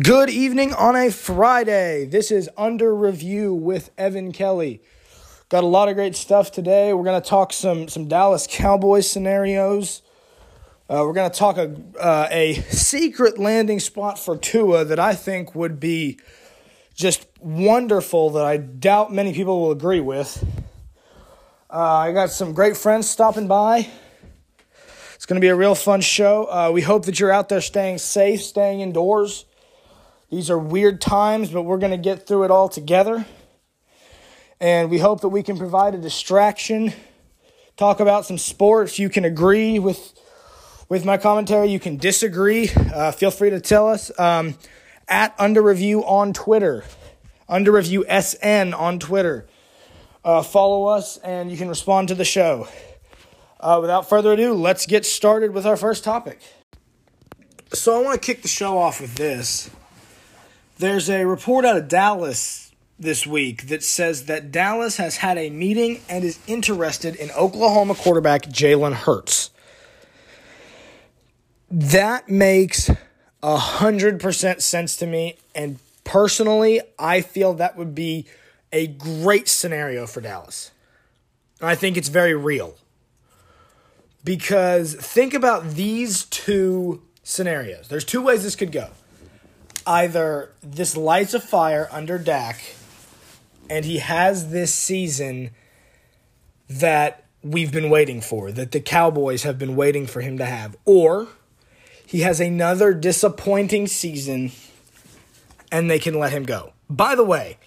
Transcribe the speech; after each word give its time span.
Good 0.00 0.30
evening 0.30 0.72
on 0.72 0.96
a 0.96 1.10
Friday. 1.10 2.06
This 2.06 2.30
is 2.30 2.48
Under 2.56 2.94
Review 2.94 3.52
with 3.52 3.90
Evan 3.98 4.32
Kelly. 4.32 4.80
Got 5.50 5.64
a 5.64 5.66
lot 5.66 5.90
of 5.90 5.96
great 5.96 6.16
stuff 6.16 6.50
today. 6.50 6.94
We're 6.94 7.04
going 7.04 7.20
to 7.20 7.28
talk 7.28 7.52
some 7.52 7.88
some 7.88 8.08
Dallas 8.08 8.46
Cowboys 8.48 9.10
scenarios. 9.10 10.00
Uh, 10.88 11.04
we're 11.04 11.12
going 11.12 11.30
to 11.30 11.38
talk 11.38 11.58
a 11.58 11.76
uh, 12.00 12.26
a 12.30 12.54
secret 12.70 13.38
landing 13.38 13.80
spot 13.80 14.18
for 14.18 14.34
Tua 14.34 14.86
that 14.86 14.98
I 14.98 15.14
think 15.14 15.54
would 15.54 15.78
be 15.78 16.18
just 16.94 17.26
wonderful. 17.38 18.30
That 18.30 18.46
I 18.46 18.56
doubt 18.56 19.12
many 19.12 19.34
people 19.34 19.60
will 19.60 19.72
agree 19.72 20.00
with. 20.00 20.42
Uh, 21.68 21.76
I 21.76 22.12
got 22.12 22.30
some 22.30 22.54
great 22.54 22.78
friends 22.78 23.10
stopping 23.10 23.46
by. 23.46 23.86
It's 25.16 25.26
going 25.26 25.38
to 25.38 25.44
be 25.44 25.48
a 25.48 25.54
real 25.54 25.74
fun 25.74 26.00
show. 26.00 26.46
Uh, 26.46 26.70
we 26.72 26.80
hope 26.80 27.04
that 27.04 27.20
you're 27.20 27.30
out 27.30 27.50
there 27.50 27.60
staying 27.60 27.98
safe, 27.98 28.40
staying 28.40 28.80
indoors. 28.80 29.44
These 30.32 30.48
are 30.48 30.56
weird 30.56 30.98
times, 30.98 31.50
but 31.50 31.64
we're 31.64 31.76
going 31.76 31.90
to 31.90 31.98
get 31.98 32.26
through 32.26 32.44
it 32.44 32.50
all 32.50 32.66
together. 32.66 33.26
And 34.62 34.88
we 34.88 34.96
hope 34.96 35.20
that 35.20 35.28
we 35.28 35.42
can 35.42 35.58
provide 35.58 35.94
a 35.94 35.98
distraction, 35.98 36.94
talk 37.76 38.00
about 38.00 38.24
some 38.24 38.38
sports. 38.38 38.98
You 38.98 39.10
can 39.10 39.26
agree 39.26 39.78
with 39.78 40.14
with 40.88 41.04
my 41.04 41.18
commentary. 41.18 41.68
You 41.68 41.78
can 41.78 41.98
disagree. 41.98 42.70
Uh, 42.70 43.12
feel 43.12 43.30
free 43.30 43.50
to 43.50 43.60
tell 43.60 43.90
us 43.90 44.10
um, 44.18 44.56
at 45.06 45.34
Under 45.38 45.60
Review 45.60 46.02
on 46.02 46.32
Twitter, 46.32 46.82
Under 47.46 47.70
Review 47.70 48.06
SN 48.08 48.72
on 48.72 48.98
Twitter. 48.98 49.46
Uh, 50.24 50.42
follow 50.42 50.86
us, 50.86 51.18
and 51.18 51.50
you 51.50 51.58
can 51.58 51.68
respond 51.68 52.08
to 52.08 52.14
the 52.14 52.24
show. 52.24 52.68
Uh, 53.60 53.80
without 53.82 54.08
further 54.08 54.32
ado, 54.32 54.54
let's 54.54 54.86
get 54.86 55.04
started 55.04 55.52
with 55.52 55.66
our 55.66 55.76
first 55.76 56.02
topic. 56.04 56.40
So 57.74 58.00
I 58.00 58.02
want 58.02 58.22
to 58.22 58.26
kick 58.26 58.40
the 58.40 58.48
show 58.48 58.78
off 58.78 58.98
with 58.98 59.16
this. 59.16 59.68
There's 60.82 61.08
a 61.08 61.24
report 61.24 61.64
out 61.64 61.76
of 61.76 61.86
Dallas 61.86 62.72
this 62.98 63.24
week 63.24 63.68
that 63.68 63.84
says 63.84 64.26
that 64.26 64.50
Dallas 64.50 64.96
has 64.96 65.18
had 65.18 65.38
a 65.38 65.48
meeting 65.48 66.00
and 66.08 66.24
is 66.24 66.40
interested 66.48 67.14
in 67.14 67.30
Oklahoma 67.38 67.94
quarterback 67.94 68.46
Jalen 68.46 68.94
Hurts. 68.94 69.50
That 71.70 72.28
makes 72.28 72.90
a 73.44 73.56
hundred 73.56 74.18
percent 74.18 74.60
sense 74.60 74.96
to 74.96 75.06
me, 75.06 75.36
and 75.54 75.78
personally, 76.02 76.80
I 76.98 77.20
feel 77.20 77.54
that 77.54 77.76
would 77.76 77.94
be 77.94 78.26
a 78.72 78.88
great 78.88 79.46
scenario 79.46 80.08
for 80.08 80.20
Dallas. 80.20 80.72
I 81.60 81.76
think 81.76 81.96
it's 81.96 82.08
very 82.08 82.34
real. 82.34 82.74
Because 84.24 84.96
think 84.96 85.32
about 85.32 85.74
these 85.74 86.24
two 86.24 87.02
scenarios. 87.22 87.86
There's 87.86 88.04
two 88.04 88.20
ways 88.20 88.42
this 88.42 88.56
could 88.56 88.72
go 88.72 88.90
either 89.86 90.50
this 90.62 90.96
lights 90.96 91.34
a 91.34 91.40
fire 91.40 91.88
under 91.90 92.18
Dak 92.18 92.62
and 93.68 93.84
he 93.84 93.98
has 93.98 94.50
this 94.50 94.74
season 94.74 95.50
that 96.68 97.24
we've 97.42 97.72
been 97.72 97.90
waiting 97.90 98.20
for, 98.20 98.52
that 98.52 98.72
the 98.72 98.80
Cowboys 98.80 99.42
have 99.42 99.58
been 99.58 99.76
waiting 99.76 100.06
for 100.06 100.20
him 100.20 100.38
to 100.38 100.44
have, 100.44 100.76
or 100.84 101.28
he 102.06 102.20
has 102.20 102.40
another 102.40 102.92
disappointing 102.92 103.86
season 103.86 104.52
and 105.70 105.90
they 105.90 105.98
can 105.98 106.18
let 106.18 106.32
him 106.32 106.44
go. 106.44 106.72
By 106.88 107.14
the 107.14 107.24
way, 107.24 107.58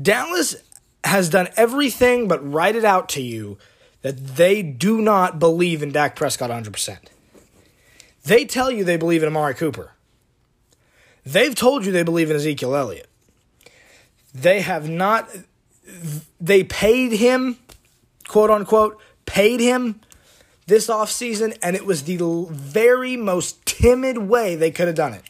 Dallas 0.00 0.56
has 1.04 1.28
done 1.28 1.48
everything 1.56 2.26
but 2.26 2.50
write 2.50 2.76
it 2.76 2.84
out 2.84 3.08
to 3.10 3.22
you 3.22 3.58
that 4.02 4.36
they 4.36 4.62
do 4.62 5.02
not 5.02 5.38
believe 5.38 5.82
in 5.82 5.92
Dak 5.92 6.16
Prescott 6.16 6.50
100%. 6.50 6.98
They 8.24 8.44
tell 8.44 8.70
you 8.70 8.84
they 8.84 8.96
believe 8.96 9.22
in 9.22 9.28
Amari 9.28 9.54
Cooper. 9.54 9.92
They've 11.32 11.54
told 11.54 11.86
you 11.86 11.92
they 11.92 12.02
believe 12.02 12.30
in 12.30 12.36
Ezekiel 12.36 12.74
Elliott. 12.74 13.08
They 14.34 14.60
have 14.62 14.88
not, 14.88 15.30
they 16.40 16.64
paid 16.64 17.12
him, 17.12 17.56
quote 18.26 18.50
unquote, 18.50 19.00
paid 19.26 19.60
him 19.60 20.00
this 20.66 20.88
offseason, 20.88 21.56
and 21.62 21.76
it 21.76 21.86
was 21.86 22.02
the 22.02 22.46
very 22.50 23.16
most 23.16 23.64
timid 23.64 24.18
way 24.18 24.56
they 24.56 24.70
could 24.70 24.88
have 24.88 24.96
done 24.96 25.14
it. 25.14 25.22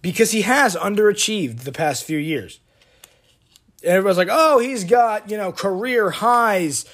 Because 0.00 0.30
he 0.30 0.42
has 0.42 0.76
underachieved 0.76 1.60
the 1.60 1.72
past 1.72 2.04
few 2.04 2.18
years. 2.18 2.60
And 3.82 3.92
everybody's 3.92 4.18
like, 4.18 4.28
oh, 4.30 4.58
he's 4.58 4.84
got, 4.84 5.28
you 5.30 5.36
know, 5.36 5.50
career 5.50 6.10
highs 6.10 6.84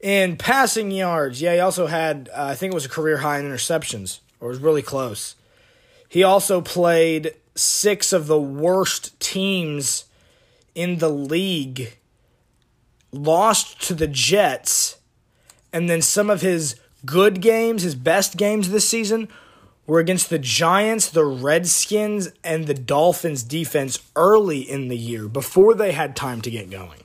in 0.00 0.36
passing 0.36 0.90
yards. 0.90 1.40
Yeah, 1.40 1.54
he 1.54 1.60
also 1.60 1.86
had, 1.86 2.28
uh, 2.34 2.44
I 2.44 2.54
think 2.54 2.72
it 2.72 2.74
was 2.74 2.84
a 2.84 2.90
career 2.90 3.18
high 3.18 3.38
in 3.38 3.46
interceptions, 3.46 4.20
or 4.40 4.48
was 4.48 4.58
really 4.58 4.82
close. 4.82 5.34
He 6.08 6.22
also 6.22 6.60
played 6.60 7.34
six 7.58 8.12
of 8.12 8.26
the 8.26 8.40
worst 8.40 9.18
teams 9.20 10.04
in 10.74 10.98
the 10.98 11.10
league, 11.10 11.96
lost 13.12 13.80
to 13.82 13.94
the 13.94 14.06
Jets, 14.06 14.98
and 15.72 15.90
then 15.90 16.00
some 16.02 16.30
of 16.30 16.40
his 16.40 16.76
good 17.04 17.40
games, 17.40 17.82
his 17.82 17.94
best 17.94 18.36
games 18.36 18.70
this 18.70 18.88
season, 18.88 19.28
were 19.86 19.98
against 20.00 20.30
the 20.30 20.38
Giants, 20.38 21.08
the 21.08 21.24
Redskins, 21.24 22.28
and 22.44 22.66
the 22.66 22.74
Dolphins 22.74 23.42
defense 23.42 23.98
early 24.14 24.60
in 24.60 24.88
the 24.88 24.98
year 24.98 25.28
before 25.28 25.74
they 25.74 25.92
had 25.92 26.14
time 26.14 26.40
to 26.42 26.50
get 26.50 26.70
going. 26.70 27.00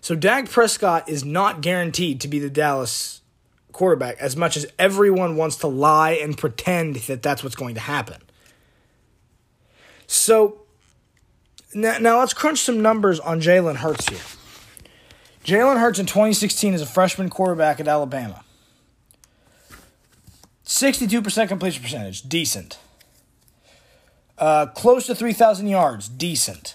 So 0.00 0.14
Dak 0.14 0.48
Prescott 0.48 1.08
is 1.08 1.24
not 1.24 1.60
guaranteed 1.60 2.20
to 2.20 2.28
be 2.28 2.38
the 2.38 2.48
Dallas 2.48 3.20
quarterback 3.72 4.16
as 4.18 4.36
much 4.36 4.56
as 4.56 4.66
everyone 4.78 5.36
wants 5.36 5.56
to 5.56 5.66
lie 5.66 6.12
and 6.12 6.38
pretend 6.38 6.96
that 6.96 7.22
that's 7.22 7.42
what's 7.42 7.56
going 7.56 7.74
to 7.74 7.80
happen. 7.80 8.22
So 10.08 10.62
now, 11.74 11.98
now 11.98 12.18
let's 12.18 12.34
crunch 12.34 12.60
some 12.60 12.82
numbers 12.82 13.20
on 13.20 13.40
Jalen 13.40 13.76
Hurts 13.76 14.08
here. 14.08 14.18
Jalen 15.44 15.78
Hurts 15.78 15.98
in 15.98 16.06
2016 16.06 16.74
is 16.74 16.82
a 16.82 16.86
freshman 16.86 17.30
quarterback 17.30 17.78
at 17.78 17.86
Alabama. 17.86 18.42
62% 20.64 21.48
completion 21.48 21.82
percentage, 21.82 22.22
decent. 22.22 22.78
Uh, 24.36 24.66
close 24.66 25.06
to 25.06 25.14
3,000 25.14 25.68
yards, 25.68 26.08
decent. 26.08 26.74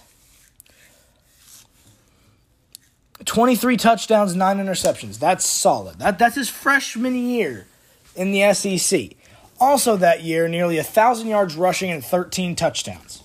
23 3.26 3.78
touchdowns, 3.78 4.36
9 4.36 4.58
interceptions. 4.58 5.18
That's 5.20 5.46
solid. 5.46 6.00
That, 6.00 6.20
that's 6.20 6.36
his 6.36 6.50
freshman 6.50 7.16
year 7.16 7.68
in 8.16 8.32
the 8.32 8.54
SEC. 8.54 9.12
Also 9.60 9.96
that 9.98 10.24
year, 10.24 10.48
nearly 10.48 10.76
1,000 10.76 11.28
yards 11.28 11.56
rushing 11.56 11.90
and 11.90 12.04
13 12.04 12.56
touchdowns. 12.56 13.23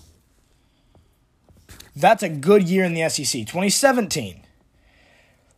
That's 1.98 2.22
a 2.22 2.28
good 2.28 2.69
year 2.69 2.84
in 2.84 2.94
the 2.94 3.09
SEC. 3.09 3.41
2017, 3.41 4.41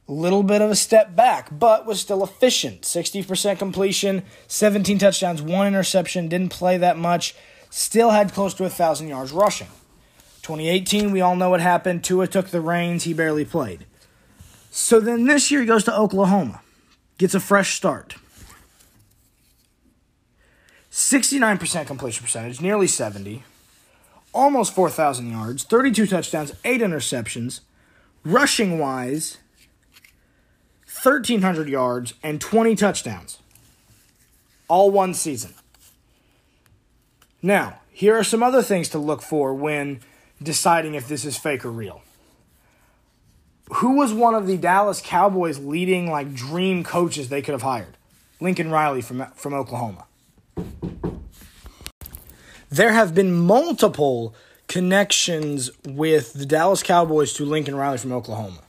a 0.09 0.12
little 0.12 0.43
bit 0.43 0.62
of 0.62 0.71
a 0.71 0.75
step 0.75 1.15
back, 1.15 1.49
but 1.53 1.84
was 1.84 2.01
still 2.01 2.25
efficient. 2.25 2.83
60% 2.83 3.59
completion, 3.59 4.23
17 4.47 4.99
touchdowns, 4.99 5.43
one 5.43 5.67
interception, 5.67 6.28
didn't 6.28 6.49
play 6.49 6.78
that 6.78 6.97
much, 6.97 7.34
still 7.69 8.11
had 8.11 8.33
close 8.33 8.55
to 8.55 8.62
1,000 8.62 9.09
yards 9.09 9.33
rushing. 9.33 9.69
2018, 10.43 11.12
we 11.12 11.21
all 11.21 11.37
know 11.37 11.51
what 11.51 11.61
happened. 11.61 12.03
Tua 12.03 12.27
took 12.27 12.49
the 12.49 12.62
reins, 12.62 13.05
he 13.05 13.12
barely 13.12 13.45
played. 13.45 13.84
So 14.71 14.99
then 14.99 15.27
this 15.27 15.51
year 15.51 15.61
he 15.61 15.67
goes 15.67 15.84
to 15.84 15.97
Oklahoma, 15.97 16.62
gets 17.19 17.34
a 17.34 17.41
fresh 17.41 17.75
start. 17.75 18.17
69% 20.91 21.87
completion 21.87 22.25
percentage, 22.25 22.62
nearly 22.62 22.87
70. 22.87 23.45
Almost 24.33 24.75
4,000 24.75 25.31
yards, 25.31 25.65
32 25.65 26.07
touchdowns, 26.07 26.53
8 26.65 26.81
interceptions. 26.81 27.61
Rushing 28.25 28.79
wise, 28.79 29.39
1,300 31.03 31.69
yards 31.69 32.15
and 32.23 32.41
20 32.41 32.77
touchdowns. 32.77 33.39
All 34.69 34.91
one 34.91 35.15
season. 35.15 35.55
Now, 37.43 37.81
here 37.91 38.17
are 38.17 38.25
some 38.25 38.43
other 38.43 38.63
things 38.63 38.89
to 38.91 38.99
look 38.99 39.23
for 39.23 39.55
when 39.55 40.01
deciding 40.43 40.95
if 40.95 41.09
this 41.09 41.25
is 41.25 41.37
fake 41.37 41.65
or 41.65 41.71
real. 41.71 42.03
Who 43.75 43.97
was 43.97 44.13
one 44.13 44.34
of 44.34 44.47
the 44.47 44.57
Dallas 44.57 45.01
Cowboys 45.03 45.59
leading 45.59 46.10
like 46.10 46.34
dream 46.34 46.84
coaches 46.84 47.28
they 47.28 47.41
could 47.41 47.53
have 47.53 47.63
hired? 47.63 47.97
Lincoln 48.41 48.71
Riley 48.71 49.01
from 49.01 49.27
from 49.34 49.54
Oklahoma. 49.54 50.07
There 52.71 52.93
have 52.93 53.15
been 53.15 53.33
multiple 53.33 54.34
connections 54.69 55.71
with 55.84 56.33
the 56.34 56.47
Dallas 56.47 56.83
Cowboys 56.83 57.33
to 57.34 57.45
Lincoln 57.45 57.75
Riley 57.75 57.99
from 57.99 58.13
Oklahoma. 58.13 58.61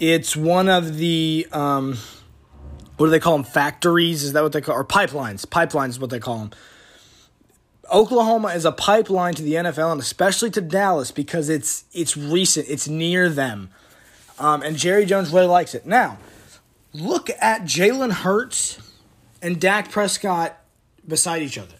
It's 0.00 0.34
one 0.34 0.68
of 0.68 0.96
the 0.96 1.46
um, 1.52 1.98
what 2.96 3.06
do 3.06 3.10
they 3.10 3.20
call 3.20 3.36
them? 3.36 3.44
Factories? 3.44 4.24
Is 4.24 4.32
that 4.32 4.42
what 4.42 4.52
they 4.52 4.60
call 4.60 4.74
or 4.74 4.84
pipelines? 4.84 5.44
Pipelines 5.44 5.90
is 5.90 6.00
what 6.00 6.10
they 6.10 6.18
call 6.18 6.38
them. 6.38 6.50
Oklahoma 7.92 8.48
is 8.48 8.64
a 8.64 8.72
pipeline 8.72 9.34
to 9.34 9.42
the 9.42 9.54
NFL 9.54 9.92
and 9.92 10.00
especially 10.00 10.50
to 10.50 10.60
Dallas 10.60 11.10
because 11.10 11.48
it's 11.48 11.84
it's 11.92 12.16
recent, 12.16 12.66
it's 12.68 12.88
near 12.88 13.28
them, 13.28 13.70
um, 14.38 14.62
and 14.62 14.76
Jerry 14.76 15.04
Jones 15.04 15.30
really 15.30 15.46
likes 15.46 15.74
it. 15.74 15.86
Now, 15.86 16.18
look 16.92 17.30
at 17.40 17.62
Jalen 17.62 18.12
Hurts 18.12 18.78
and 19.42 19.60
Dak 19.60 19.90
Prescott 19.90 20.58
beside 21.06 21.42
each 21.42 21.58
other. 21.58 21.77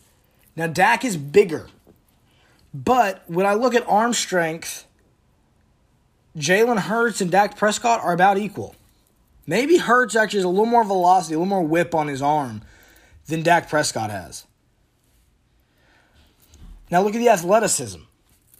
Now 0.58 0.66
Dak 0.66 1.05
is 1.05 1.16
bigger, 1.16 1.69
But 2.75 3.22
when 3.28 3.46
I 3.46 3.55
look 3.55 3.75
at 3.75 3.88
arm 3.88 4.12
strength, 4.12 4.87
Jalen 6.37 6.81
Hurts 6.81 7.20
and 7.20 7.31
Dak 7.31 7.56
Prescott 7.56 8.00
are 8.02 8.12
about 8.12 8.38
equal. 8.38 8.75
Maybe 9.46 9.78
Hurts 9.78 10.16
actually 10.16 10.40
has 10.40 10.44
a 10.44 10.49
little 10.49 10.66
more 10.66 10.84
velocity, 10.84 11.34
a 11.34 11.38
little 11.38 11.49
more 11.49 11.62
whip 11.62 11.94
on 11.94 12.08
his 12.08 12.20
arm 12.20 12.62
than 13.26 13.43
Dak 13.43 13.70
Prescott 13.70 14.10
has. 14.10 14.44
Now 16.90 17.02
look 17.02 17.14
at 17.14 17.19
the 17.19 17.28
athleticism. 17.28 18.00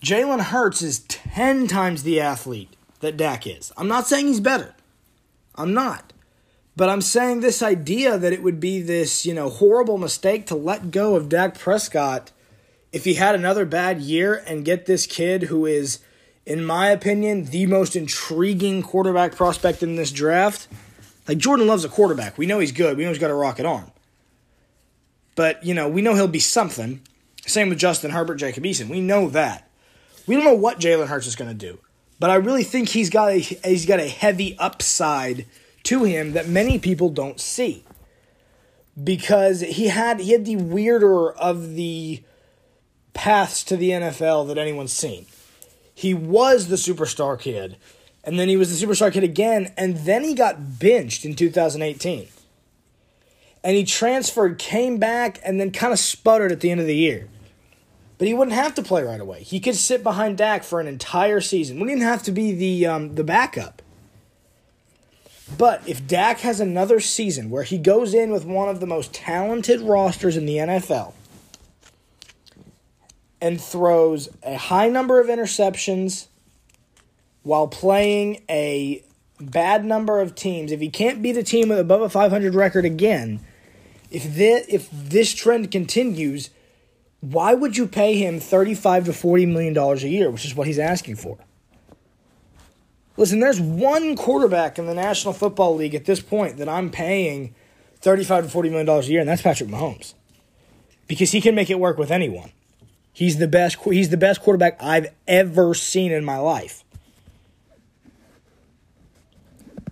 Jalen 0.01 0.41
Hurts 0.41 0.83
is 0.83 1.01
10 1.01 1.67
times 1.67 2.05
the 2.05 2.21
athlete 2.21 2.75
that 3.01 3.17
Dak 3.17 3.47
is. 3.47 3.73
I'm 3.77 3.89
not 3.89 4.07
saying 4.07 4.29
he's 4.29 4.41
better. 4.41 4.75
I'm 5.57 5.75
not. 5.75 6.13
But 6.79 6.89
I'm 6.89 7.03
saying 7.03 7.41
this 7.41 7.61
idea 7.61 8.17
that 8.19 8.33
it 8.33 8.41
would 8.41 8.61
be 8.61 8.81
this, 8.81 9.27
you 9.27 9.35
know, 9.35 9.51
horrible 9.51 9.99
mistake 9.99 10.47
to 10.47 10.55
let 10.55 10.93
go 10.93 11.17
of 11.17 11.29
Dak 11.29 11.59
Prescott 11.59 12.31
if 12.93 13.05
he 13.05 13.15
had 13.15 13.35
another 13.35 13.65
bad 13.65 14.01
year 14.01 14.45
and 14.47 14.65
get 14.65 14.87
this 14.87 15.05
kid 15.05 15.43
who 15.43 15.67
is, 15.67 15.99
in 16.47 16.65
my 16.65 16.91
opinion, 16.91 17.47
the 17.47 17.67
most 17.67 17.97
intriguing 17.97 18.85
quarterback 18.85 19.35
prospect 19.35 19.83
in 19.83 19.97
this 19.97 20.13
draft. 20.13 20.69
Like 21.27 21.39
Jordan 21.39 21.67
Love's 21.67 21.85
a 21.85 21.89
quarterback. 21.89 22.39
We 22.39 22.47
know 22.47 22.61
he's 22.61 22.71
good. 22.71 22.97
We 22.97 23.03
know 23.03 23.11
he's 23.11 23.19
got 23.19 23.33
a 23.33 23.35
rocket 23.35 23.67
arm. 23.67 23.91
But, 25.35 25.65
you 25.65 25.75
know, 25.75 25.89
we 25.89 26.01
know 26.01 26.15
he'll 26.15 26.29
be 26.29 26.39
something. 26.39 27.01
Same 27.45 27.71
with 27.71 27.79
Justin 27.81 28.13
Herbert, 28.13 28.37
Jacob 28.37 28.63
Eason. 28.63 28.89
We 28.89 29.01
know 29.01 29.29
that. 29.31 29.69
We 30.29 30.37
don't 30.37 30.45
know 30.45 30.55
what 30.55 30.79
Jalen 30.79 31.09
Hurts 31.09 31.27
is 31.27 31.35
going 31.35 31.51
to 31.51 31.57
do. 31.57 31.81
But 32.21 32.31
I 32.31 32.37
really 32.37 32.63
think 32.63 32.91
he's 32.91 33.11
got 33.11 33.33
a 33.33 33.39
he's 33.39 33.85
got 33.85 33.99
a 33.99 34.07
heavy 34.07 34.57
upside 34.61 35.45
to 35.89 36.05
him 36.05 36.33
that 36.33 36.47
many 36.47 36.79
people 36.79 37.09
don't 37.09 37.41
see. 37.41 37.83
Because 39.03 39.61
he 39.61 39.89
had 39.89 40.21
he 40.21 40.33
had 40.33 40.45
the 40.45 40.57
weirder 40.57 41.31
of 41.33 41.75
the 41.77 42.23
paths 43.15 43.65
to 43.65 43.77
the 43.77 43.91
NFL 43.91 44.49
that 44.49 44.59
anyone's 44.59 44.93
seen. 44.93 45.27
He 45.95 46.13
was 46.15 46.69
the 46.69 46.77
superstar 46.77 47.41
kid, 47.41 47.77
and 48.23 48.39
then 48.39 48.49
he 48.49 48.57
was 48.57 48.79
the 48.79 48.87
superstar 48.87 49.13
kid 49.13 49.25
again, 49.25 49.73
and 49.77 49.97
then 49.99 50.25
he 50.25 50.35
got 50.35 50.79
benched 50.79 51.25
in 51.25 51.35
2018. 51.35 52.29
And 53.65 53.77
he 53.77 53.85
transferred, 53.85 54.59
came 54.59 54.99
back, 54.99 55.41
and 55.45 55.59
then 55.59 55.71
kind 55.71 55.93
of 55.93 55.99
sputtered 55.99 56.53
at 56.53 56.61
the 56.61 56.71
end 56.71 56.81
of 56.81 56.87
the 56.87 56.95
year. 56.95 57.29
But 58.19 58.29
he 58.29 58.35
wouldn't 58.35 58.57
have 58.57 58.75
to 58.75 58.83
play 58.83 59.05
right 59.05 59.21
away. 59.21 59.43
He 59.43 59.59
could 59.59 59.77
sit 59.77 60.03
behind 60.03 60.39
Dak 60.39 60.65
for 60.65 60.81
an 60.81 60.87
entire 60.87 61.41
season. 61.41 61.79
Wouldn't 61.79 61.99
even 61.99 62.09
have 62.09 62.25
to 62.25 62.33
be 62.33 62.53
the 62.53 62.87
um, 62.87 63.15
the 63.15 63.25
backup. 63.25 63.81
But 65.57 65.83
if 65.89 66.07
Dak 66.07 66.41
has 66.41 66.61
another 66.61 67.01
season 67.01 67.51
where 67.51 67.63
he 67.63 67.79
goes 67.79 68.13
in 68.13 68.31
with 68.31 68.45
one 68.45 68.69
of 68.69 68.81
the 68.81 68.87
most 68.87 69.15
talented 69.15 69.81
rosters 69.81 70.37
in 70.37 70.47
the 70.47 70.57
NFL 70.57 71.15
and 73.41 73.61
throws 73.61 74.29
a 74.43 74.57
high 74.57 74.89
number 74.89 75.21
of 75.21 75.29
interceptions 75.29 76.27
while 77.43 77.69
playing 77.69 78.43
a 78.51 79.03
bad 79.41 79.85
number 79.85 80.21
of 80.21 80.35
teams, 80.35 80.73
if 80.73 80.81
he 80.81 80.91
can't 80.91 81.23
beat 81.23 81.37
a 81.37 81.43
team 81.43 81.69
with 81.69 81.79
above 81.79 82.03
a 82.03 82.09
500 82.09 82.55
record 82.55 82.85
again, 82.85 83.41
if 84.11 84.35
this, 84.35 84.67
if 84.69 84.89
this 84.93 85.35
trend 85.35 85.71
continues, 85.71 86.51
why 87.21 87.55
would 87.55 87.77
you 87.77 87.87
pay 87.87 88.17
him 88.17 88.41
35 88.41 89.07
to 89.07 89.13
40 89.13 89.47
million 89.47 89.73
dollars 89.73 90.05
a 90.05 90.09
year, 90.09 90.31
which 90.31 90.45
is 90.45 90.55
what 90.55 90.67
he's 90.67 90.79
asking 90.79 91.17
for? 91.17 91.39
Listen, 93.19 93.41
there's 93.41 93.61
one 93.61 94.15
quarterback 94.15 94.79
in 94.79 94.87
the 94.87 94.95
National 94.95 95.35
Football 95.35 95.75
League 95.75 95.97
at 95.97 96.05
this 96.05 96.21
point 96.21 96.57
that 96.59 96.69
I'm 96.69 96.89
paying 96.89 97.53
35 97.97 98.45
to 98.45 98.51
40 98.51 98.69
million 98.69 98.87
dollars 98.87 99.09
a 99.09 99.11
year, 99.11 99.21
and 99.21 99.29
that's 99.29 99.43
Patrick 99.43 99.69
Mahomes. 99.69 100.15
Because 101.09 101.33
he 101.33 101.41
can 101.41 101.57
make 101.57 101.69
it 101.69 101.81
work 101.81 101.99
with 101.99 102.13
anyone. 102.13 102.53
He's 103.13 103.39
the 103.39 103.49
best 103.49 103.77
he's 103.83 104.11
the 104.11 104.17
best 104.17 104.41
quarterback 104.41 104.81
I've 104.81 105.09
ever 105.27 105.75
seen 105.75 106.13
in 106.13 106.25
my 106.25 106.39
life. 106.39 106.85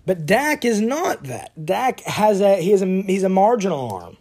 But 0.05 0.25
Dak 0.25 0.63
is 0.63 0.79
not 0.79 1.25
that. 1.25 1.51
Dak 1.65 1.99
has 2.01 2.39
a 2.39 2.61
he 2.61 2.71
has 2.71 2.81
a 2.81 3.01
he's 3.01 3.23
a 3.23 3.29
marginal 3.29 3.91
arm. 3.91 4.15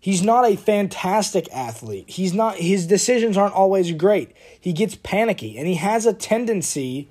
He's 0.00 0.22
not 0.22 0.50
a 0.50 0.56
fantastic 0.56 1.48
athlete. 1.52 2.10
He's 2.10 2.34
not 2.34 2.56
his 2.56 2.88
decisions 2.88 3.36
aren't 3.36 3.54
always 3.54 3.92
great. 3.92 4.34
He 4.60 4.72
gets 4.72 4.96
panicky 4.96 5.56
and 5.56 5.68
he 5.68 5.76
has 5.76 6.06
a 6.06 6.12
tendency 6.12 7.08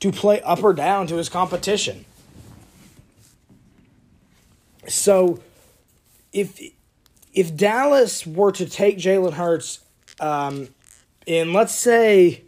to 0.00 0.12
play 0.12 0.40
up 0.42 0.62
or 0.62 0.72
down 0.72 1.06
to 1.08 1.16
his 1.16 1.28
competition. 1.28 2.04
So 4.88 5.40
if 6.32 6.60
if 7.32 7.56
Dallas 7.56 8.26
were 8.26 8.52
to 8.52 8.66
take 8.66 8.98
Jalen 8.98 9.34
Hurts 9.34 9.80
um, 10.20 10.68
in 11.26 11.52
let's 11.52 11.74
say 11.74 12.44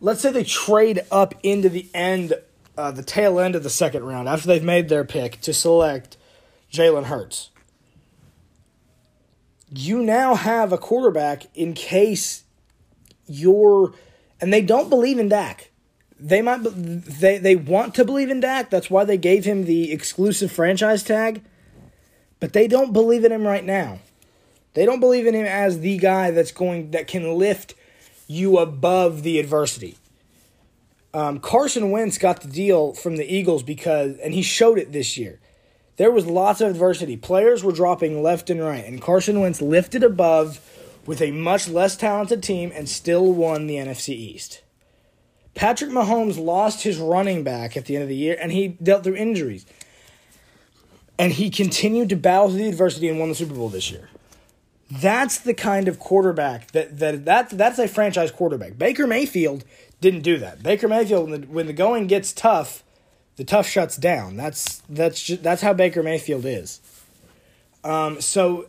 let's 0.00 0.20
say 0.20 0.32
they 0.32 0.44
trade 0.44 1.00
up 1.10 1.34
into 1.42 1.68
the 1.68 1.88
end 1.94 2.34
uh, 2.76 2.90
the 2.92 3.02
tail 3.02 3.40
end 3.40 3.54
of 3.54 3.62
the 3.62 3.70
second 3.70 4.04
round 4.04 4.28
after 4.28 4.46
they've 4.46 4.62
made 4.62 4.88
their 4.88 5.04
pick 5.04 5.40
to 5.42 5.52
select 5.52 6.16
Jalen 6.72 7.04
Hurts. 7.04 7.50
You 9.70 10.02
now 10.02 10.34
have 10.34 10.72
a 10.72 10.78
quarterback 10.78 11.46
in 11.54 11.74
case 11.74 12.44
you're, 13.26 13.92
and 14.40 14.52
they 14.52 14.62
don't 14.62 14.88
believe 14.88 15.18
in 15.18 15.28
Dak. 15.28 15.70
They 16.20 16.42
might 16.42 16.58
they 16.64 17.38
they 17.38 17.56
want 17.56 17.94
to 17.94 18.04
believe 18.04 18.30
in 18.30 18.40
Dak. 18.40 18.70
That's 18.70 18.90
why 18.90 19.04
they 19.04 19.18
gave 19.18 19.44
him 19.44 19.64
the 19.64 19.92
exclusive 19.92 20.50
franchise 20.50 21.02
tag. 21.02 21.42
But 22.40 22.52
they 22.52 22.68
don't 22.68 22.92
believe 22.92 23.24
in 23.24 23.32
him 23.32 23.46
right 23.46 23.64
now. 23.64 24.00
They 24.74 24.84
don't 24.84 25.00
believe 25.00 25.26
in 25.26 25.34
him 25.34 25.46
as 25.46 25.80
the 25.80 25.98
guy 25.98 26.30
that's 26.30 26.52
going 26.52 26.90
that 26.92 27.06
can 27.06 27.34
lift 27.34 27.74
you 28.26 28.58
above 28.58 29.22
the 29.22 29.38
adversity. 29.38 29.96
Um, 31.14 31.40
Carson 31.40 31.90
Wentz 31.90 32.18
got 32.18 32.42
the 32.42 32.48
deal 32.48 32.92
from 32.92 33.16
the 33.16 33.24
Eagles 33.24 33.62
because, 33.62 34.18
and 34.18 34.34
he 34.34 34.42
showed 34.42 34.78
it 34.78 34.92
this 34.92 35.16
year. 35.16 35.40
There 35.96 36.12
was 36.12 36.26
lots 36.26 36.60
of 36.60 36.70
adversity. 36.70 37.16
Players 37.16 37.64
were 37.64 37.72
dropping 37.72 38.22
left 38.22 38.50
and 38.50 38.60
right, 38.60 38.84
and 38.84 39.02
Carson 39.02 39.40
Wentz 39.40 39.60
lifted 39.60 40.04
above 40.04 40.60
with 41.06 41.20
a 41.22 41.32
much 41.32 41.66
less 41.66 41.96
talented 41.96 42.42
team 42.42 42.70
and 42.74 42.88
still 42.88 43.32
won 43.32 43.66
the 43.66 43.76
NFC 43.76 44.10
East. 44.10 44.62
Patrick 45.54 45.90
Mahomes 45.90 46.42
lost 46.42 46.82
his 46.82 46.98
running 46.98 47.42
back 47.42 47.76
at 47.76 47.86
the 47.86 47.96
end 47.96 48.02
of 48.02 48.08
the 48.08 48.16
year, 48.16 48.36
and 48.40 48.52
he 48.52 48.68
dealt 48.68 49.04
through 49.04 49.16
injuries. 49.16 49.66
And 51.18 51.32
he 51.32 51.50
continued 51.50 52.10
to 52.10 52.16
battle 52.16 52.50
through 52.50 52.58
the 52.58 52.68
adversity 52.68 53.08
and 53.08 53.18
won 53.18 53.28
the 53.28 53.34
Super 53.34 53.54
Bowl 53.54 53.68
this 53.68 53.90
year. 53.90 54.08
That's 54.90 55.38
the 55.38 55.52
kind 55.52 55.88
of 55.88 55.98
quarterback 55.98 56.70
that 56.70 56.98
that 56.98 57.24
that 57.24 57.50
that's 57.50 57.78
a 57.78 57.88
franchise 57.88 58.30
quarterback. 58.30 58.78
Baker 58.78 59.06
Mayfield 59.06 59.64
didn't 60.00 60.22
do 60.22 60.38
that. 60.38 60.62
Baker 60.62 60.88
Mayfield, 60.88 61.30
when 61.30 61.40
the, 61.40 61.46
when 61.48 61.66
the 61.66 61.72
going 61.72 62.06
gets 62.06 62.32
tough, 62.32 62.84
the 63.36 63.44
tough 63.44 63.68
shuts 63.68 63.96
down. 63.96 64.36
That's 64.36 64.80
that's 64.88 65.22
just, 65.22 65.42
that's 65.42 65.60
how 65.60 65.72
Baker 65.74 66.02
Mayfield 66.02 66.46
is. 66.46 66.80
Um, 67.84 68.20
so, 68.20 68.68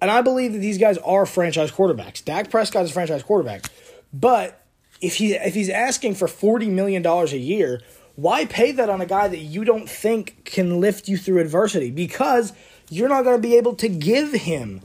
and 0.00 0.10
I 0.10 0.20
believe 0.22 0.52
that 0.52 0.58
these 0.58 0.78
guys 0.78 0.98
are 0.98 1.24
franchise 1.24 1.70
quarterbacks. 1.70 2.24
Dak 2.24 2.50
Prescott 2.50 2.84
is 2.84 2.90
a 2.90 2.92
franchise 2.92 3.22
quarterback, 3.22 3.70
but 4.12 4.60
if 5.00 5.16
he 5.16 5.34
if 5.34 5.54
he's 5.54 5.68
asking 5.68 6.14
for 6.14 6.28
forty 6.28 6.68
million 6.68 7.02
dollars 7.02 7.32
a 7.32 7.38
year, 7.38 7.80
why 8.16 8.46
pay 8.46 8.72
that 8.72 8.88
on 8.88 9.00
a 9.00 9.06
guy 9.06 9.28
that 9.28 9.38
you 9.38 9.64
don't 9.64 9.88
think 9.88 10.44
can 10.44 10.80
lift 10.80 11.08
you 11.08 11.16
through 11.16 11.40
adversity? 11.40 11.90
Because 11.90 12.52
you're 12.88 13.08
not 13.08 13.24
going 13.24 13.36
to 13.36 13.42
be 13.42 13.56
able 13.56 13.74
to 13.76 13.88
give 13.88 14.32
him 14.32 14.80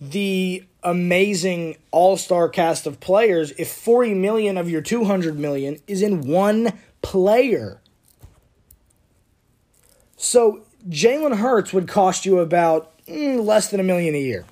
the 0.00 0.64
amazing 0.82 1.76
all-star 1.90 2.48
cast 2.48 2.86
of 2.86 3.00
players 3.00 3.52
if 3.52 3.70
40 3.70 4.14
million 4.14 4.56
of 4.56 4.70
your 4.70 4.80
200 4.80 5.38
million 5.38 5.78
is 5.86 6.02
in 6.02 6.26
one 6.28 6.78
player. 7.02 7.80
So 10.16 10.64
Jalen 10.88 11.36
Hurts 11.36 11.72
would 11.72 11.88
cost 11.88 12.24
you 12.24 12.38
about 12.38 12.92
mm, 13.06 13.44
less 13.44 13.70
than 13.70 13.80
a 13.80 13.82
million 13.82 14.14
a 14.14 14.20
year. 14.20 14.44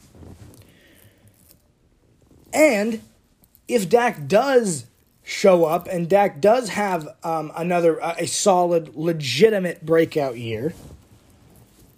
And 2.52 3.02
if 3.68 3.88
Dak 3.88 4.26
does 4.26 4.87
show 5.23 5.64
up 5.64 5.88
and 5.88 6.09
Dak 6.09 6.40
does 6.40 6.68
have 6.71 7.09
um, 7.23 7.50
another 7.56 7.99
a 7.99 8.26
solid, 8.26 8.94
legitimate 8.94 9.85
breakout 9.85 10.37
year, 10.38 10.75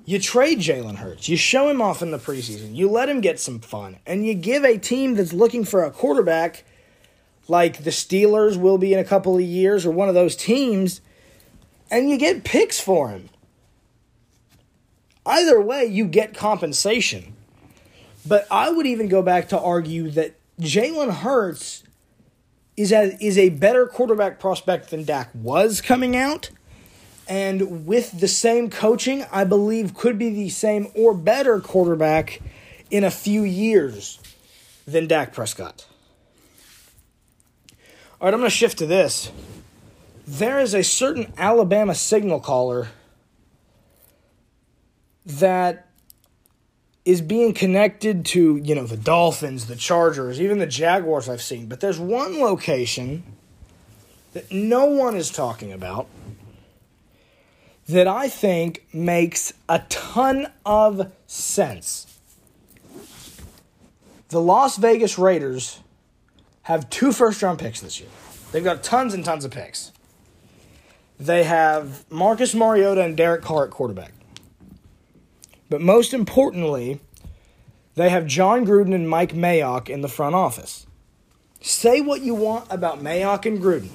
you 0.05 0.21
trade 0.21 0.61
Jalen 0.61 0.97
Hurts. 0.97 1.29
You 1.29 1.37
show 1.37 1.69
him 1.69 1.83
off 1.83 2.01
in 2.01 2.13
the 2.13 2.19
preseason. 2.19 2.77
You 2.77 2.89
let 2.89 3.09
him 3.09 3.21
get 3.21 3.41
some 3.41 3.59
fun. 3.59 3.97
And 4.07 4.25
you 4.25 4.35
give 4.35 4.65
a 4.65 4.79
team 4.79 5.17
that's 5.17 5.33
looking 5.33 5.65
for 5.65 5.83
a 5.83 5.91
quarterback, 5.91 6.65
like 7.49 7.83
the 7.83 7.91
Steelers 7.91 8.57
will 8.57 8.79
be 8.79 8.93
in 8.93 9.01
a 9.01 9.05
couple 9.05 9.35
of 9.35 9.43
years, 9.43 9.85
or 9.85 9.91
one 9.91 10.09
of 10.09 10.15
those 10.15 10.37
teams, 10.37 11.01
and 11.91 12.09
you 12.09 12.17
get 12.17 12.45
picks 12.45 12.79
for 12.79 13.09
him. 13.09 13.29
Either 15.27 15.61
way, 15.61 15.85
you 15.85 16.07
get 16.07 16.35
compensation. 16.35 17.35
But 18.25 18.47
I 18.49 18.71
would 18.71 18.87
even 18.87 19.09
go 19.09 19.23
back 19.23 19.49
to 19.49 19.59
argue 19.59 20.11
that 20.11 20.37
Jalen 20.61 21.13
Hurts 21.13 21.83
is 22.77 22.93
a, 22.93 23.17
is 23.25 23.39
a 23.39 23.51
better 23.51 23.87
quarterback 23.87 24.39
prospect 24.39 24.91
than 24.91 25.05
Dak 25.05 25.31
was 25.35 25.81
coming 25.81 26.17
out 26.17 26.51
and 27.29 27.87
with 27.87 28.21
the 28.21 28.29
same 28.29 28.71
coaching, 28.71 29.25
I 29.33 29.45
believe 29.45 29.95
could 29.95 30.19
be 30.19 30.31
the 30.31 30.49
same 30.49 30.89
or 30.95 31.13
better 31.13 31.61
quarterback 31.61 32.41
in 32.91 33.03
a 33.03 33.11
few 33.11 33.43
years 33.43 34.21
than 34.87 35.09
Dak 35.09 35.33
Prescott. 35.33 35.87
All 38.21 38.27
right, 38.27 38.35
I'm 38.35 38.41
going 38.41 38.49
to 38.49 38.57
shift 38.57 38.79
to 38.79 38.87
this. 38.87 39.31
There 40.27 40.61
is 40.61 40.75
a 40.75 40.85
certain 40.85 41.33
Alabama 41.37 41.95
signal 41.95 42.41
caller 42.41 42.89
that 45.25 45.86
is 47.07 47.21
being 47.21 47.55
connected 47.55 48.27
to, 48.27 48.57
you 48.57 48.75
know, 48.75 48.85
the 48.85 48.97
Dolphins, 48.97 49.67
the 49.67 49.77
Chargers, 49.77 50.41
even 50.41 50.59
the 50.59 50.67
Jaguars 50.67 51.29
I've 51.29 51.41
seen. 51.41 51.67
But 51.67 51.79
there's 51.79 52.01
one 52.01 52.41
location 52.41 53.23
that 54.33 54.51
no 54.51 54.87
one 54.87 55.15
is 55.15 55.31
talking 55.31 55.73
about 55.73 56.09
that 57.89 58.09
I 58.09 58.29
think 58.29 58.85
makes 58.93 59.53
a 59.69 59.79
ton 59.89 60.49
of 60.67 61.13
sense. 61.29 62.19
The 64.31 64.41
Las 64.41 64.77
Vegas 64.77 65.17
Raiders 65.17 65.79
have 66.63 66.91
two 66.91 67.13
first 67.13 67.41
round 67.41 67.61
picks 67.61 67.81
this 67.81 68.01
year. 68.01 68.09
They've 68.51 68.65
got 68.65 68.83
tons 68.83 69.15
and 69.15 69.25
tons 69.25 69.45
of 69.45 69.53
picks. 69.53 69.93
They 71.21 71.45
have 71.45 72.05
Marcus 72.11 72.53
Mariota 72.53 73.03
and 73.03 73.17
Derek 73.17 73.43
Carr 73.43 73.67
at 73.67 73.71
quarterback. 73.71 74.13
But 75.69 75.81
most 75.81 76.15
importantly, 76.15 77.01
they 77.95 78.11
have 78.11 78.27
Jon 78.27 78.67
Gruden 78.67 78.95
and 78.95 79.09
Mike 79.09 79.33
Mayock 79.33 79.89
in 79.89 80.01
the 80.01 80.09
front 80.09 80.35
office. 80.35 80.87
Say 81.61 82.01
what 82.01 82.21
you 82.21 82.35
want 82.35 82.67
about 82.71 83.03
Mayock 83.03 83.47
and 83.47 83.61
Gruden. 83.61 83.89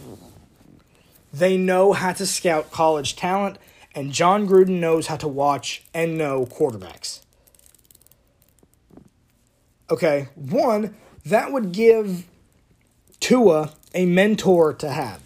They 1.34 1.56
know 1.56 1.94
how 1.94 2.12
to 2.14 2.26
scout 2.26 2.72
college 2.72 3.16
talent, 3.16 3.58
and 3.96 4.12
Jon 4.12 4.48
Gruden 4.48 4.80
knows 4.80 5.08
how 5.08 5.16
to 5.18 5.28
watch 5.28 5.84
and 5.94 6.18
know 6.18 6.46
quarterbacks. 6.46 7.22
Okay, 9.90 10.30
one, 10.36 10.96
that 11.26 11.52
would 11.52 11.72
give 11.72 12.26
Tua 13.20 13.74
a 13.94 14.06
mentor 14.06 14.74
to 14.74 14.90
have. 14.90 15.22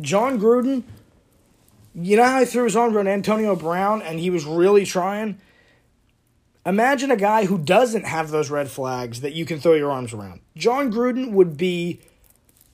Jon 0.00 0.38
Gruden, 0.38 0.84
you 1.94 2.16
know 2.16 2.24
how 2.24 2.40
he 2.40 2.46
threw 2.46 2.64
his 2.64 2.76
arms 2.76 2.94
around 2.94 3.08
Antonio 3.08 3.56
Brown 3.56 4.00
and 4.02 4.20
he 4.20 4.30
was 4.30 4.44
really 4.44 4.84
trying? 4.84 5.40
Imagine 6.66 7.10
a 7.10 7.16
guy 7.16 7.46
who 7.46 7.58
doesn't 7.58 8.04
have 8.04 8.30
those 8.30 8.50
red 8.50 8.70
flags 8.70 9.22
that 9.22 9.32
you 9.32 9.46
can 9.46 9.60
throw 9.60 9.74
your 9.74 9.90
arms 9.90 10.12
around. 10.12 10.40
Jon 10.56 10.92
Gruden 10.92 11.32
would 11.32 11.56
be 11.56 12.00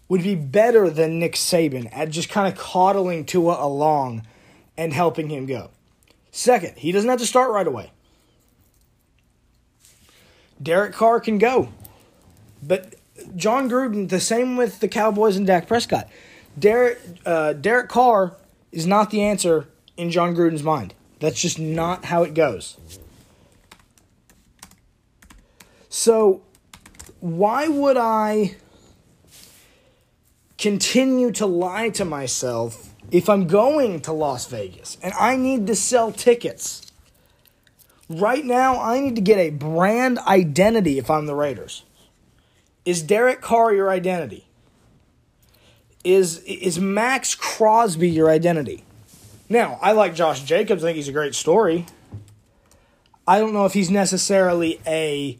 would 0.08 0.22
be 0.22 0.34
better 0.34 0.88
than 0.88 1.18
Nick 1.18 1.34
Saban 1.34 1.88
at 1.92 2.10
just 2.10 2.28
kind 2.28 2.52
of 2.52 2.58
coddling 2.58 3.24
Tua 3.24 3.56
along 3.64 4.24
and 4.76 4.92
helping 4.92 5.28
him 5.28 5.46
go. 5.46 5.70
Second, 6.30 6.76
he 6.76 6.92
doesn't 6.92 7.10
have 7.10 7.18
to 7.18 7.26
start 7.26 7.50
right 7.50 7.66
away. 7.66 7.90
Derek 10.62 10.92
Carr 10.92 11.18
can 11.18 11.38
go. 11.38 11.68
But 12.62 12.94
Jon 13.34 13.68
Gruden, 13.68 14.08
the 14.08 14.20
same 14.20 14.56
with 14.56 14.80
the 14.80 14.88
Cowboys 14.88 15.36
and 15.36 15.46
Dak 15.46 15.66
Prescott. 15.66 16.08
Derek, 16.58 17.00
uh, 17.24 17.52
Derek 17.54 17.88
Carr 17.88 18.36
is 18.72 18.86
not 18.86 19.10
the 19.10 19.22
answer 19.22 19.66
in 19.96 20.10
Jon 20.10 20.34
Gruden's 20.34 20.62
mind. 20.62 20.94
That's 21.20 21.40
just 21.40 21.58
not 21.58 22.06
how 22.06 22.22
it 22.22 22.34
goes. 22.34 22.76
So, 25.98 26.42
why 27.20 27.68
would 27.68 27.96
I 27.96 28.56
continue 30.58 31.32
to 31.32 31.46
lie 31.46 31.88
to 31.88 32.04
myself 32.04 32.92
if 33.10 33.30
I'm 33.30 33.46
going 33.46 34.00
to 34.02 34.12
Las 34.12 34.46
Vegas 34.46 34.98
and 35.02 35.14
I 35.14 35.36
need 35.36 35.66
to 35.68 35.74
sell 35.74 36.12
tickets? 36.12 36.92
Right 38.10 38.44
now, 38.44 38.78
I 38.78 39.00
need 39.00 39.14
to 39.14 39.22
get 39.22 39.38
a 39.38 39.48
brand 39.48 40.18
identity 40.18 40.98
if 40.98 41.10
I'm 41.10 41.24
the 41.24 41.34
Raiders. 41.34 41.82
Is 42.84 43.00
Derek 43.02 43.40
Carr 43.40 43.72
your 43.72 43.90
identity? 43.90 44.46
Is 46.04 46.40
is 46.40 46.78
Maxx 46.78 47.34
Crosby 47.34 48.10
your 48.10 48.28
identity? 48.28 48.84
Now, 49.48 49.78
I 49.80 49.92
like 49.92 50.14
Josh 50.14 50.42
Jacobs. 50.42 50.84
I 50.84 50.88
think 50.88 50.96
he's 50.96 51.08
a 51.08 51.12
great 51.12 51.34
story. 51.34 51.86
I 53.26 53.38
don't 53.38 53.54
know 53.54 53.64
if 53.64 53.72
he's 53.72 53.90
necessarily 53.90 54.78
a 54.86 55.38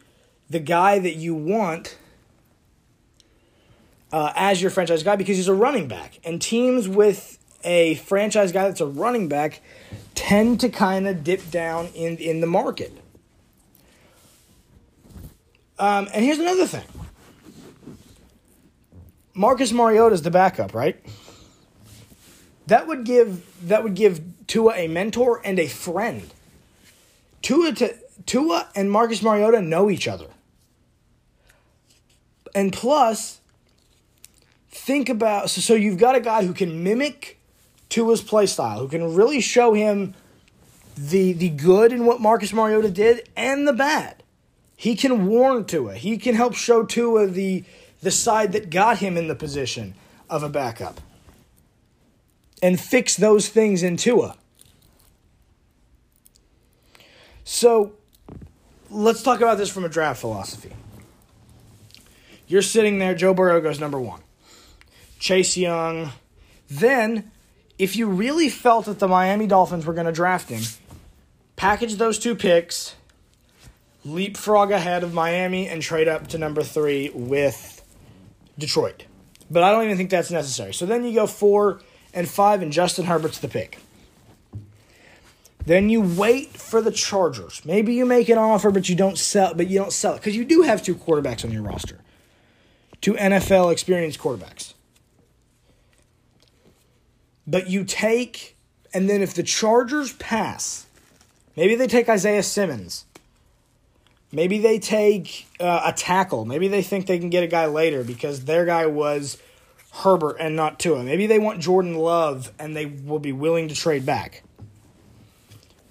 the 0.49 0.59
guy 0.59 0.99
that 0.99 1.15
you 1.15 1.35
want 1.35 1.97
uh, 4.11 4.31
as 4.35 4.61
your 4.61 4.71
franchise 4.71 5.03
guy 5.03 5.15
because 5.15 5.37
he's 5.37 5.47
a 5.47 5.53
running 5.53 5.87
back, 5.87 6.19
and 6.23 6.41
teams 6.41 6.87
with 6.87 7.37
a 7.63 7.95
franchise 7.95 8.51
guy 8.51 8.67
that's 8.67 8.81
a 8.81 8.85
running 8.85 9.27
back 9.27 9.61
tend 10.15 10.59
to 10.61 10.69
kind 10.69 11.07
of 11.07 11.23
dip 11.23 11.49
down 11.51 11.87
in 11.87 12.17
in 12.17 12.41
the 12.41 12.47
market. 12.47 12.93
Um, 15.79 16.07
and 16.13 16.23
here's 16.23 16.39
another 16.39 16.65
thing. 16.65 16.85
Marcus 19.33 19.71
Mariota 19.71 20.15
is 20.15 20.23
the 20.23 20.31
backup, 20.31 20.73
right? 20.73 20.99
That 22.67 22.87
would 22.87 23.03
give 23.03 23.45
that 23.67 23.83
would 23.83 23.93
give 23.93 24.21
Tua 24.47 24.75
a 24.75 24.87
mentor 24.87 25.41
and 25.43 25.59
a 25.59 25.67
friend. 25.67 26.33
Tua 27.41 27.73
to 27.73 27.95
Tua 28.25 28.67
and 28.75 28.91
Marcus 28.91 29.21
Mariota 29.21 29.61
know 29.61 29.89
each 29.89 30.07
other. 30.07 30.27
And 32.57 32.73
plus, 32.73 33.39
think 34.69 35.09
about 35.09 35.51
so, 35.51 35.61
so 35.61 35.75
you've 35.75 35.99
got 35.99 36.15
a 36.15 36.19
guy 36.19 36.43
who 36.43 36.53
can 36.53 36.81
mimic 36.83 37.39
Tua's 37.87 38.23
play 38.23 38.47
style, 38.47 38.79
who 38.79 38.87
can 38.87 39.13
really 39.13 39.41
show 39.41 39.75
him 39.75 40.15
the 40.97 41.33
the 41.33 41.49
good 41.49 41.93
in 41.93 42.07
what 42.07 42.19
Marcus 42.19 42.51
Mariota 42.51 42.89
did 42.89 43.29
and 43.37 43.67
the 43.67 43.73
bad. 43.73 44.23
He 44.75 44.95
can 44.95 45.27
warn 45.27 45.65
Tua. 45.65 45.93
He 45.93 46.17
can 46.17 46.33
help 46.33 46.55
show 46.55 46.83
Tua 46.83 47.27
the 47.27 47.63
the 48.01 48.09
side 48.09 48.53
that 48.53 48.71
got 48.71 48.97
him 48.97 49.17
in 49.17 49.27
the 49.27 49.35
position 49.35 49.93
of 50.27 50.41
a 50.41 50.49
backup 50.49 50.99
and 52.63 52.79
fix 52.79 53.15
those 53.15 53.49
things 53.49 53.83
in 53.83 53.97
Tua. 53.97 54.35
So 57.43 57.93
let's 58.89 59.21
talk 59.21 59.41
about 59.41 59.59
this 59.59 59.69
from 59.69 59.85
a 59.85 59.89
draft 59.89 60.19
philosophy. 60.19 60.73
You're 62.47 62.61
sitting 62.61 62.99
there, 62.99 63.13
Joe 63.13 63.33
Burrow 63.33 63.61
goes 63.61 63.79
number 63.79 63.99
one. 63.99 64.21
Chase 65.19 65.57
Young. 65.57 66.11
Then, 66.69 67.31
if 67.77 67.95
you 67.95 68.07
really 68.07 68.49
felt 68.49 68.85
that 68.85 68.99
the 68.99 69.07
Miami 69.07 69.47
Dolphins 69.47 69.85
were 69.85 69.93
going 69.93 70.05
to 70.05 70.11
draft 70.11 70.49
him, 70.49 70.63
package 71.55 71.95
those 71.95 72.19
two 72.19 72.35
picks, 72.35 72.95
leapfrog 74.05 74.71
ahead 74.71 75.03
of 75.03 75.13
Miami, 75.13 75.67
and 75.67 75.81
trade 75.81 76.07
up 76.07 76.27
to 76.27 76.37
number 76.37 76.63
three 76.63 77.09
with 77.13 77.83
Detroit. 78.57 79.05
But 79.49 79.63
I 79.63 79.71
don't 79.71 79.83
even 79.83 79.97
think 79.97 80.09
that's 80.09 80.31
necessary. 80.31 80.73
So 80.73 80.85
then 80.85 81.03
you 81.05 81.13
go 81.13 81.27
four 81.27 81.81
and 82.13 82.27
five, 82.27 82.61
and 82.61 82.71
Justin 82.71 83.05
Herbert's 83.05 83.39
the 83.39 83.47
pick. 83.47 83.79
Then 85.65 85.89
you 85.89 86.01
wait 86.01 86.49
for 86.51 86.81
the 86.81 86.91
Chargers. 86.91 87.61
Maybe 87.65 87.93
you 87.93 88.05
make 88.05 88.29
an 88.29 88.37
offer, 88.37 88.71
but 88.71 88.87
you 88.87 88.95
don't 88.95 89.17
sell. 89.17 89.53
But 89.53 89.67
you 89.67 89.79
don't 89.79 89.91
sell 89.91 90.13
it 90.13 90.17
because 90.17 90.35
you 90.35 90.45
do 90.45 90.61
have 90.61 90.81
two 90.81 90.95
quarterbacks 90.95 91.43
on 91.43 91.51
your 91.51 91.61
roster, 91.61 91.99
two 93.01 93.13
NFL 93.13 93.71
experienced 93.71 94.19
quarterbacks. 94.19 94.73
But 97.45 97.69
you 97.69 97.85
take, 97.85 98.57
and 98.93 99.09
then 99.09 99.21
if 99.21 99.33
the 99.33 99.43
Chargers 99.43 100.13
pass, 100.13 100.85
maybe 101.55 101.75
they 101.75 101.87
take 101.87 102.09
Isaiah 102.09 102.43
Simmons. 102.43 103.05
Maybe 104.31 104.59
they 104.59 104.77
take 104.79 105.47
uh, 105.59 105.81
a 105.85 105.93
tackle. 105.93 106.43
Maybe 106.43 106.67
they 106.67 106.81
think 106.81 107.07
they 107.07 107.17
can 107.17 107.29
get 107.29 107.43
a 107.43 107.47
guy 107.47 107.65
later 107.65 108.03
because 108.03 108.43
their 108.43 108.65
guy 108.65 108.85
was 108.85 109.37
Herbert 109.93 110.37
and 110.39 110.55
not 110.55 110.79
Tua. 110.79 111.03
Maybe 111.03 111.27
they 111.27 111.39
want 111.39 111.61
Jordan 111.61 111.95
Love 111.95 112.51
and 112.59 112.75
they 112.75 112.85
will 112.85 113.19
be 113.19 113.31
willing 113.31 113.69
to 113.69 113.75
trade 113.75 114.05
back. 114.05 114.43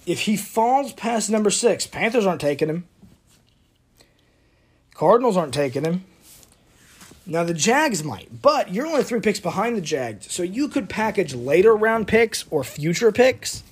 If 0.05 0.21
he 0.21 0.37
falls 0.37 0.93
past 0.93 1.31
number 1.31 1.51
six, 1.51 1.87
Panthers 1.87 2.27
aren't 2.27 2.41
taking 2.41 2.69
him. 2.69 2.87
Cardinals 4.95 5.37
aren't 5.37 5.55
taking 5.55 5.85
him. 5.85 6.05
Now 7.27 7.43
the 7.43 7.55
Jags 7.55 8.05
might, 8.05 8.41
but 8.41 8.73
you're 8.73 8.87
only 8.87 9.03
three 9.03 9.21
picks 9.21 9.41
behind 9.41 9.77
the 9.77 9.81
Jags, 9.81 10.33
so 10.33 10.45
you 10.45 10.69
could 10.69 10.89
package 10.89 11.35
later 11.35 11.75
round 11.75 12.07
picks 12.07 12.45
or 12.51 12.63
future 12.63 13.11
picks 13.11 13.65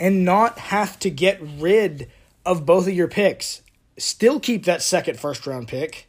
and 0.00 0.24
not 0.24 0.58
have 0.58 0.98
to 1.00 1.10
get 1.10 1.38
rid 1.58 2.10
of 2.46 2.64
both 2.64 2.88
of 2.88 2.94
your 2.94 3.06
picks. 3.06 3.60
Still 3.98 4.40
keep 4.40 4.64
that 4.64 4.80
second 4.80 5.20
first 5.20 5.46
round 5.46 5.68
pick 5.68 6.08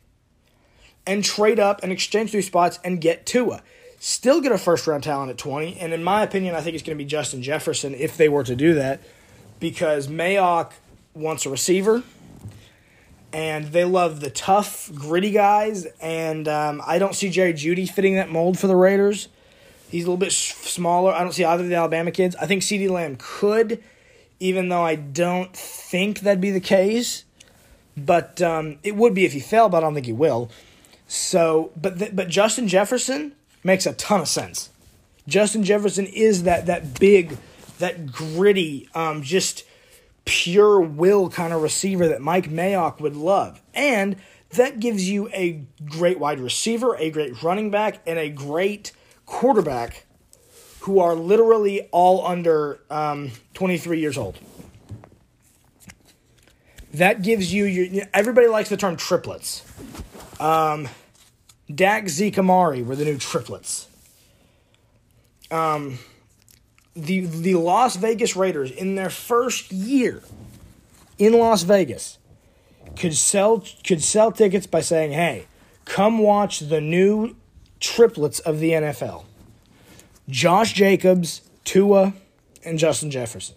and 1.05 1.25
trade 1.25 1.59
up 1.59 1.83
and 1.83 1.91
exchange 1.91 2.31
three 2.31 2.41
spots 2.41 2.79
and 2.85 3.01
get 3.01 3.25
Tua. 3.25 3.61
Still 3.99 4.39
get 4.39 4.53
a 4.53 4.57
first 4.57 4.87
round 4.87 5.03
talent 5.03 5.29
at 5.29 5.37
20, 5.37 5.77
and 5.77 5.93
in 5.93 6.03
my 6.03 6.23
opinion, 6.23 6.55
I 6.55 6.61
think 6.61 6.75
it's 6.75 6.83
going 6.83 6.97
to 6.97 7.03
be 7.03 7.07
Justin 7.07 7.41
Jefferson 7.41 7.93
if 7.93 8.15
they 8.15 8.29
were 8.29 8.43
to 8.45 8.55
do 8.55 8.73
that 8.75 9.01
because 9.59 10.07
Mayock 10.07 10.71
wants 11.13 11.45
a 11.45 11.49
receiver 11.49 12.03
and 13.33 13.65
they 13.65 13.83
love 13.83 14.19
the 14.19 14.29
tough, 14.29 14.91
gritty 14.93 15.31
guys. 15.31 15.85
And 15.99 16.47
um, 16.47 16.81
I 16.85 16.99
don't 16.99 17.15
see 17.15 17.29
Jerry 17.29 17.53
Jeudy 17.53 17.89
fitting 17.89 18.15
that 18.15 18.29
mold 18.29 18.59
for 18.59 18.67
the 18.67 18.75
Raiders. 18.75 19.27
He's 19.89 20.03
a 20.03 20.07
little 20.07 20.17
bit 20.17 20.31
smaller. 20.31 21.11
I 21.13 21.21
don't 21.21 21.33
see 21.33 21.43
either 21.43 21.63
of 21.63 21.69
the 21.69 21.75
Alabama 21.75 22.11
kids. 22.11 22.35
I 22.37 22.45
think 22.45 22.61
CeeDee 22.61 22.89
Lamb 22.89 23.17
could, 23.19 23.83
even 24.39 24.69
though 24.69 24.83
I 24.83 24.95
don't 24.95 25.55
think 25.55 26.21
that'd 26.21 26.41
be 26.41 26.51
the 26.51 26.59
case. 26.59 27.25
But 27.95 28.41
um, 28.41 28.77
it 28.83 28.95
would 28.95 29.13
be 29.13 29.25
if 29.25 29.33
he 29.33 29.39
fell, 29.39 29.69
but 29.69 29.77
I 29.77 29.81
don't 29.81 29.93
think 29.93 30.05
he 30.05 30.13
will. 30.13 30.49
So, 31.07 31.71
but 31.79 31.99
th- 31.99 32.15
but 32.15 32.27
Justin 32.27 32.67
Jefferson 32.67 33.33
makes 33.63 33.85
a 33.85 33.93
ton 33.93 34.19
of 34.19 34.27
sense. 34.27 34.69
Justin 35.27 35.63
Jefferson 35.63 36.07
is 36.07 36.43
that 36.43 36.65
that 36.65 36.99
big, 36.99 37.37
that 37.77 38.11
gritty, 38.11 38.89
um, 38.95 39.21
just 39.21 39.63
pure 40.25 40.79
will 40.79 41.29
kind 41.29 41.53
of 41.53 41.61
receiver 41.61 42.07
that 42.07 42.21
Mike 42.21 42.49
Mayock 42.49 42.99
would 42.99 43.15
love, 43.15 43.61
and 43.73 44.15
that 44.51 44.79
gives 44.79 45.09
you 45.09 45.29
a 45.29 45.63
great 45.85 46.19
wide 46.19 46.39
receiver, 46.39 46.95
a 46.97 47.09
great 47.09 47.41
running 47.41 47.71
back, 47.71 48.01
and 48.05 48.19
a 48.19 48.29
great 48.29 48.91
quarterback 49.25 50.05
who 50.81 50.99
are 50.99 51.15
literally 51.15 51.87
all 51.91 52.25
under 52.25 52.79
um, 52.89 53.31
23 53.53 53.99
years 53.99 54.17
old. 54.17 54.37
That 56.93 57.23
gives 57.23 57.51
you 57.51 57.65
your. 57.65 58.05
Everybody 58.13 58.47
likes 58.47 58.69
the 58.69 58.77
term 58.77 58.97
triplets. 58.97 59.63
Um, 60.39 60.87
Dak, 61.73 62.07
Zeke, 62.07 62.37
Amari 62.37 62.83
were 62.83 62.95
the 62.95 63.05
new 63.05 63.17
triplets. 63.17 63.87
Um, 65.49 65.97
the 66.95 67.21
the 67.21 67.55
Las 67.55 67.95
Vegas 67.95 68.35
Raiders 68.35 68.71
in 68.71 68.95
their 68.95 69.09
first 69.09 69.71
year 69.71 70.23
in 71.17 71.33
Las 71.33 71.63
Vegas 71.63 72.17
could 72.95 73.15
sell 73.15 73.63
could 73.83 74.03
sell 74.03 74.31
tickets 74.31 74.67
by 74.67 74.81
saying, 74.81 75.11
"Hey, 75.11 75.47
come 75.85 76.19
watch 76.19 76.59
the 76.59 76.81
new 76.81 77.35
triplets 77.79 78.39
of 78.39 78.59
the 78.59 78.71
NFL." 78.71 79.25
Josh 80.29 80.73
Jacobs, 80.73 81.41
Tua, 81.65 82.13
and 82.63 82.79
Justin 82.79 83.11
Jefferson. 83.11 83.55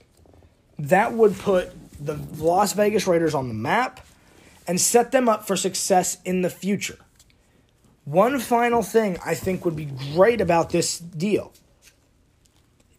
That 0.79 1.13
would 1.13 1.39
put 1.39 1.73
the 2.05 2.19
Las 2.39 2.73
Vegas 2.73 3.07
Raiders 3.07 3.35
on 3.35 3.49
the 3.49 3.55
map 3.55 4.01
and 4.67 4.81
set 4.81 5.13
them 5.13 5.29
up 5.29 5.47
for 5.47 5.57
success 5.57 6.19
in 6.25 6.43
the 6.43 6.51
future. 6.51 6.99
One 8.05 8.39
final 8.39 8.83
thing 8.83 9.19
I 9.25 9.35
think 9.35 9.65
would 9.65 9.77
be 9.77 9.89
great 10.15 10.41
about 10.41 10.71
this 10.71 10.99
deal 10.99 11.53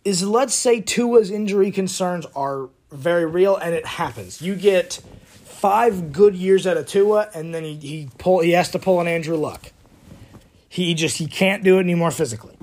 is 0.04 0.24
let's 0.24 0.56
say 0.56 0.82
Tua's 0.82 1.32
injury 1.32 1.72
concerns 1.72 2.25
are 2.36 2.70
very 2.92 3.25
real 3.25 3.56
and 3.56 3.74
it 3.74 3.86
happens. 3.86 4.42
You 4.42 4.56
get 4.56 5.01
five 5.24 6.12
good 6.12 6.36
years 6.36 6.68
out 6.68 6.77
of 6.77 6.88
Tua 6.88 7.30
and 7.34 7.54
then 7.54 7.63
he, 7.63 7.75
he 7.75 8.10
pull 8.18 8.39
he 8.39 8.51
has 8.51 8.70
to 8.72 8.80
pull 8.80 9.01
an 9.01 9.08
Andrew 9.08 9.36
Luck. 9.36 9.72
He 10.70 10.94
just 10.94 11.18
he 11.18 11.27
can't 11.27 11.63
do 11.63 11.77
it 11.77 11.82
anymore 11.82 12.12
physically. 12.12 12.56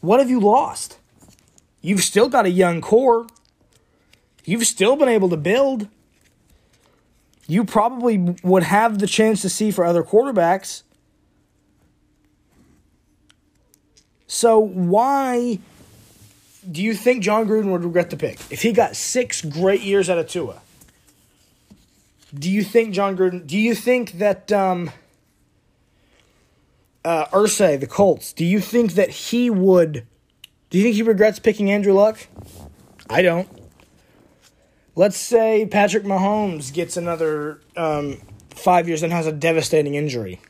What 0.00 0.20
have 0.20 0.28
you 0.28 0.40
lost? 0.40 0.98
You've 1.80 2.02
still 2.02 2.28
got 2.28 2.46
a 2.46 2.50
young 2.50 2.80
core. 2.80 3.26
You've 4.44 4.66
still 4.66 4.96
been 4.96 5.08
able 5.08 5.28
to 5.30 5.36
build. 5.36 5.88
You 7.46 7.64
probably 7.64 8.36
would 8.42 8.62
have 8.62 8.98
the 8.98 9.06
chance 9.06 9.42
to 9.42 9.48
see 9.48 9.70
for 9.70 9.84
other 9.84 10.02
quarterbacks. 10.02 10.82
So 14.26 14.58
why 14.58 15.60
do 16.70 16.82
you 16.82 16.94
think 16.94 17.22
Jon 17.22 17.46
Gruden 17.46 17.70
would 17.70 17.84
regret 17.84 18.10
the 18.10 18.16
pick 18.16 18.38
if 18.50 18.62
he 18.62 18.72
got 18.72 18.96
six 18.96 19.42
great 19.42 19.82
years 19.82 20.08
out 20.08 20.18
of 20.18 20.28
Tua? 20.28 20.60
Do 22.34 22.50
you 22.50 22.64
think 22.64 22.94
Jon 22.94 23.16
Gruden? 23.16 23.46
Do 23.46 23.56
you 23.56 23.74
think 23.74 24.12
that 24.12 24.50
um, 24.50 24.90
uh, 27.04 27.26
Irsay, 27.26 27.78
the 27.78 27.86
Colts? 27.86 28.32
Do 28.32 28.44
you 28.44 28.60
think 28.60 28.94
that 28.94 29.10
he 29.10 29.50
would? 29.50 30.06
Do 30.70 30.78
you 30.78 30.84
think 30.84 30.96
he 30.96 31.02
regrets 31.02 31.38
picking 31.38 31.70
Andrew 31.70 31.92
Luck? 31.92 32.26
I 33.08 33.22
don't. 33.22 33.48
Let's 34.96 35.16
say 35.16 35.66
Patrick 35.66 36.04
Mahomes 36.04 36.72
gets 36.72 36.96
another 36.96 37.60
um, 37.76 38.20
five 38.50 38.88
years 38.88 39.02
and 39.02 39.12
has 39.12 39.26
a 39.26 39.32
devastating 39.32 39.94
injury. 39.94 40.40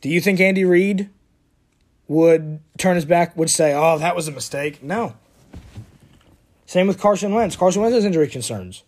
Do 0.00 0.08
you 0.08 0.20
think 0.20 0.40
Andy 0.40 0.64
Reid 0.64 1.10
would 2.10 2.58
turn 2.76 2.96
his 2.96 3.04
back, 3.04 3.36
would 3.36 3.48
say, 3.48 3.72
oh, 3.72 3.96
that 3.96 4.16
was 4.16 4.26
a 4.26 4.32
mistake. 4.32 4.82
No. 4.82 5.14
Same 6.66 6.88
with 6.88 6.98
Carson 6.98 7.32
Wentz. 7.32 7.54
Carson 7.54 7.82
Wentz 7.82 7.94
has 7.94 8.04
injury 8.04 8.26
concerns. 8.26 8.82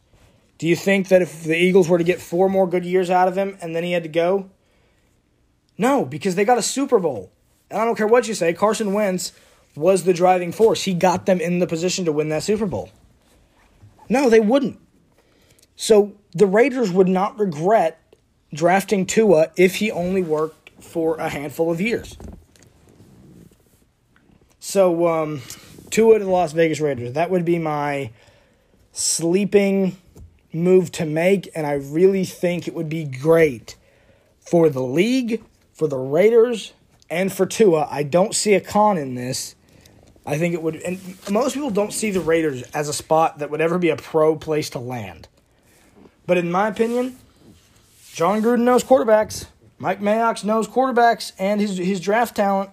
Do 0.59 0.67
you 0.67 0.75
think 0.75 1.07
that 1.07 1.23
if 1.23 1.45
the 1.45 1.57
Eagles 1.57 1.89
were 1.89 1.99
to 1.99 2.05
get 2.05 2.21
four 2.21 2.49
more 2.49 2.67
good 2.67 2.85
years 2.85 3.11
out 3.11 3.29
of 3.29 3.39
him 3.39 3.57
and 3.63 3.77
then 3.77 3.85
he 3.85 3.93
had 3.93 4.03
to 4.03 4.09
go? 4.09 4.51
No, 5.79 6.05
because 6.05 6.35
they 6.35 6.45
got 6.45 6.59
a 6.59 6.63
Super 6.63 6.99
Bowl. 6.99 7.31
And 7.71 7.81
I 7.81 7.85
don't 7.85 7.95
care 7.95 8.09
what 8.09 8.27
you 8.27 8.35
say, 8.35 8.55
Carson 8.55 8.93
Wentz 8.93 9.31
was 9.77 10.03
the 10.03 10.13
driving 10.13 10.51
force. 10.51 10.83
He 10.83 10.93
got 10.93 11.25
them 11.25 11.41
in 11.41 11.61
the 11.61 11.69
position 11.69 12.05
to 12.07 12.13
win 12.13 12.29
that 12.31 12.43
Super 12.43 12.67
Bowl. 12.67 12.91
No, 14.09 14.31
they 14.31 14.41
wouldn't. 14.41 14.81
So 15.77 16.17
the 16.33 16.47
Raiders 16.47 16.91
would 16.91 17.09
not 17.09 17.39
regret 17.39 18.01
drafting 18.53 19.07
Tua 19.07 19.53
if 19.57 19.77
he 19.77 19.93
only 19.93 20.23
worked 20.23 20.71
for 20.83 21.19
a 21.19 21.29
handful 21.29 21.71
of 21.71 21.81
years. 21.81 22.17
So, 24.65 25.09
um, 25.09 25.43
Tua 25.91 26.21
to 26.21 26.25
the 26.25 26.31
Las 26.31 26.53
Vegas 26.53 26.79
Raiders. 26.79 27.15
That 27.15 27.31
would 27.31 27.45
be 27.45 27.59
my 27.59 28.13
sleeping 28.93 29.97
move 30.53 30.93
to 30.93 31.05
make, 31.05 31.51
and 31.57 31.67
I 31.67 31.73
really 31.73 32.25
think 32.25 32.69
it 32.69 32.75
would 32.75 32.89
be 32.89 33.03
great 33.03 33.75
for 34.39 34.71
the 34.71 34.81
league, 34.81 35.43
for 35.73 35.89
the 35.89 35.99
Raiders, 35.99 36.75
and 37.11 37.33
for 37.33 37.45
Tua. 37.45 37.89
I 37.91 38.05
don't 38.05 38.37
see 38.37 38.55
a 38.55 38.61
con 38.61 38.99
in 38.99 39.17
this. 39.17 39.57
I 40.25 40.39
think 40.39 40.55
it 40.55 40.63
would, 40.63 40.77
and 40.77 41.01
most 41.29 41.55
people 41.55 41.71
don't 41.71 41.93
see 41.93 42.13
the 42.13 42.21
Raiders 42.21 42.63
as 42.71 42.89
a 42.89 42.93
spot 42.93 43.41
that 43.41 43.51
would 43.51 43.61
ever 43.61 43.79
be 43.79 43.91
a 43.91 43.97
pro 43.97 44.37
place 44.37 44.71
to 44.71 44.79
land. 44.79 45.27
But 46.25 46.39
in 46.39 46.53
my 46.53 46.69
opinion, 46.69 47.19
Jon 48.15 48.41
Gruden 48.41 48.61
knows 48.61 48.85
quarterbacks. 48.85 49.47
Mike 49.81 50.01
Mayock 50.01 50.45
knows 50.45 50.69
quarterbacks 50.69 51.33
and 51.37 51.61
his 51.61 51.79
his 51.79 51.99
draft 52.01 52.37
talent. 52.37 52.71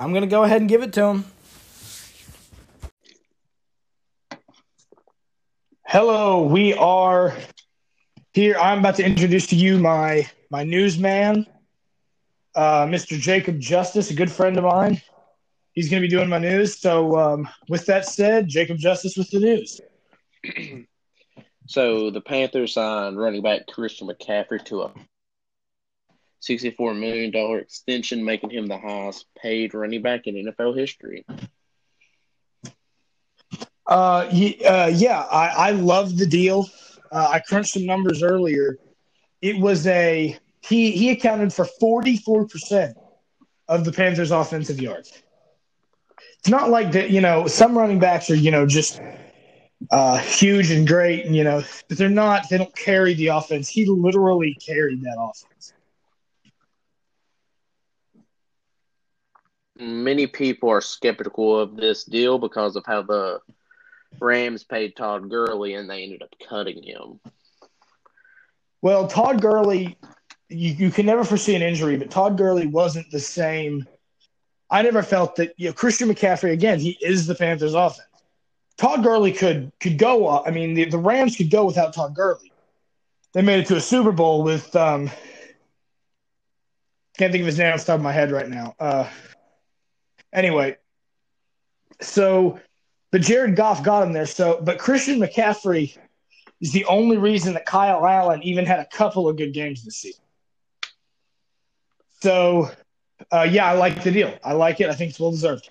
I'm 0.00 0.12
going 0.12 0.22
to 0.22 0.28
go 0.28 0.44
ahead 0.44 0.60
and 0.60 0.70
give 0.70 0.82
it 0.82 0.92
to 0.92 1.04
him. 1.06 1.24
Hello, 5.84 6.44
we 6.44 6.72
are 6.74 7.34
here. 8.32 8.56
I'm 8.56 8.78
about 8.78 8.94
to 8.96 9.04
introduce 9.04 9.48
to 9.48 9.56
you 9.56 9.76
my 9.78 10.28
my 10.50 10.62
newsman, 10.62 11.46
uh, 12.54 12.86
Mr. 12.86 13.18
Jacob 13.18 13.58
Justice, 13.58 14.10
a 14.12 14.14
good 14.14 14.30
friend 14.30 14.56
of 14.56 14.64
mine. 14.64 15.02
He's 15.72 15.90
going 15.90 16.00
to 16.00 16.08
be 16.08 16.10
doing 16.10 16.28
my 16.28 16.38
news. 16.38 16.78
So, 16.78 17.18
um, 17.18 17.48
with 17.68 17.84
that 17.86 18.06
said, 18.06 18.46
Jacob 18.46 18.78
Justice 18.78 19.16
with 19.16 19.30
the 19.30 19.40
news. 19.40 19.80
so 21.66 22.10
the 22.10 22.20
Panthers 22.20 22.74
signed 22.74 23.18
running 23.18 23.42
back 23.42 23.66
Christian 23.66 24.06
McCaffrey 24.06 24.64
to 24.66 24.82
a 24.82 24.92
$64 26.40 26.98
million 26.98 27.60
extension, 27.60 28.24
making 28.24 28.50
him 28.50 28.66
the 28.66 28.78
highest 28.78 29.26
paid 29.40 29.74
running 29.74 30.02
back 30.02 30.26
in 30.26 30.34
NFL 30.34 30.76
history. 30.76 31.24
Uh, 33.86 34.28
uh, 34.66 34.90
yeah, 34.94 35.20
I, 35.20 35.48
I 35.48 35.70
love 35.70 36.18
the 36.18 36.26
deal. 36.26 36.68
Uh, 37.10 37.28
I 37.32 37.38
crunched 37.40 37.72
some 37.72 37.86
numbers 37.86 38.22
earlier. 38.22 38.78
It 39.40 39.58
was 39.58 39.86
a 39.86 40.36
he 40.60 40.90
he 40.90 41.10
accounted 41.10 41.52
for 41.52 41.66
44% 41.80 42.94
of 43.68 43.84
the 43.84 43.92
Panthers' 43.92 44.30
offensive 44.30 44.80
yards. 44.80 45.22
It's 46.38 46.48
not 46.48 46.70
like 46.70 46.92
that, 46.92 47.10
you 47.10 47.20
know, 47.20 47.46
some 47.46 47.76
running 47.76 47.98
backs 47.98 48.30
are, 48.30 48.34
you 48.34 48.50
know, 48.50 48.66
just 48.66 49.00
uh, 49.90 50.18
huge 50.18 50.70
and 50.70 50.86
great, 50.86 51.26
and 51.26 51.34
you 51.34 51.44
know, 51.44 51.62
but 51.88 51.98
they're 51.98 52.08
not. 52.08 52.48
They 52.48 52.58
don't 52.58 52.74
carry 52.76 53.14
the 53.14 53.28
offense. 53.28 53.68
He 53.68 53.86
literally 53.86 54.54
carried 54.54 55.02
that 55.02 55.16
offense. 55.18 55.72
Many 59.78 60.26
people 60.26 60.68
are 60.68 60.80
skeptical 60.80 61.58
of 61.58 61.76
this 61.76 62.04
deal 62.04 62.38
because 62.38 62.76
of 62.76 62.84
how 62.86 63.02
the 63.02 63.40
Rams 64.20 64.64
paid 64.64 64.96
Todd 64.96 65.28
Gurley 65.30 65.74
and 65.74 65.88
they 65.88 66.02
ended 66.02 66.22
up 66.22 66.34
cutting 66.48 66.82
him. 66.82 67.20
Well, 68.80 69.06
Todd 69.06 69.42
Gurley, 69.42 69.98
you, 70.48 70.72
you 70.72 70.90
can 70.90 71.06
never 71.06 71.24
foresee 71.24 71.54
an 71.54 71.62
injury, 71.62 71.96
but 71.96 72.10
Todd 72.10 72.38
Gurley 72.38 72.66
wasn't 72.66 73.10
the 73.10 73.20
same. 73.20 73.86
I 74.70 74.82
never 74.82 75.02
felt 75.02 75.36
that 75.36 75.54
you 75.56 75.68
know 75.68 75.72
Christian 75.72 76.08
McCaffrey 76.08 76.52
again. 76.52 76.78
He 76.78 76.98
is 77.00 77.26
the 77.26 77.34
Panthers' 77.34 77.74
offense. 77.74 78.06
Todd 78.76 79.02
Gurley 79.02 79.32
could 79.32 79.72
could 79.80 79.98
go. 79.98 80.42
I 80.44 80.50
mean, 80.50 80.74
the, 80.74 80.84
the 80.84 80.98
Rams 80.98 81.36
could 81.36 81.50
go 81.50 81.64
without 81.64 81.94
Todd 81.94 82.14
Gurley. 82.14 82.52
They 83.32 83.42
made 83.42 83.60
it 83.60 83.66
to 83.66 83.76
a 83.76 83.80
Super 83.80 84.12
Bowl 84.12 84.42
with 84.42 84.74
um, 84.76 85.10
can't 87.18 87.32
think 87.32 87.42
of 87.42 87.46
his 87.46 87.58
name 87.58 87.74
off 87.74 87.80
the 87.80 87.86
top 87.86 87.96
of 87.96 88.02
my 88.02 88.12
head 88.12 88.30
right 88.30 88.48
now. 88.48 88.74
Uh, 88.78 89.08
Anyway, 90.32 90.76
so 92.00 92.60
but 93.10 93.22
Jared 93.22 93.56
Goff 93.56 93.82
got 93.82 94.06
him 94.06 94.12
there. 94.12 94.26
So, 94.26 94.60
but 94.62 94.78
Christian 94.78 95.18
McCaffrey 95.18 95.96
is 96.60 96.72
the 96.72 96.84
only 96.84 97.16
reason 97.16 97.54
that 97.54 97.64
Kyle 97.64 98.04
Allen 98.06 98.42
even 98.42 98.66
had 98.66 98.80
a 98.80 98.86
couple 98.86 99.28
of 99.28 99.36
good 99.36 99.54
games 99.54 99.82
this 99.84 99.96
season. 99.96 100.22
So, 102.20 102.70
uh, 103.32 103.46
yeah, 103.48 103.66
I 103.66 103.72
like 103.74 104.02
the 104.02 104.10
deal. 104.10 104.36
I 104.44 104.52
like 104.52 104.80
it. 104.80 104.90
I 104.90 104.94
think 104.94 105.10
it's 105.10 105.20
well 105.20 105.30
deserved. 105.30 105.70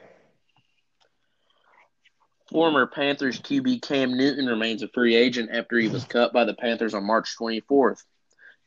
Former 2.50 2.88
Panthers 2.88 3.40
QB 3.42 3.82
Cam 3.82 4.16
Newton 4.16 4.46
remains 4.46 4.82
a 4.82 4.88
free 4.88 5.16
agent 5.16 5.50
after 5.52 5.78
he 5.78 5.90
was 5.90 6.06
cut 6.06 6.32
by 6.32 6.46
the 6.46 6.54
Panthers 6.54 6.94
on 6.94 7.06
March 7.06 7.36
24th. 7.38 8.02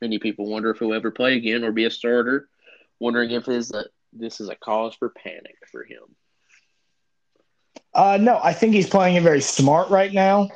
Many 0.02 0.18
people 0.18 0.46
wonder 0.46 0.70
if 0.70 0.78
he'll 0.78 0.92
ever 0.92 1.10
play 1.10 1.36
again 1.36 1.64
or 1.64 1.72
be 1.72 1.86
a 1.86 1.90
starter, 1.90 2.48
wondering 3.00 3.30
if 3.30 3.46
his 3.46 3.70
is 3.70 3.72
a, 3.72 3.84
this 4.12 4.40
is 4.40 4.48
a 4.48 4.56
cause 4.56 4.94
for 4.94 5.10
panic 5.10 5.56
for 5.70 5.84
him. 5.84 6.02
Uh, 7.94 8.18
no, 8.20 8.40
I 8.42 8.52
think 8.52 8.74
he's 8.74 8.88
playing 8.88 9.16
it 9.16 9.22
very 9.22 9.40
smart 9.40 9.90
right 9.90 10.12
now. 10.12 10.48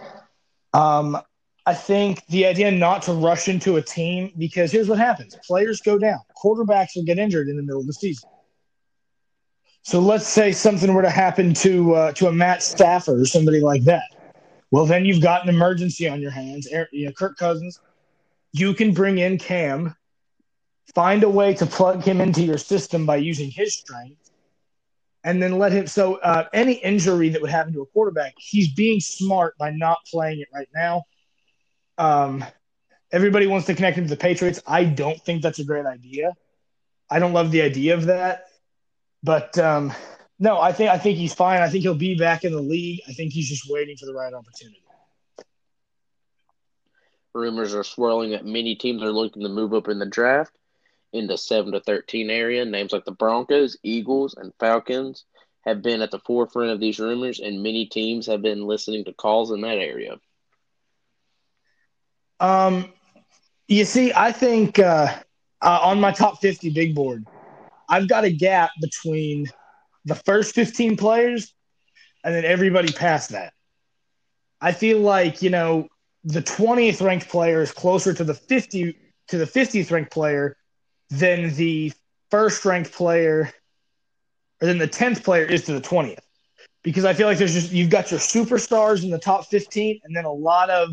Um, 0.73 1.19
I 1.67 1.75
think 1.75 2.25
the 2.27 2.47
idea 2.47 2.71
not 2.71 3.03
to 3.03 3.13
rush 3.13 3.49
into 3.49 3.77
a 3.77 3.83
team 3.83 4.33
because 4.37 4.71
here's 4.71 4.89
what 4.89 4.99
happens: 4.99 5.37
players 5.47 5.81
go 5.81 5.99
down, 5.99 6.21
quarterbacks 6.37 6.97
will 6.97 7.05
get 7.05 7.19
injured 7.19 7.49
in 7.49 7.57
the 7.57 7.63
middle 7.63 7.81
of 7.81 7.87
the 7.87 7.93
season. 7.93 8.29
So 9.83 10.01
let's 10.01 10.27
say 10.27 10.53
something 10.53 10.93
were 10.95 11.03
to 11.03 11.11
happen 11.11 11.55
to 11.55 11.95
uh, 11.95 12.13
to 12.13 12.29
a 12.29 12.33
Matt 12.33 12.63
Stafford 12.63 13.21
or 13.21 13.27
somebody 13.27 13.61
like 13.61 13.85
that. 13.85 14.05
Well, 14.71 14.87
then 14.87 15.05
you've 15.05 15.23
got 15.23 15.43
an 15.43 15.49
emergency 15.49 16.09
on 16.09 16.21
your 16.21 16.31
hands. 16.31 16.69
You 16.93 17.07
know, 17.07 17.13
Kirk 17.13 17.37
Cousins. 17.37 17.81
You 18.53 18.73
can 18.73 18.95
bring 18.95 19.19
in 19.19 19.39
Cam, 19.39 19.95
find 20.95 21.23
a 21.23 21.29
way 21.29 21.55
to 21.55 21.67
plug 21.67 22.03
him 22.03 22.21
into 22.21 22.43
your 22.43 22.59
system 22.59 23.07
by 23.07 23.17
using 23.17 23.51
his 23.51 23.75
strength, 23.75 24.31
and 25.23 25.43
then 25.43 25.59
let 25.59 25.73
him. 25.73 25.87
So 25.87 26.17
uh, 26.17 26.49
any 26.53 26.75
injury 26.75 27.31
that 27.31 27.41
would 27.41 27.51
happen 27.51 27.73
to 27.75 27.83
a 27.83 27.87
quarterback, 27.87 28.35
he's 28.37 28.73
being 28.73 29.01
smart 29.01 29.57
by 29.59 29.71
not 29.71 29.99
playing 30.11 30.41
it 30.41 30.49
right 30.53 30.69
now. 30.75 31.05
Um, 31.97 32.45
everybody 33.13 33.47
wants 33.47 33.67
to 33.67 33.75
connect 33.75 33.97
him 33.97 34.05
to 34.05 34.11
the 34.11 34.17
Patriots. 34.17 34.61
I 34.67 34.85
don't 34.85 35.21
think 35.21 35.43
that's 35.43 35.59
a 35.59 35.65
great 35.65 35.87
idea. 35.87 36.33
I 37.09 37.19
don't 37.19 37.33
love 37.33 37.51
the 37.51 37.63
idea 37.63 37.95
of 37.95 38.07
that. 38.07 38.47
But 39.23 39.57
um, 39.59 39.93
no, 40.39 40.61
I 40.61 40.73
think 40.73 40.91
I 40.91 40.99
think 40.99 41.17
he's 41.17 41.33
fine. 41.33 41.63
I 41.63 41.69
think 41.69 41.83
he'll 41.83 41.95
be 41.95 42.17
back 42.17 42.45
in 42.45 42.53
the 42.53 42.61
league. 42.61 43.01
I 43.09 43.13
think 43.13 43.33
he's 43.33 43.49
just 43.49 43.71
waiting 43.71 43.97
for 43.97 44.07
the 44.07 44.15
right 44.15 44.33
opportunity. 44.33 44.83
Rumors 47.33 47.75
are 47.75 47.83
swirling 47.83 48.31
that 48.31 48.45
many 48.45 48.77
teams 48.77 49.03
are 49.03 49.11
looking 49.11 49.43
to 49.43 49.49
move 49.49 49.75
up 49.75 49.89
in 49.89 49.99
the 49.99 50.07
draft 50.07 50.53
in 51.15 51.27
the 51.27 51.39
seven 51.39 51.73
to 51.73 51.81
thirteen 51.81 52.31
area. 52.31 52.65
Names 52.65 52.93
like 52.93 53.05
the 53.05 53.13
Broncos, 53.13 53.77
Eagles, 53.83 54.35
and 54.35 54.53
Falcons 54.61 55.25
have 55.65 55.81
been 55.81 56.03
at 56.03 56.11
the 56.11 56.19
forefront 56.19 56.71
of 56.71 56.81
these 56.81 56.99
rumors, 56.99 57.41
and 57.41 57.63
many 57.63 57.87
teams 57.87 58.27
have 58.27 58.43
been 58.43 58.67
listening 58.67 59.05
to 59.07 59.13
calls 59.15 59.51
in 59.51 59.63
that 59.63 59.79
area. 59.79 60.17
Um, 62.41 62.93
you 63.69 63.85
see, 63.87 64.13
I 64.15 64.33
think 64.33 64.79
uh, 64.79 65.09
uh, 65.63 65.79
on 65.83 66.01
my 66.01 66.13
top 66.13 66.41
fifty 66.43 66.71
big 66.71 66.95
board, 66.95 67.25
I've 67.89 68.09
got 68.09 68.25
a 68.25 68.31
gap 68.31 68.71
between 68.81 69.47
the 70.05 70.15
first 70.15 70.55
15 70.55 70.97
players 70.97 71.55
and 72.25 72.35
then 72.35 72.45
everybody 72.45 72.93
past 72.93 73.31
that. 73.31 73.53
I 74.61 74.73
feel 74.73 75.01
like, 75.01 75.43
you 75.43 75.51
know, 75.51 75.89
the 76.25 76.43
20th 76.43 77.05
ranked 77.05 77.29
player 77.29 77.61
is 77.61 77.73
closer 77.73 78.15
to 78.15 78.25
the 78.25 78.35
50 78.35 78.97
to 79.29 79.39
the 79.39 79.45
50th 79.45 79.91
ranked 79.91 80.13
player 80.13 80.57
than 81.19 81.55
the 81.55 81.93
first 82.31 82.65
ranked 82.65 82.93
player 82.93 83.53
or 84.61 84.67
than 84.67 84.79
the 84.79 84.89
10th 84.89 85.23
player 85.23 85.45
is 85.45 85.65
to 85.65 85.73
the 85.73 85.81
20th. 85.81 86.19
Because 86.83 87.05
I 87.05 87.15
feel 87.15 87.27
like 87.27 87.39
there's 87.39 87.55
just 87.55 87.73
you've 87.73 87.91
got 87.91 88.11
your 88.11 88.21
superstars 88.21 89.03
in 89.05 89.11
the 89.11 89.19
top 89.19 89.47
15 89.47 90.01
and 90.05 90.15
then 90.15 90.25
a 90.25 90.33
lot 90.33 90.71
of 90.71 90.91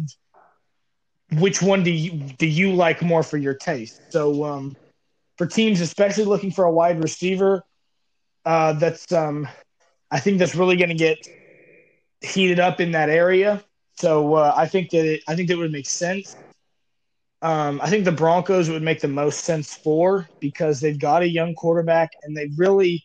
which 1.33 1.61
one 1.61 1.83
do 1.83 1.91
you 1.91 2.11
do 2.11 2.47
you 2.47 2.73
like 2.73 3.01
more 3.01 3.23
for 3.23 3.37
your 3.37 3.53
taste? 3.53 4.01
So 4.09 4.43
um 4.43 4.75
for 5.41 5.47
teams, 5.47 5.81
especially 5.81 6.25
looking 6.25 6.51
for 6.51 6.65
a 6.65 6.71
wide 6.71 7.01
receiver. 7.01 7.63
Uh, 8.45 8.73
that's 8.73 9.11
um, 9.11 9.47
I 10.11 10.19
think 10.19 10.37
that's 10.37 10.53
really 10.53 10.75
going 10.75 10.89
to 10.89 10.95
get 10.95 11.17
heated 12.21 12.59
up 12.59 12.79
in 12.79 12.91
that 12.91 13.09
area. 13.09 13.63
So 13.97 14.35
uh, 14.35 14.53
I 14.55 14.67
think 14.67 14.91
that 14.91 15.03
it, 15.03 15.23
I 15.27 15.35
think 15.35 15.49
that 15.49 15.57
would 15.57 15.71
make 15.71 15.87
sense. 15.87 16.35
Um, 17.41 17.81
I 17.81 17.89
think 17.89 18.05
the 18.05 18.11
Broncos 18.11 18.69
would 18.69 18.83
make 18.83 19.01
the 19.01 19.07
most 19.07 19.45
sense 19.45 19.73
for 19.73 20.27
because 20.39 20.79
they've 20.79 20.99
got 20.99 21.23
a 21.23 21.27
young 21.27 21.55
quarterback 21.55 22.11
and 22.23 22.37
they 22.37 22.49
really 22.55 23.03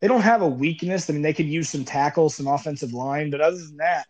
they 0.00 0.08
don't 0.08 0.20
have 0.20 0.42
a 0.42 0.48
weakness. 0.48 1.08
I 1.08 1.14
mean, 1.14 1.22
they 1.22 1.32
could 1.32 1.46
use 1.46 1.70
some 1.70 1.84
tackles, 1.84 2.36
some 2.36 2.46
offensive 2.46 2.92
line, 2.92 3.30
but 3.30 3.40
other 3.40 3.56
than 3.56 3.78
that, 3.78 4.06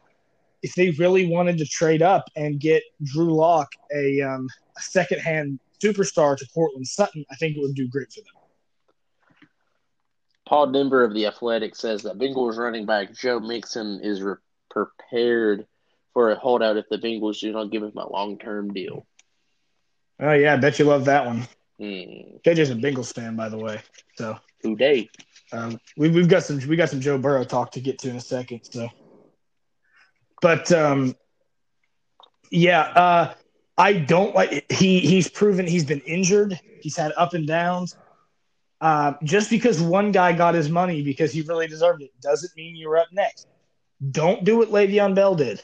if 0.63 0.75
they 0.75 0.91
really 0.91 1.27
wanted 1.27 1.59
to 1.59 1.65
trade 1.65 2.03
up 2.03 2.25
and 2.35 2.59
get 2.59 2.83
Drew 3.03 3.35
Lock 3.35 3.69
a, 3.95 4.21
um, 4.21 4.49
a 4.77 4.81
second-hand 4.81 5.61
superstar 5.83 6.37
to 6.37 6.47
Courtland 6.53 6.87
Sutton, 6.87 7.25
I 7.31 7.37
think 7.37 7.57
it 7.57 7.61
would 7.61 7.77
do 7.77 7.89
great 7.89 8.13
for 8.13 8.21
them. 8.21 9.49
Paul 10.47 10.69
Dehner 10.69 11.05
of 11.05 11.15
the 11.15 11.27
Athletic 11.27 11.77
says 11.77 12.03
that 12.03 12.19
Bengals 12.19 12.57
running 12.57 12.87
back 12.87 13.13
Joe 13.15 13.41
Mixon 13.41 14.01
is 14.03 14.23
re- 14.23 14.37
prepared 14.71 15.67
for 16.13 16.31
a 16.31 16.37
holdout 16.37 16.77
if 16.77 16.89
the 16.89 16.99
Bengals 16.99 17.41
do 17.41 17.53
not 17.53 17.71
give 17.71 17.83
him 17.83 17.97
a 17.97 18.11
long 18.11 18.39
term 18.39 18.73
deal. 18.73 19.07
Oh 20.21 20.33
yeah, 20.33 20.55
I 20.55 20.57
bet 20.57 20.79
you 20.79 20.87
love 20.87 21.05
that 21.07 21.27
one. 21.27 21.43
Hmm. 21.79 22.39
JJ's 22.45 22.71
a 22.71 22.75
Bengals 22.75 23.15
fan, 23.15 23.37
by 23.37 23.49
the 23.49 23.59
way. 23.59 23.81
So 24.17 24.39
Who 24.63 24.77
Dey? 24.77 25.09
Um, 25.53 25.79
we, 25.97 26.09
we've 26.09 26.29
got 26.29 26.43
some 26.43 26.59
we 26.67 26.77
got 26.77 26.89
some 26.89 27.01
Joe 27.01 27.19
Burrow 27.19 27.45
talk 27.45 27.73
to 27.73 27.81
get 27.81 27.99
to 28.01 28.11
in 28.11 28.17
a 28.17 28.21
second. 28.21 28.63
So, 28.65 28.89
but 30.41 30.73
um, 30.73 31.15
yeah, 32.51 32.81
uh, 32.81 33.35
I 33.77 33.93
don't 33.93 34.35
like 34.35 34.71
he 34.73 35.01
he's 35.01 35.29
proven 35.29 35.67
he's 35.67 35.85
been 35.85 36.01
injured. 36.01 36.59
He's 36.81 36.97
had 36.97 37.13
up 37.17 37.35
and 37.35 37.47
downs. 37.47 37.97
Uh, 38.81 39.15
just 39.25 39.49
because 39.51 39.81
one 39.81 40.13
guy 40.13 40.33
got 40.33 40.55
his 40.55 40.69
money 40.69 41.03
because 41.03 41.33
he 41.33 41.41
really 41.43 41.67
deserved 41.67 42.03
it 42.03 42.11
doesn't 42.21 42.55
mean 42.57 42.77
you're 42.77 42.99
up 42.99 43.09
next. 43.13 43.47
Don't 44.11 44.45
do 44.45 44.59
what 44.59 44.69
Le'Veon 44.69 45.15
Bell 45.15 45.35
did. 45.35 45.63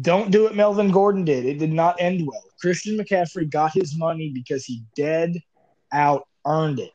Don't 0.00 0.30
do 0.30 0.44
what 0.44 0.54
Melvin 0.54 0.90
Gordon 0.90 1.24
did. 1.24 1.46
It 1.46 1.58
did 1.58 1.72
not 1.72 1.96
end 2.00 2.26
well. 2.26 2.44
Christian 2.60 2.98
McCaffrey 2.98 3.50
got 3.50 3.72
his 3.72 3.96
money 3.96 4.30
because 4.32 4.64
he 4.64 4.82
dead 4.96 5.40
out 5.92 6.26
earned 6.46 6.80
it. 6.80 6.92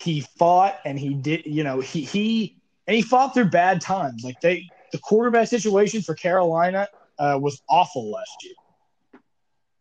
He 0.00 0.20
fought 0.20 0.78
and 0.84 0.98
he 0.98 1.14
did, 1.14 1.46
you 1.46 1.64
know, 1.64 1.80
he 1.80 2.02
he 2.02 2.56
and 2.86 2.94
he 2.96 3.02
fought 3.02 3.34
through 3.34 3.50
bad 3.50 3.80
times. 3.80 4.22
Like 4.24 4.40
they 4.40 4.64
the 4.92 4.98
quarterback 4.98 5.48
situation 5.48 6.02
for 6.02 6.14
Carolina 6.14 6.88
uh, 7.18 7.38
was 7.40 7.62
awful 7.68 8.10
last 8.10 8.44
year 8.44 8.54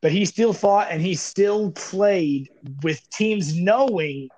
but 0.04 0.12
he 0.12 0.26
still 0.26 0.54
fought 0.54 0.90
and 0.92 1.02
he 1.02 1.16
still 1.16 1.72
played 1.72 2.50
with 2.84 3.10
teams 3.10 3.56
knowing 3.56 4.30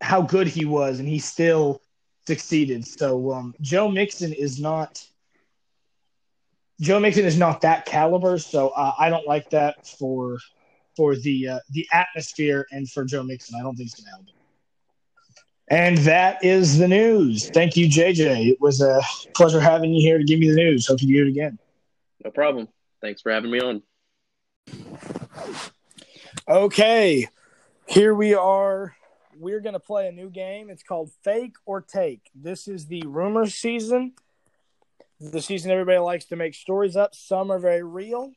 how 0.00 0.22
good 0.22 0.46
he 0.46 0.64
was, 0.64 1.00
and 1.00 1.08
he 1.08 1.18
still 1.18 1.82
succeeded. 2.28 2.86
So 2.86 3.32
um, 3.32 3.52
Joe 3.60 3.88
Mixon 3.88 4.32
is 4.32 4.60
not 4.60 5.04
Joe 6.80 7.00
Mixon 7.00 7.24
is 7.24 7.36
not 7.36 7.60
that 7.62 7.86
caliber. 7.86 8.38
So 8.38 8.68
uh, 8.68 8.92
I 8.98 9.10
don't 9.10 9.26
like 9.26 9.50
that 9.50 9.86
for 9.86 10.38
for 10.96 11.16
the 11.16 11.48
uh, 11.48 11.58
the 11.70 11.86
atmosphere 11.92 12.66
and 12.70 12.88
for 12.90 13.04
Joe 13.04 13.22
Mixon. 13.22 13.58
I 13.58 13.62
don't 13.62 13.76
think 13.76 13.90
it's 13.90 14.00
gonna 14.00 14.10
help. 14.10 14.26
And 15.70 15.98
that 15.98 16.42
is 16.42 16.78
the 16.78 16.88
news. 16.88 17.50
Thank 17.50 17.76
you, 17.76 17.88
JJ. 17.88 18.48
It 18.48 18.60
was 18.60 18.80
a 18.80 19.02
pleasure 19.34 19.60
having 19.60 19.92
you 19.92 20.00
here 20.00 20.16
to 20.16 20.24
give 20.24 20.40
me 20.40 20.48
the 20.48 20.56
news. 20.56 20.86
Hope 20.86 21.02
you 21.02 21.14
do 21.14 21.26
it 21.26 21.28
again. 21.28 21.58
No 22.24 22.30
problem. 22.30 22.68
Thanks 23.02 23.20
for 23.20 23.30
having 23.30 23.50
me 23.50 23.60
on. 23.60 23.82
Okay, 26.48 27.28
here 27.86 28.14
we 28.14 28.34
are. 28.34 28.96
We're 29.36 29.60
going 29.60 29.74
to 29.74 29.80
play 29.80 30.08
a 30.08 30.12
new 30.12 30.30
game. 30.30 30.70
It's 30.70 30.82
called 30.82 31.10
Fake 31.22 31.56
or 31.66 31.82
Take. 31.82 32.30
This 32.34 32.66
is 32.66 32.86
the 32.86 33.02
rumor 33.06 33.46
season. 33.46 34.14
The 35.20 35.42
season 35.42 35.70
everybody 35.70 35.98
likes 35.98 36.26
to 36.26 36.36
make 36.36 36.54
stories 36.54 36.96
up. 36.96 37.14
Some 37.14 37.50
are 37.50 37.58
very 37.58 37.82
real, 37.82 38.32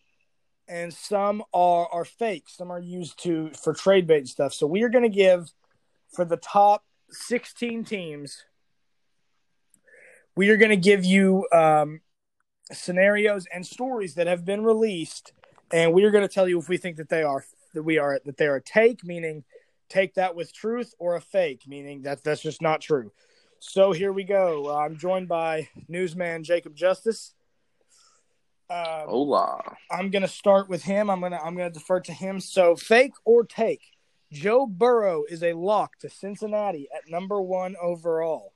and 0.67 0.93
some 0.93 1.43
are 1.53 1.87
are 1.91 2.05
fake. 2.05 2.45
Some 2.47 2.71
are 2.71 2.79
used 2.79 3.21
to 3.23 3.51
for 3.51 3.73
trade 3.73 4.07
bait 4.07 4.17
and 4.17 4.29
stuff. 4.29 4.53
So 4.53 4.65
we 4.65 4.83
are 4.83 4.89
going 4.89 5.03
to 5.03 5.09
give 5.09 5.51
for 6.13 6.25
the 6.25 6.37
top 6.37 6.83
16 7.11 7.83
teams. 7.85 8.43
We 10.35 10.49
are 10.49 10.57
going 10.57 10.71
to 10.71 10.77
give 10.77 11.05
you 11.05 11.47
um, 11.51 12.01
scenarios 12.71 13.45
and 13.53 13.65
stories 13.65 14.15
that 14.15 14.27
have 14.27 14.45
been 14.45 14.63
released 14.63 15.33
and 15.71 15.93
we 15.93 16.03
are 16.03 16.11
going 16.11 16.27
to 16.27 16.33
tell 16.33 16.47
you 16.47 16.59
if 16.59 16.69
we 16.69 16.77
think 16.77 16.97
that 16.97 17.09
they 17.09 17.23
are 17.23 17.43
that 17.73 17.83
we 17.83 17.97
are 17.97 18.19
that 18.25 18.37
they're 18.37 18.57
a 18.57 18.61
take, 18.61 19.03
meaning 19.03 19.43
take 19.89 20.13
that 20.15 20.35
with 20.35 20.53
truth, 20.53 20.93
or 20.99 21.15
a 21.15 21.21
fake, 21.21 21.63
meaning 21.67 22.03
that 22.03 22.23
that's 22.23 22.41
just 22.41 22.61
not 22.61 22.81
true. 22.81 23.11
So 23.63 23.91
here 23.91 24.11
we 24.11 24.23
go. 24.23 24.75
I'm 24.75 24.97
joined 24.97 25.27
by 25.27 25.69
newsman 25.87 26.43
Jacob 26.43 26.75
Justice. 26.75 27.35
Uh, 28.67 29.05
Hola. 29.05 29.61
I'm 29.91 30.09
gonna 30.09 30.27
start 30.27 30.67
with 30.67 30.81
him. 30.81 31.11
I'm 31.11 31.21
gonna 31.21 31.39
I'm 31.41 31.55
gonna 31.55 31.69
defer 31.69 31.99
to 32.01 32.11
him. 32.11 32.39
So 32.39 32.75
fake 32.75 33.13
or 33.23 33.45
take? 33.45 33.83
Joe 34.31 34.65
Burrow 34.65 35.25
is 35.29 35.43
a 35.43 35.53
lock 35.53 35.99
to 35.99 36.09
Cincinnati 36.09 36.87
at 36.93 37.07
number 37.07 37.39
one 37.39 37.75
overall. 37.79 38.51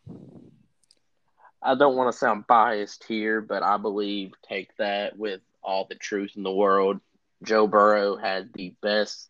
I 1.61 1.75
don't 1.75 1.95
want 1.95 2.11
to 2.11 2.17
sound 2.17 2.47
biased 2.47 3.03
here, 3.03 3.41
but 3.41 3.61
I 3.61 3.77
believe 3.77 4.33
take 4.41 4.75
that 4.77 5.15
with 5.19 5.41
all 5.61 5.85
the 5.87 5.95
truth 5.95 6.31
in 6.35 6.41
the 6.41 6.51
world. 6.51 6.99
Joe 7.43 7.67
Burrow 7.67 8.15
had 8.15 8.49
the 8.53 8.73
best 8.81 9.29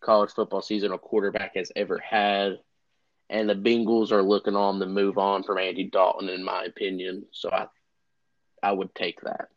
college 0.00 0.30
football 0.30 0.62
season 0.62 0.92
a 0.92 0.98
quarterback 0.98 1.56
has 1.56 1.72
ever 1.74 1.98
had. 1.98 2.60
And 3.30 3.48
the 3.48 3.54
Bengals 3.54 4.10
are 4.10 4.22
looking 4.22 4.56
on 4.56 4.80
to 4.80 4.86
move 4.86 5.18
on 5.18 5.42
from 5.42 5.58
Andy 5.58 5.84
Dalton, 5.84 6.28
in 6.28 6.42
my 6.44 6.64
opinion. 6.64 7.26
So 7.32 7.50
I, 7.50 7.66
I 8.62 8.72
would 8.72 8.94
take 8.94 9.20
that. 9.22 9.48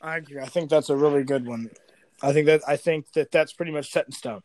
I 0.00 0.18
agree. 0.18 0.40
I 0.40 0.46
think 0.46 0.70
that's 0.70 0.90
a 0.90 0.96
really 0.96 1.24
good 1.24 1.46
one. 1.46 1.70
I 2.22 2.32
think 2.32 2.46
that 2.46 2.62
I 2.66 2.76
think 2.76 3.10
that 3.12 3.32
that's 3.32 3.52
pretty 3.52 3.72
much 3.72 3.90
set 3.90 4.06
in 4.06 4.12
stone. 4.12 4.42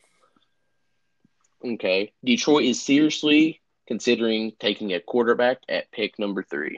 Okay. 1.63 2.13
Detroit 2.23 2.65
is 2.65 2.81
seriously 2.81 3.61
considering 3.87 4.53
taking 4.59 4.93
a 4.93 4.99
quarterback 4.99 5.59
at 5.69 5.91
pick 5.91 6.19
number 6.19 6.43
three. 6.43 6.77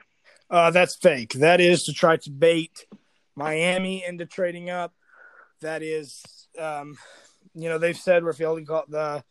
Uh, 0.49 0.71
that's 0.71 0.95
fake. 0.95 1.33
That 1.33 1.61
is 1.61 1.83
to 1.83 1.93
try 1.93 2.17
to 2.17 2.31
bait 2.31 2.85
Miami 3.35 4.03
into 4.05 4.25
trading 4.25 4.69
up. 4.69 4.93
That 5.61 5.83
is, 5.83 6.23
um, 6.57 6.97
you 7.53 7.69
know, 7.69 7.77
they've 7.77 7.97
said 7.97 8.23
Rafael 8.23 8.59
got 8.61 8.89
the 8.89 9.23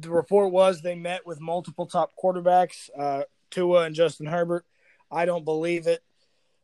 the 0.00 0.10
report 0.10 0.52
was 0.52 0.80
they 0.80 0.94
met 0.94 1.26
with 1.26 1.40
multiple 1.40 1.86
top 1.86 2.12
quarterbacks, 2.22 2.90
uh, 2.96 3.22
Tua 3.50 3.84
and 3.84 3.94
Justin 3.94 4.26
Herbert. 4.26 4.64
I 5.10 5.24
don't 5.24 5.44
believe 5.44 5.86
it. 5.86 6.02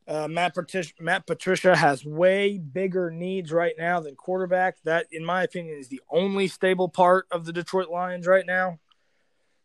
Uh, 0.07 0.27
Matt, 0.27 0.53
Patricia, 0.53 0.93
Matt 0.99 1.25
Patricia 1.25 1.75
has 1.75 2.05
way 2.05 2.59
bigger 2.59 3.09
needs 3.09 3.51
right 3.51 3.73
now 3.77 3.99
than 3.99 4.15
quarterback. 4.15 4.77
That, 4.83 5.07
in 5.11 5.25
my 5.25 5.43
opinion, 5.43 5.79
is 5.79 5.87
the 5.87 6.01
only 6.11 6.47
stable 6.47 6.89
part 6.89 7.25
of 7.31 7.45
the 7.45 7.53
Detroit 7.53 7.89
Lions 7.89 8.27
right 8.27 8.45
now. 8.45 8.79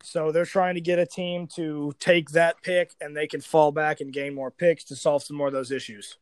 So 0.02 0.32
they're 0.32 0.46
trying 0.46 0.76
to 0.76 0.80
get 0.80 0.98
a 0.98 1.04
team 1.04 1.46
to 1.56 1.92
take 2.00 2.30
that 2.30 2.62
pick 2.62 2.94
and 3.02 3.14
they 3.14 3.26
can 3.26 3.42
fall 3.42 3.70
back 3.70 4.00
and 4.00 4.12
gain 4.12 4.34
more 4.34 4.50
picks 4.50 4.84
to 4.84 4.96
solve 4.96 5.22
some 5.22 5.36
more 5.36 5.48
of 5.48 5.52
those 5.52 5.70
issues. 5.70 6.16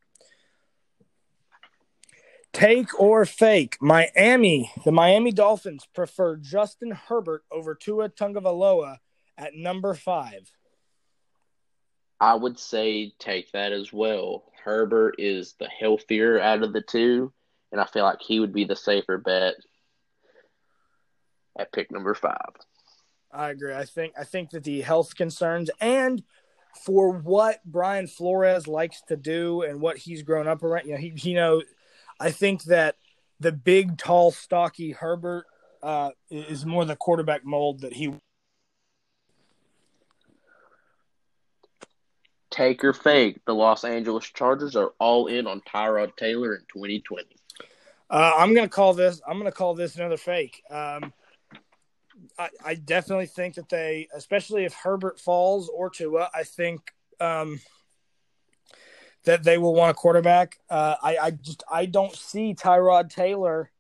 Take 2.59 2.99
or 2.99 3.25
fake. 3.25 3.77
Miami, 3.81 4.73
the 4.85 4.91
Miami 4.91 5.31
Dolphins 5.31 5.87
prefer 5.95 6.35
Justin 6.35 6.91
Herbert 6.91 7.45
over 7.53 7.77
Tua 7.77 8.09
Tagovailoa 8.09 8.97
at 9.37 9.55
number 9.55 9.95
five. 9.95 10.51
I 12.21 12.35
would 12.35 12.59
say 12.59 13.13
take 13.21 13.53
that 13.53 13.71
as 13.71 13.93
well. 13.93 14.51
Herbert 14.65 15.15
is 15.19 15.55
the 15.61 15.69
healthier 15.69 16.41
out 16.41 16.65
of 16.65 16.73
the 16.73 16.81
two, 16.81 17.33
and 17.71 17.81
I 17.81 17.85
feel 17.85 18.03
like 18.03 18.21
he 18.21 18.41
would 18.41 18.53
be 18.53 18.65
the 18.65 18.75
safer 18.75 19.19
bet 19.19 19.55
at 21.57 21.73
pick 21.73 21.93
number 21.93 22.15
five. 22.15 22.57
I 23.31 23.51
agree. 23.51 23.73
I 23.73 23.85
think 23.85 24.15
I 24.19 24.25
think 24.25 24.51
that 24.51 24.65
the 24.65 24.81
health 24.81 25.15
concerns 25.15 25.71
and 25.81 26.25
for 26.85 27.13
what 27.13 27.61
Brian 27.65 28.09
Flores 28.09 28.67
likes 28.67 29.01
to 29.09 29.17
do 29.17 29.63
and 29.63 29.81
what 29.81 29.97
he's 29.97 30.25
grown 30.25 30.49
up 30.49 30.65
around, 30.65 30.87
you 30.87 30.93
know, 30.93 30.99
he 30.99 31.13
you 31.23 31.35
know, 31.37 31.63
I 32.21 32.31
think 32.31 32.65
that 32.65 32.97
the 33.41 33.53
big, 33.53 33.99
tall, 33.99 34.31
stocky 34.33 34.93
Herbert 34.93 35.47
uh, 35.83 36.11
is 36.31 36.67
more 36.67 36.85
the 36.85 36.97
quarterback 36.97 37.45
mold 37.45 37.83
that 37.83 37.93
he. 37.93 38.13
Take 42.51 42.83
or 42.83 42.93
fake, 42.93 43.41
the 43.47 43.55
Los 43.55 43.85
Angeles 43.85 44.25
Chargers 44.25 44.75
are 44.75 44.93
all 44.99 45.27
in 45.27 45.47
on 45.47 45.61
Tyrod 45.61 46.17
Taylor 46.17 46.55
in 46.55 46.63
2020. 46.73 47.27
Uh, 48.11 48.33
I'm 48.37 48.55
gonna 48.55 48.69
call 48.69 48.95
this. 48.95 49.21
I'm 49.29 49.39
gonna 49.39 49.53
call 49.53 49.75
this 49.75 49.97
another 49.97 50.17
fake. 50.17 50.63
Um, 50.71 51.13
I, 52.39 52.49
I 52.65 52.75
definitely 52.75 53.27
think 53.27 53.55
that 53.57 53.69
they, 53.69 54.09
especially 54.15 54.65
if 54.65 54.73
Herbert 54.73 55.21
falls 55.21 55.69
or 55.69 55.91
Tua, 55.91 56.31
I 56.35 56.43
think 56.43 56.93
um, 57.21 57.61
that 59.29 59.45
they 59.45 59.59
will 59.59 59.75
want 59.75 59.91
a 59.91 59.95
quarterback. 59.95 60.59
Uh, 60.71 60.95
I, 61.03 61.17
I 61.19 61.31
just 61.33 61.63
I 61.71 61.85
don't 61.85 62.15
see 62.17 62.55
Tyrod 62.55 63.11
Taylor. 63.11 63.71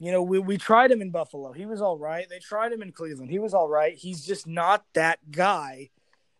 You 0.00 0.12
know, 0.12 0.22
we, 0.22 0.38
we 0.38 0.56
tried 0.56 0.90
him 0.90 1.02
in 1.02 1.10
Buffalo. 1.10 1.52
He 1.52 1.66
was 1.66 1.82
all 1.82 1.98
right. 1.98 2.26
They 2.28 2.38
tried 2.38 2.72
him 2.72 2.80
in 2.80 2.92
Cleveland. 2.92 3.30
He 3.30 3.38
was 3.38 3.52
all 3.52 3.68
right. 3.68 3.94
He's 3.94 4.24
just 4.24 4.46
not 4.46 4.84
that 4.94 5.18
guy 5.30 5.90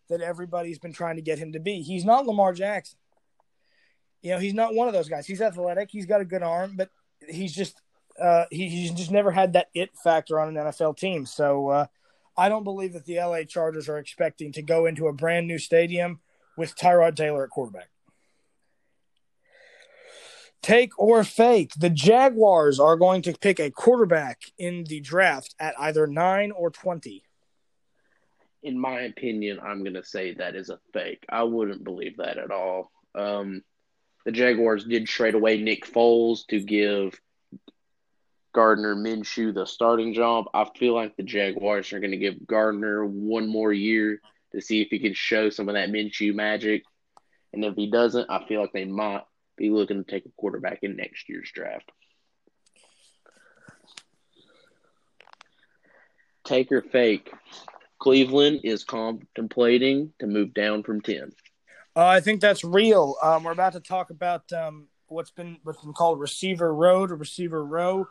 that 0.09 0.21
everybody's 0.21 0.79
been 0.79 0.93
trying 0.93 1.17
to 1.17 1.21
get 1.21 1.37
him 1.37 1.51
to 1.51 1.59
be. 1.59 1.83
He's 1.83 2.05
not 2.05 2.25
Lamar 2.25 2.53
Jackson. 2.53 2.97
You 4.23 4.31
know, 4.31 4.39
he's 4.39 4.55
not 4.55 4.73
one 4.73 4.87
of 4.87 4.95
those 4.95 5.09
guys. 5.09 5.27
He's 5.27 5.41
athletic. 5.41 5.89
He's 5.91 6.07
got 6.07 6.21
a 6.21 6.25
good 6.25 6.41
arm, 6.41 6.73
but 6.75 6.89
he's 7.29 7.53
just 7.53 7.79
uh, 8.19 8.45
he, 8.49 8.67
he's 8.67 8.91
just 8.91 9.11
never 9.11 9.29
had 9.29 9.53
that 9.53 9.67
it 9.75 9.91
factor 9.95 10.39
on 10.39 10.57
an 10.57 10.65
NFL 10.65 10.97
team. 10.97 11.27
So 11.27 11.69
uh, 11.69 11.85
I 12.35 12.49
don't 12.49 12.63
believe 12.63 12.93
that 12.93 13.05
the 13.05 13.19
LA 13.19 13.43
Chargers 13.43 13.87
are 13.87 13.99
expecting 13.99 14.51
to 14.53 14.63
go 14.63 14.87
into 14.87 15.05
a 15.05 15.13
brand 15.13 15.47
new 15.47 15.59
stadium 15.59 16.19
with 16.57 16.75
Tyrod 16.75 17.15
Taylor 17.15 17.43
at 17.43 17.51
quarterback. 17.51 17.89
Take 20.61 20.97
or 20.99 21.23
fake, 21.23 21.73
the 21.77 21.89
Jaguars 21.89 22.79
are 22.79 22.95
going 22.95 23.21
to 23.23 23.33
pick 23.33 23.59
a 23.59 23.71
quarterback 23.71 24.41
in 24.57 24.83
the 24.83 24.99
draft 24.99 25.55
at 25.59 25.75
either 25.79 26.07
9 26.07 26.51
or 26.51 26.69
20. 26.71 27.23
In 28.63 28.79
my 28.79 29.01
opinion, 29.01 29.59
I'm 29.61 29.83
going 29.83 29.93
to 29.93 30.03
say 30.03 30.33
that 30.33 30.55
is 30.55 30.69
a 30.69 30.79
fake. 30.93 31.25
I 31.29 31.43
wouldn't 31.43 31.83
believe 31.83 32.17
that 32.17 32.37
at 32.37 32.51
all. 32.51 32.91
Um, 33.15 33.61
the 34.25 34.31
Jaguars 34.31 34.83
did 34.83 35.07
trade 35.07 35.35
away 35.35 35.61
Nick 35.61 35.85
Foles 35.85 36.45
to 36.47 36.59
give 36.59 37.19
Gardner 38.53 38.95
Minshew 38.95 39.53
the 39.53 39.65
starting 39.65 40.13
job. 40.13 40.45
I 40.53 40.65
feel 40.77 40.95
like 40.95 41.15
the 41.15 41.23
Jaguars 41.23 41.93
are 41.93 41.99
going 41.99 42.11
to 42.11 42.17
give 42.17 42.45
Gardner 42.45 43.05
one 43.05 43.47
more 43.47 43.71
year 43.71 44.19
to 44.51 44.61
see 44.61 44.81
if 44.81 44.89
he 44.89 44.99
can 44.99 45.13
show 45.13 45.49
some 45.49 45.69
of 45.69 45.75
that 45.75 45.89
Minshew 45.89 46.33
magic. 46.33 46.83
And 47.53 47.63
if 47.63 47.75
he 47.75 47.89
doesn't, 47.89 48.29
I 48.29 48.45
feel 48.47 48.61
like 48.61 48.73
they 48.73 48.85
might 48.85 49.23
be 49.57 49.69
looking 49.69 50.03
to 50.03 50.09
take 50.09 50.25
a 50.25 50.31
quarterback 50.37 50.79
in 50.83 50.95
next 50.95 51.27
year's 51.27 51.51
draft. 51.53 51.91
Take 56.45 56.71
or 56.71 56.81
fake. 56.81 57.29
Cleveland 57.99 58.61
is 58.63 58.83
contemplating 58.83 60.13
to 60.19 60.27
move 60.27 60.53
down 60.53 60.83
from 60.83 61.01
10. 61.01 61.31
Uh, 61.95 62.05
I 62.05 62.21
think 62.21 62.41
that's 62.41 62.63
real. 62.63 63.15
Um, 63.21 63.43
we're 63.43 63.51
about 63.51 63.73
to 63.73 63.79
talk 63.79 64.11
about 64.11 64.51
um, 64.53 64.87
what's 65.07 65.31
been 65.31 65.57
what's 65.63 65.81
been 65.81 65.93
called 65.93 66.19
receiver 66.19 66.73
road 66.73 67.11
or 67.11 67.15
receiver 67.15 67.65
row. 67.65 68.07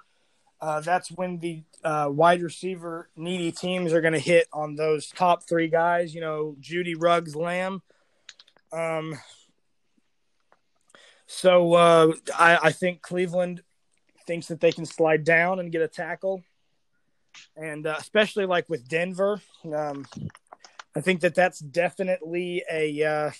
Uh, 0.60 0.80
that's 0.80 1.10
when 1.12 1.38
the 1.38 1.62
uh, 1.84 2.08
wide 2.10 2.42
receiver 2.42 3.08
needy 3.14 3.52
teams 3.52 3.92
are 3.92 4.00
going 4.00 4.14
to 4.14 4.18
hit 4.18 4.48
on 4.52 4.74
those 4.74 5.06
top 5.08 5.46
three 5.48 5.68
guys. 5.68 6.14
You 6.14 6.20
know, 6.20 6.56
Jeudy, 6.60 6.94
Ruggs, 6.98 7.36
Lamb. 7.36 7.82
Um, 8.72 9.16
so 11.26 11.74
uh, 11.74 12.12
I, 12.38 12.58
I 12.64 12.72
think 12.72 13.02
Cleveland 13.02 13.62
thinks 14.26 14.48
that 14.48 14.60
they 14.60 14.72
can 14.72 14.86
slide 14.86 15.24
down 15.24 15.60
and 15.60 15.72
get 15.72 15.82
a 15.82 15.88
tackle, 15.88 16.42
and 17.56 17.86
uh, 17.86 17.96
especially 17.98 18.46
like 18.46 18.68
with 18.68 18.88
Denver, 18.88 19.40
um, 19.74 20.06
I 20.94 21.00
think 21.00 21.20
that 21.20 21.34
that's 21.34 21.58
definitely 21.58 22.64
a. 22.70 23.02
Uh, 23.02 23.30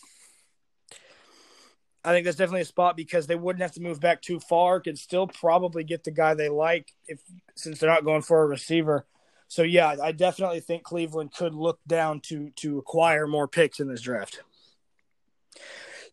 I 2.05 2.13
think 2.13 2.25
that's 2.25 2.37
definitely 2.37 2.61
a 2.61 2.67
spot 2.67 2.97
because 2.97 3.27
they 3.27 3.35
wouldn't 3.35 3.63
have 3.63 3.73
to 3.73 3.83
move 3.83 4.01
back 4.01 4.23
too 4.23 4.39
far. 4.39 4.79
Could 4.81 4.99
still 4.99 5.27
probably 5.27 5.83
get 5.83 6.05
the 6.05 6.13
guy 6.13 6.35
they 6.35 6.49
like 6.49 6.93
if 7.09 7.21
since 7.57 7.79
they're 7.79 7.91
not 7.91 8.05
going 8.05 8.23
for 8.23 8.43
a 8.43 8.47
receiver. 8.47 9.07
So 9.49 9.63
yeah, 9.63 9.97
I 10.03 10.13
definitely 10.13 10.61
think 10.61 10.83
Cleveland 10.83 11.33
could 11.33 11.55
look 11.55 11.79
down 11.87 12.21
to 12.23 12.51
to 12.57 12.79
acquire 12.79 13.27
more 13.27 13.49
picks 13.49 13.81
in 13.81 13.89
this 13.89 14.03
draft. 14.03 14.43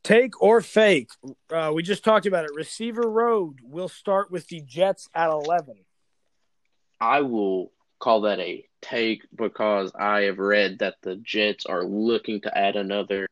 Take 0.03 0.41
or 0.41 0.59
fake? 0.61 1.09
Uh, 1.49 1.71
we 1.73 1.81
just 1.81 2.03
talked 2.03 2.25
about 2.25 2.45
it. 2.45 2.51
Receiver 2.53 3.09
road. 3.09 3.59
We'll 3.63 3.87
start 3.87 4.29
with 4.29 4.47
the 4.47 4.61
Jets 4.61 5.07
at 5.15 5.29
eleven. 5.29 5.75
I 6.99 7.21
will 7.21 7.71
call 7.99 8.21
that 8.21 8.39
a 8.39 8.65
take 8.81 9.23
because 9.33 9.91
I 9.97 10.23
have 10.23 10.39
read 10.39 10.79
that 10.79 10.95
the 11.01 11.15
Jets 11.15 11.65
are 11.65 11.85
looking 11.85 12.41
to 12.41 12.57
add 12.57 12.75
another 12.75 13.27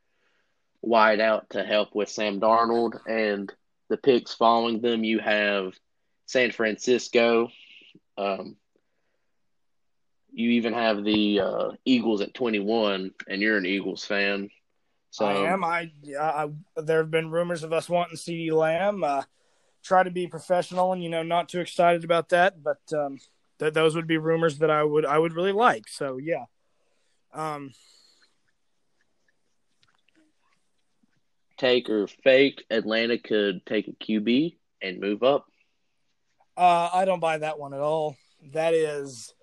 wide 0.81 1.19
out 1.19 1.49
to 1.51 1.63
help 1.63 1.93
with 1.93 2.09
Sam 2.09 2.39
Darnold 2.39 2.99
and 3.05 3.51
the 3.89 3.97
picks 3.97 4.33
following 4.33 4.81
them. 4.81 5.03
You 5.03 5.19
have 5.19 5.73
San 6.25 6.51
Francisco. 6.51 7.49
Um, 8.17 8.55
you 10.31 10.51
even 10.51 10.73
have 10.73 11.03
the 11.03 11.41
uh, 11.41 11.71
Eagles 11.83 12.21
at 12.21 12.33
21, 12.33 13.11
and 13.27 13.41
you're 13.41 13.57
an 13.57 13.65
Eagles 13.65 14.05
fan. 14.05 14.49
So 15.11 15.25
I 15.25 15.51
am. 15.51 15.63
I, 15.63 15.91
I 16.19 16.49
there 16.77 16.99
have 16.99 17.11
been 17.11 17.31
rumors 17.31 17.63
of 17.63 17.73
us 17.73 17.89
wanting 17.89 18.17
CeeDee 18.17 18.51
Lamb. 18.51 19.03
Uh, 19.03 19.23
try 19.83 20.03
to 20.03 20.11
be 20.11 20.27
professional 20.27 20.93
and 20.93 21.03
you 21.03 21.09
know 21.09 21.23
not 21.23 21.49
too 21.49 21.59
excited 21.59 22.03
about 22.03 22.29
that, 22.29 22.63
but 22.63 22.79
um, 22.93 23.19
th- 23.59 23.73
those 23.73 23.95
would 23.95 24.07
be 24.07 24.17
rumors 24.17 24.59
that 24.59 24.71
I 24.71 24.83
would 24.83 25.05
I 25.05 25.19
would 25.19 25.33
really 25.33 25.51
like. 25.51 25.87
So 25.87 26.17
yeah. 26.17 26.45
Um, 27.33 27.71
take 31.61 31.89
or 31.89 32.07
fake, 32.07 32.65
Atlanta 32.71 33.19
could 33.19 33.65
take 33.65 33.87
a 33.87 33.91
QB 33.91 34.55
and 34.81 34.99
move 34.99 35.21
up? 35.23 35.45
Uh, 36.57 36.89
I 36.91 37.05
don't 37.05 37.19
buy 37.19 37.37
that 37.37 37.59
one 37.59 37.73
at 37.73 37.79
all. 37.79 38.17
That 38.51 38.73
is, 38.73 39.33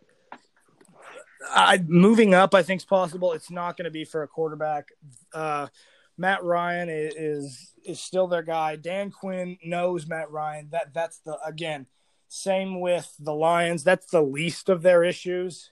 I 1.50 1.82
moving 1.86 2.34
up. 2.34 2.54
I 2.54 2.62
think 2.62 2.80
is 2.80 2.84
possible. 2.84 3.32
It's 3.32 3.50
not 3.50 3.76
going 3.76 3.84
to 3.84 3.90
be 3.90 4.04
for 4.04 4.22
a 4.22 4.28
quarterback. 4.28 4.88
Uh, 5.32 5.68
Matt 6.16 6.42
Ryan 6.42 6.88
is 6.90 7.72
is 7.84 8.00
still 8.00 8.26
their 8.26 8.42
guy. 8.42 8.76
Dan 8.76 9.10
Quinn 9.10 9.58
knows 9.64 10.06
Matt 10.06 10.30
Ryan. 10.30 10.68
That 10.70 10.92
that's 10.92 11.18
the 11.20 11.38
again. 11.44 11.86
Same 12.28 12.80
with 12.80 13.14
the 13.18 13.34
Lions. 13.34 13.84
That's 13.84 14.06
the 14.06 14.22
least 14.22 14.68
of 14.68 14.82
their 14.82 15.04
issues. 15.04 15.70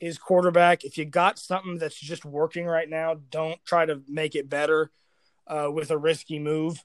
Is 0.00 0.18
quarterback. 0.18 0.84
If 0.84 0.98
you 0.98 1.04
got 1.04 1.38
something 1.38 1.78
that's 1.78 1.98
just 1.98 2.24
working 2.24 2.66
right 2.66 2.88
now, 2.88 3.20
don't 3.30 3.64
try 3.64 3.86
to 3.86 4.02
make 4.08 4.34
it 4.34 4.48
better 4.48 4.90
uh, 5.46 5.70
with 5.72 5.90
a 5.90 5.98
risky 5.98 6.38
move. 6.38 6.84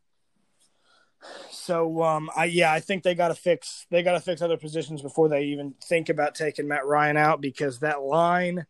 So 1.52 2.04
um, 2.04 2.30
I 2.36 2.46
yeah, 2.46 2.72
I 2.72 2.80
think 2.80 3.04
they 3.04 3.16
got 3.16 3.30
to 3.30 3.36
fix 3.36 3.86
they 3.90 4.04
got 4.04 4.14
to 4.14 4.20
fix 4.20 4.42
other 4.42 4.58
positions 4.58 5.02
before 5.02 5.30
they 5.30 5.46
even 5.46 5.74
think 5.84 6.10
about 6.10 6.36
taking 6.36 6.68
Matt 6.68 6.86
Ryan 6.86 7.18
out 7.18 7.42
because 7.42 7.80
that 7.80 8.02
line, 8.02 8.66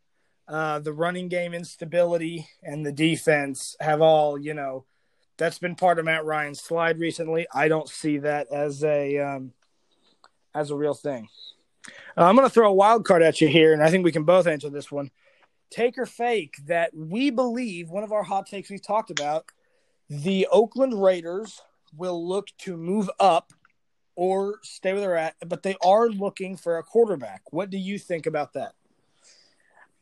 uh, 0.48 0.80
the 0.80 0.94
running 0.94 1.28
game 1.28 1.54
instability 1.54 2.48
and 2.64 2.86
the 2.86 2.92
defense 2.92 3.76
have 3.80 4.02
all 4.02 4.38
you 4.38 4.54
know. 4.54 4.86
That's 5.38 5.60
been 5.60 5.76
part 5.76 6.00
of 6.00 6.06
Matt 6.06 6.26
Ryan's 6.26 6.62
slide 6.62 7.00
recently. 7.00 7.46
I 7.54 7.68
don't 7.68 7.88
see 7.88 8.18
that 8.20 8.48
as 8.52 8.84
a 8.84 9.20
um, 9.20 9.54
as 10.56 10.72
a 10.72 10.76
real 10.76 10.96
thing. 10.96 11.30
Uh, 12.18 12.24
I'm 12.24 12.36
going 12.36 12.48
to 12.48 12.54
throw 12.54 12.70
a 12.70 12.74
wild 12.74 13.06
card 13.06 13.22
at 13.22 13.40
you 13.40 13.48
here, 13.48 13.74
and 13.74 13.84
I 13.84 13.92
think 13.92 14.04
we 14.04 14.12
can 14.12 14.24
both 14.24 14.48
answer 14.48 14.70
this 14.70 14.92
one. 14.92 15.12
Take 15.70 15.98
or 15.98 16.06
fake 16.06 16.56
that 16.66 16.92
we 16.96 17.30
believe 17.30 17.90
one 17.90 18.04
of 18.04 18.12
our 18.12 18.24
hot 18.24 18.48
takes 18.48 18.70
we've 18.70 18.82
talked 18.82 19.12
about 19.12 19.46
the 20.10 20.48
Oakland 20.52 21.02
Raiders 21.02 21.62
will 21.96 22.28
look 22.28 22.48
to 22.60 22.78
move 22.78 23.10
up 23.20 23.54
or 24.16 24.60
stay 24.64 24.94
where 24.94 25.02
they're 25.02 25.16
at, 25.16 25.36
but 25.48 25.64
they 25.64 25.76
are 25.84 26.10
looking 26.10 26.58
for 26.58 26.78
a 26.78 26.84
quarterback. 26.84 27.42
What 27.52 27.70
do 27.70 27.78
you 27.78 28.00
think 28.00 28.26
about 28.26 28.54
that? 28.54 28.74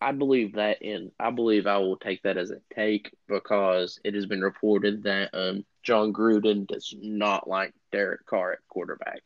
I 0.01 0.11
believe 0.11 0.53
that, 0.53 0.81
and 0.81 1.11
I 1.19 1.31
believe 1.31 1.67
I 1.67 1.77
will 1.77 1.97
take 1.97 2.23
that 2.23 2.37
as 2.37 2.51
a 2.51 2.61
take 2.73 3.11
because 3.27 3.99
it 4.03 4.13
has 4.13 4.25
been 4.25 4.41
reported 4.41 5.03
that 5.03 5.29
um, 5.33 5.65
Jon 5.83 6.13
Gruden 6.13 6.67
does 6.67 6.93
not 7.01 7.47
like 7.47 7.73
Derek 7.91 8.25
Carr 8.25 8.53
at 8.53 8.59
quarterback. 8.67 9.21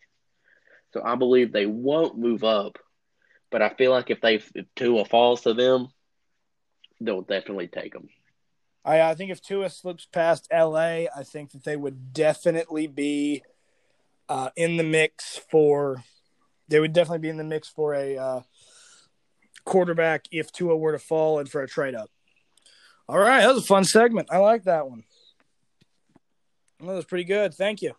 So 0.93 1.01
I 1.03 1.15
believe 1.15 1.51
they 1.51 1.65
won't 1.65 2.17
move 2.17 2.43
up, 2.43 2.77
but 3.51 3.61
I 3.61 3.69
feel 3.69 3.91
like 3.91 4.09
if 4.09 4.21
they 4.21 4.35
if 4.55 4.65
Tua 4.75 5.05
falls 5.05 5.41
to 5.41 5.53
them, 5.53 5.89
they'll 7.01 7.21
definitely 7.21 7.67
take 7.67 7.93
him. 7.93 8.09
I, 8.89 9.11
I 9.11 9.13
think 9.13 9.29
if 9.29 9.39
Tua 9.39 9.69
slips 9.69 10.07
past 10.07 10.47
LA, 10.51 11.05
I 11.15 11.23
think 11.23 11.51
that 11.51 11.63
they 11.63 11.75
would 11.75 12.11
definitely 12.11 12.87
be 12.87 13.43
uh, 14.27 14.49
in 14.55 14.77
the 14.77 14.83
mix 14.83 15.39
for. 15.51 16.03
They 16.69 16.79
would 16.79 16.93
definitely 16.93 17.19
be 17.19 17.29
in 17.29 17.37
the 17.37 17.43
mix 17.43 17.67
for 17.67 17.93
a 17.93 18.17
uh, 18.17 18.41
quarterback 19.63 20.25
if 20.31 20.51
Tua 20.51 20.75
were 20.75 20.91
to 20.91 20.99
fall 20.99 21.37
and 21.37 21.47
for 21.47 21.61
a 21.61 21.67
trade 21.67 21.93
up. 21.93 22.09
All 23.07 23.19
right, 23.19 23.41
that 23.41 23.53
was 23.53 23.63
a 23.63 23.67
fun 23.67 23.83
segment. 23.83 24.29
I 24.31 24.37
like 24.37 24.63
that 24.63 24.89
one. 24.89 25.03
That 26.79 26.87
was 26.87 27.05
pretty 27.05 27.25
good. 27.25 27.53
Thank 27.53 27.83
you. 27.83 27.93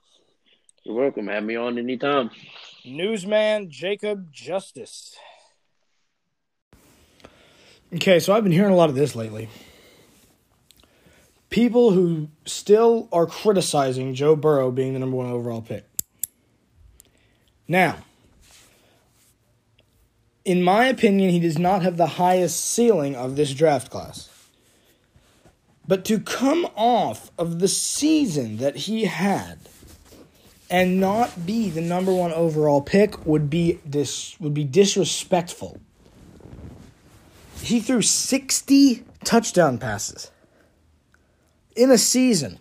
You're 0.83 0.97
welcome. 0.97 1.29
Have 1.29 1.45
me 1.45 1.55
on 1.55 1.79
anytime. 1.79 2.31
Newsman 2.85 3.71
Jacob 3.71 4.33
Justice. 4.33 5.17
Okay, 7.95 8.19
so 8.19 8.33
I've 8.33 8.43
been 8.43 8.53
hearing 8.53 8.73
a 8.73 8.77
lot 8.77 8.89
of 8.89 8.97
this 8.97 9.15
lately 9.15 9.49
people 11.51 11.91
who 11.91 12.29
still 12.47 13.09
are 13.13 13.27
criticizing 13.27 14.15
Joe 14.15 14.37
Burrow 14.37 14.71
being 14.71 14.95
the 14.95 15.01
number 15.01 15.17
one 15.17 15.31
overall 15.31 15.61
pick. 15.61 15.85
Now, 17.69 17.99
in 20.45 20.63
my 20.63 20.87
opinion, 20.87 21.31
he 21.31 21.41
does 21.41 21.59
not 21.59 21.83
have 21.83 21.97
the 21.97 22.07
highest 22.07 22.65
ceiling 22.65 23.15
of 23.15 23.37
this 23.37 23.53
draft 23.53 23.91
class. 23.91 24.29
But 25.87 26.05
to 26.07 26.21
come 26.21 26.69
off 26.77 27.31
of 27.37 27.59
the 27.59 27.69
season 27.69 28.59
that 28.59 28.77
he 28.77 29.05
had 29.05 29.59
and 30.71 31.01
not 31.01 31.47
be 31.47 31.69
the 31.69 31.81
number 31.81 32.15
one 32.15 32.33
overall 32.33 32.81
pick 32.81 33.27
would 33.27 33.51
be 33.51 33.81
dis- 33.89 34.39
would 34.39 34.55
be 34.55 34.63
disrespectful. 34.63 35.81
He 37.61 37.81
threw 37.81 38.03
60 38.03 39.05
touchdown 39.25 39.79
passes 39.79 40.31
in 41.77 41.91
a 41.91 41.99
season, 41.99 42.59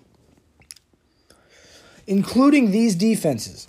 including 2.08 2.72
these 2.72 2.96
defenses 2.96 3.68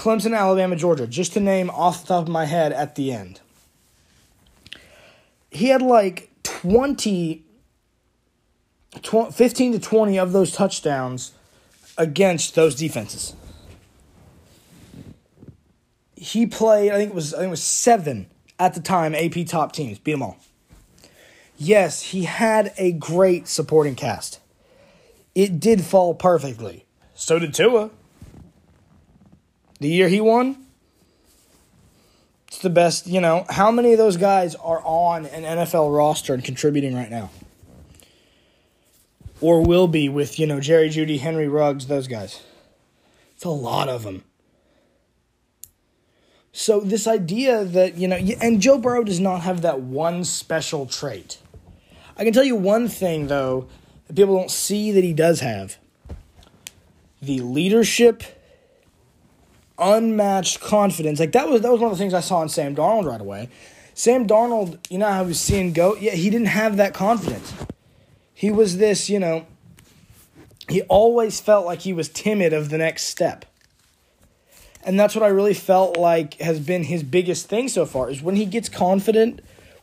Clemson, 0.00 0.34
Alabama, 0.34 0.76
Georgia, 0.76 1.06
just 1.06 1.34
to 1.34 1.40
name 1.40 1.68
off 1.68 2.00
the 2.00 2.08
top 2.08 2.22
of 2.22 2.28
my 2.28 2.46
head 2.46 2.72
at 2.72 2.94
the 2.94 3.12
end. 3.12 3.42
He 5.50 5.68
had 5.68 5.82
like 5.82 6.30
20, 6.42 7.44
20 9.02 9.32
15 9.32 9.72
to 9.72 9.78
20 9.78 10.18
of 10.18 10.32
those 10.32 10.52
touchdowns 10.52 11.32
against 11.98 12.54
those 12.54 12.74
defenses. 12.74 13.34
He 16.16 16.46
played, 16.46 16.92
I 16.92 16.96
think 16.96 17.10
it 17.10 17.14
was 17.14 17.34
I 17.34 17.38
think 17.38 17.48
it 17.48 17.50
was 17.50 17.62
7 17.62 18.26
at 18.58 18.72
the 18.72 18.80
time 18.80 19.14
AP 19.14 19.46
top 19.46 19.72
teams, 19.72 19.98
beat 19.98 20.12
them 20.12 20.22
all. 20.22 20.38
Yes, 21.58 22.00
he 22.00 22.24
had 22.24 22.72
a 22.78 22.92
great 22.92 23.48
supporting 23.48 23.96
cast 23.96 24.39
it 25.34 25.60
did 25.60 25.82
fall 25.82 26.14
perfectly. 26.14 26.86
So 27.14 27.38
did 27.38 27.54
Tua. 27.54 27.90
The 29.78 29.88
year 29.88 30.08
he 30.08 30.20
won, 30.20 30.66
it's 32.48 32.58
the 32.58 32.70
best. 32.70 33.06
You 33.06 33.20
know, 33.20 33.46
how 33.48 33.70
many 33.70 33.92
of 33.92 33.98
those 33.98 34.16
guys 34.16 34.54
are 34.56 34.82
on 34.84 35.24
an 35.26 35.44
NFL 35.44 35.96
roster 35.96 36.34
and 36.34 36.44
contributing 36.44 36.94
right 36.94 37.10
now? 37.10 37.30
Or 39.40 39.62
will 39.62 39.88
be 39.88 40.08
with, 40.08 40.38
you 40.38 40.46
know, 40.46 40.60
Jerry 40.60 40.90
Jeudy, 40.90 41.20
Henry 41.20 41.48
Ruggs, 41.48 41.86
those 41.86 42.08
guys. 42.08 42.42
It's 43.34 43.44
a 43.44 43.50
lot 43.50 43.88
of 43.88 44.02
them. 44.02 44.24
So, 46.52 46.80
this 46.80 47.06
idea 47.06 47.64
that, 47.64 47.96
you 47.96 48.08
know, 48.08 48.16
and 48.16 48.60
Joe 48.60 48.76
Burrow 48.76 49.04
does 49.04 49.20
not 49.20 49.42
have 49.42 49.62
that 49.62 49.80
one 49.80 50.24
special 50.24 50.84
trait. 50.84 51.38
I 52.18 52.24
can 52.24 52.32
tell 52.32 52.44
you 52.44 52.56
one 52.56 52.88
thing, 52.88 53.28
though, 53.28 53.68
that 54.10 54.16
people 54.16 54.36
don't 54.36 54.50
see 54.50 54.90
that 54.90 55.04
he 55.04 55.12
does 55.12 55.38
have 55.38 55.78
the 57.22 57.38
leadership, 57.40 58.24
unmatched 59.78 60.60
confidence. 60.60 61.20
Like 61.20 61.30
that 61.32 61.48
was 61.48 61.60
that 61.60 61.70
was 61.70 61.80
one 61.80 61.92
of 61.92 61.96
the 61.96 62.02
things 62.02 62.12
I 62.12 62.20
saw 62.20 62.42
in 62.42 62.48
Sam 62.48 62.74
Darnold 62.74 63.04
right 63.04 63.20
away. 63.20 63.48
Sam 63.94 64.26
Darnold, 64.26 64.78
you 64.90 64.98
know 64.98 65.06
how 65.06 65.22
he 65.22 65.28
was 65.28 65.40
seeing 65.40 65.72
go. 65.72 65.94
Yeah, 65.94 66.12
he 66.12 66.28
didn't 66.28 66.48
have 66.48 66.76
that 66.78 66.92
confidence. 66.92 67.54
He 68.34 68.50
was 68.50 68.78
this, 68.78 69.08
you 69.08 69.20
know. 69.20 69.46
He 70.68 70.82
always 70.82 71.40
felt 71.40 71.64
like 71.64 71.80
he 71.80 71.92
was 71.92 72.08
timid 72.08 72.52
of 72.52 72.70
the 72.70 72.78
next 72.78 73.04
step. 73.04 73.44
And 74.82 74.98
that's 74.98 75.14
what 75.14 75.22
I 75.22 75.28
really 75.28 75.54
felt 75.54 75.96
like 75.96 76.40
has 76.40 76.58
been 76.58 76.84
his 76.84 77.04
biggest 77.04 77.48
thing 77.48 77.68
so 77.68 77.86
far 77.86 78.10
is 78.10 78.22
when 78.22 78.34
he 78.34 78.46
gets 78.46 78.68
confident 78.68 79.40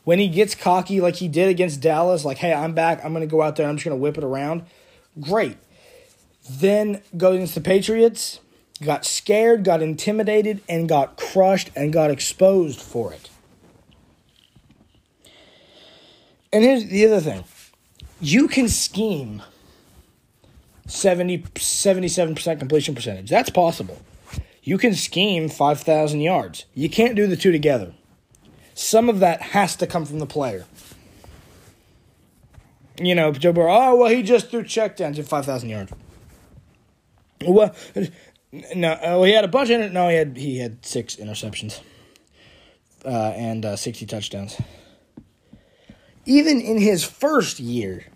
when 0.08 0.18
he 0.18 0.28
gets 0.28 0.54
cocky 0.54 1.02
like 1.02 1.16
he 1.16 1.28
did 1.28 1.50
against 1.50 1.82
Dallas, 1.82 2.24
like, 2.24 2.38
hey, 2.38 2.54
I'm 2.54 2.72
back, 2.72 3.04
I'm 3.04 3.12
going 3.12 3.20
to 3.20 3.30
go 3.30 3.42
out 3.42 3.56
there, 3.56 3.68
I'm 3.68 3.76
just 3.76 3.84
going 3.84 3.94
to 3.94 4.00
whip 4.00 4.16
it 4.16 4.24
around, 4.24 4.62
great. 5.20 5.58
Then 6.48 7.02
goes 7.14 7.34
against 7.34 7.54
the 7.54 7.60
Patriots, 7.60 8.40
got 8.82 9.04
scared, 9.04 9.64
got 9.64 9.82
intimidated, 9.82 10.62
and 10.66 10.88
got 10.88 11.18
crushed 11.18 11.70
and 11.76 11.92
got 11.92 12.10
exposed 12.10 12.80
for 12.80 13.12
it. 13.12 13.28
And 16.54 16.64
here's 16.64 16.86
the 16.86 17.04
other 17.04 17.20
thing 17.20 17.44
you 18.18 18.48
can 18.48 18.70
scheme 18.70 19.42
70, 20.86 21.40
77% 21.40 22.58
completion 22.58 22.94
percentage. 22.94 23.28
That's 23.28 23.50
possible. 23.50 24.00
You 24.62 24.78
can 24.78 24.94
scheme 24.94 25.50
5,000 25.50 26.22
yards. 26.22 26.64
You 26.72 26.88
can't 26.88 27.14
do 27.14 27.26
the 27.26 27.36
two 27.36 27.52
together 27.52 27.92
some 28.78 29.08
of 29.08 29.18
that 29.18 29.42
has 29.42 29.74
to 29.74 29.88
come 29.88 30.06
from 30.06 30.20
the 30.20 30.26
player. 30.26 30.64
You 33.00 33.14
know, 33.14 33.32
Joe 33.32 33.52
Burrow, 33.52 33.74
oh, 33.74 33.96
well, 33.96 34.08
he 34.08 34.22
just 34.22 34.50
threw 34.50 34.62
checkdowns 34.62 35.18
at 35.18 35.26
5,000 35.26 35.68
yards. 35.68 35.92
Well, 37.44 37.74
no, 38.74 38.92
uh, 38.92 39.22
he 39.22 39.32
had 39.32 39.44
a 39.44 39.48
bunch 39.48 39.70
of, 39.70 39.92
no, 39.92 40.08
he 40.08 40.16
had, 40.16 40.36
he 40.36 40.58
had 40.58 40.86
six 40.86 41.16
interceptions 41.16 41.80
uh, 43.04 43.32
and 43.34 43.64
uh, 43.64 43.76
60 43.76 44.06
touchdowns. 44.06 44.60
Even 46.24 46.60
in 46.60 46.78
his 46.78 47.02
first 47.02 47.58
year, 47.58 48.06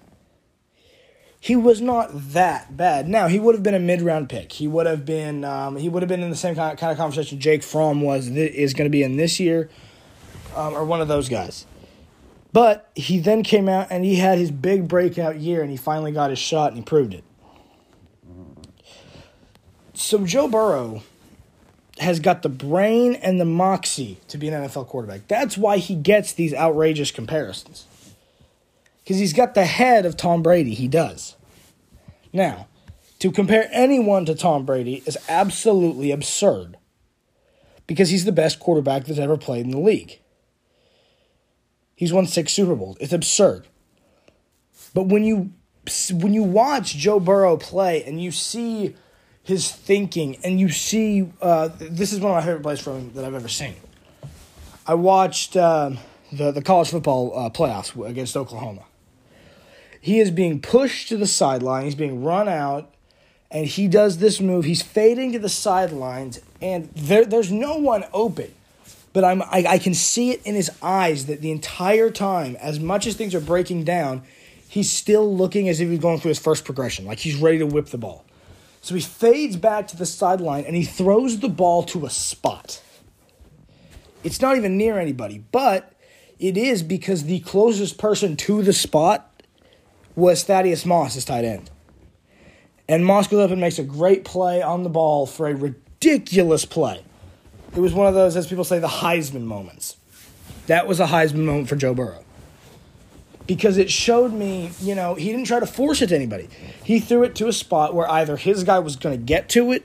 he 1.40 1.56
was 1.56 1.80
not 1.80 2.10
that 2.12 2.76
bad. 2.76 3.08
Now 3.08 3.26
he 3.26 3.40
would 3.40 3.56
have 3.56 3.64
been 3.64 3.74
a 3.74 3.80
mid 3.80 4.00
round 4.00 4.28
pick. 4.28 4.52
He 4.52 4.68
would 4.68 4.86
have 4.86 5.04
been 5.04 5.44
um, 5.44 5.76
he 5.76 5.88
would 5.88 6.02
have 6.02 6.08
been 6.08 6.22
in 6.22 6.30
the 6.30 6.36
same 6.36 6.54
kind 6.54 6.80
of, 6.80 6.96
conversation 6.96 7.40
Jake 7.40 7.64
Fromm 7.64 8.00
was 8.00 8.28
is 8.28 8.74
going 8.74 8.86
to 8.86 8.90
be 8.90 9.02
in 9.02 9.16
this 9.16 9.40
year 9.40 9.68
um, 10.56 10.74
or 10.74 10.84
one 10.84 11.00
of 11.00 11.08
those 11.08 11.28
guys. 11.28 11.66
But 12.52 12.90
he 12.94 13.18
then 13.18 13.42
came 13.42 13.68
out 13.68 13.88
and 13.90 14.04
he 14.04 14.16
had 14.16 14.38
his 14.38 14.50
big 14.50 14.86
breakout 14.86 15.38
year 15.38 15.62
and 15.62 15.70
he 15.70 15.76
finally 15.76 16.12
got 16.12 16.30
his 16.30 16.38
shot 16.38 16.68
and 16.68 16.78
he 16.78 16.82
proved 16.82 17.14
it. 17.14 17.24
So 19.94 20.26
Joe 20.26 20.48
Burrow 20.48 21.02
has 21.98 22.20
got 22.20 22.42
the 22.42 22.48
brain 22.48 23.14
and 23.14 23.40
the 23.40 23.44
moxie 23.44 24.18
to 24.28 24.36
be 24.36 24.48
an 24.48 24.54
NFL 24.54 24.88
quarterback. 24.88 25.28
That's 25.28 25.56
why 25.56 25.78
he 25.78 25.94
gets 25.94 26.32
these 26.32 26.52
outrageous 26.52 27.10
comparisons. 27.10 27.86
Because 29.02 29.18
he's 29.18 29.32
got 29.32 29.54
the 29.54 29.64
head 29.64 30.04
of 30.04 30.16
Tom 30.16 30.42
Brady. 30.42 30.74
He 30.74 30.88
does. 30.88 31.36
Now, 32.32 32.68
to 33.18 33.30
compare 33.30 33.68
anyone 33.72 34.24
to 34.26 34.34
Tom 34.34 34.64
Brady 34.64 35.02
is 35.06 35.16
absolutely 35.28 36.10
absurd 36.10 36.76
because 37.86 38.08
he's 38.10 38.24
the 38.24 38.32
best 38.32 38.58
quarterback 38.58 39.04
that's 39.04 39.18
ever 39.18 39.36
played 39.36 39.64
in 39.64 39.70
the 39.70 39.78
league. 39.78 40.18
He's 42.02 42.12
won 42.12 42.26
six 42.26 42.52
Super 42.52 42.74
Bowls. 42.74 42.96
It's 42.98 43.12
absurd. 43.12 43.68
But 44.92 45.04
when 45.04 45.22
you 45.22 45.52
when 46.10 46.34
you 46.34 46.42
watch 46.42 46.96
Joe 46.96 47.20
Burrow 47.20 47.56
play 47.56 48.02
and 48.02 48.20
you 48.20 48.32
see 48.32 48.96
his 49.44 49.70
thinking, 49.70 50.36
and 50.42 50.58
you 50.58 50.68
see, 50.68 51.30
uh, 51.40 51.68
this 51.78 52.12
is 52.12 52.18
one 52.18 52.32
of 52.32 52.38
my 52.38 52.42
favorite 52.42 52.64
plays 52.64 52.80
from 52.80 52.94
him 52.94 53.12
that 53.12 53.24
I've 53.24 53.36
ever 53.36 53.46
seen. 53.46 53.76
I 54.84 54.94
watched 54.94 55.56
um, 55.56 55.98
the 56.32 56.50
the 56.50 56.60
college 56.60 56.90
football 56.90 57.38
uh, 57.38 57.50
playoffs 57.50 57.94
against 58.04 58.36
Oklahoma. 58.36 58.82
He 60.00 60.18
is 60.18 60.32
being 60.32 60.60
pushed 60.60 61.08
to 61.10 61.16
the 61.16 61.28
sideline. 61.28 61.84
He's 61.84 61.94
being 61.94 62.24
run 62.24 62.48
out, 62.48 62.92
and 63.48 63.64
he 63.64 63.86
does 63.86 64.18
this 64.18 64.40
move. 64.40 64.64
He's 64.64 64.82
fading 64.82 65.30
to 65.34 65.38
the 65.38 65.48
sidelines, 65.48 66.40
and 66.60 66.88
there, 66.96 67.24
there's 67.24 67.52
no 67.52 67.76
one 67.76 68.04
open. 68.12 68.52
But 69.12 69.24
I'm 69.24 69.42
I, 69.42 69.64
I 69.68 69.78
can 69.78 69.94
see 69.94 70.30
it 70.30 70.42
in 70.44 70.54
his 70.54 70.70
eyes 70.80 71.26
that 71.26 71.40
the 71.40 71.50
entire 71.50 72.10
time, 72.10 72.56
as 72.56 72.80
much 72.80 73.06
as 73.06 73.14
things 73.14 73.34
are 73.34 73.40
breaking 73.40 73.84
down, 73.84 74.22
he's 74.68 74.90
still 74.90 75.34
looking 75.36 75.68
as 75.68 75.80
if 75.80 75.88
he's 75.88 75.98
going 75.98 76.18
through 76.18 76.30
his 76.30 76.38
first 76.38 76.64
progression, 76.64 77.04
like 77.04 77.18
he's 77.18 77.36
ready 77.36 77.58
to 77.58 77.66
whip 77.66 77.86
the 77.86 77.98
ball. 77.98 78.24
So 78.80 78.94
he 78.94 79.00
fades 79.00 79.56
back 79.56 79.86
to 79.88 79.96
the 79.96 80.06
sideline 80.06 80.64
and 80.64 80.74
he 80.74 80.84
throws 80.84 81.38
the 81.40 81.48
ball 81.48 81.82
to 81.84 82.06
a 82.06 82.10
spot. 82.10 82.82
It's 84.24 84.40
not 84.40 84.56
even 84.56 84.76
near 84.76 84.98
anybody, 84.98 85.44
but 85.52 85.92
it 86.38 86.56
is 86.56 86.82
because 86.82 87.24
the 87.24 87.40
closest 87.40 87.98
person 87.98 88.36
to 88.36 88.62
the 88.62 88.72
spot 88.72 89.28
was 90.16 90.42
Thaddeus 90.42 90.84
Moss, 90.84 91.14
his 91.14 91.24
tight 91.24 91.44
end. 91.44 91.70
And 92.88 93.06
Moss 93.06 93.28
goes 93.28 93.44
up 93.44 93.50
and 93.50 93.60
makes 93.60 93.78
a 93.78 93.84
great 93.84 94.24
play 94.24 94.60
on 94.60 94.82
the 94.82 94.90
ball 94.90 95.26
for 95.26 95.48
a 95.48 95.54
ridiculous 95.54 96.64
play. 96.64 97.04
It 97.74 97.80
was 97.80 97.94
one 97.94 98.06
of 98.06 98.14
those, 98.14 98.36
as 98.36 98.46
people 98.46 98.64
say, 98.64 98.78
the 98.78 98.86
Heisman 98.86 99.42
moments. 99.42 99.96
That 100.66 100.86
was 100.86 101.00
a 101.00 101.06
Heisman 101.06 101.44
moment 101.44 101.68
for 101.68 101.76
Joe 101.76 101.94
Burrow. 101.94 102.24
Because 103.46 103.76
it 103.76 103.90
showed 103.90 104.32
me, 104.32 104.70
you 104.80 104.94
know, 104.94 105.14
he 105.14 105.30
didn't 105.30 105.46
try 105.46 105.58
to 105.58 105.66
force 105.66 106.00
it 106.02 106.08
to 106.08 106.14
anybody. 106.14 106.48
He 106.84 107.00
threw 107.00 107.24
it 107.24 107.34
to 107.36 107.48
a 107.48 107.52
spot 107.52 107.94
where 107.94 108.08
either 108.10 108.36
his 108.36 108.62
guy 108.62 108.78
was 108.78 108.96
going 108.96 109.18
to 109.18 109.24
get 109.24 109.48
to 109.50 109.72
it 109.72 109.84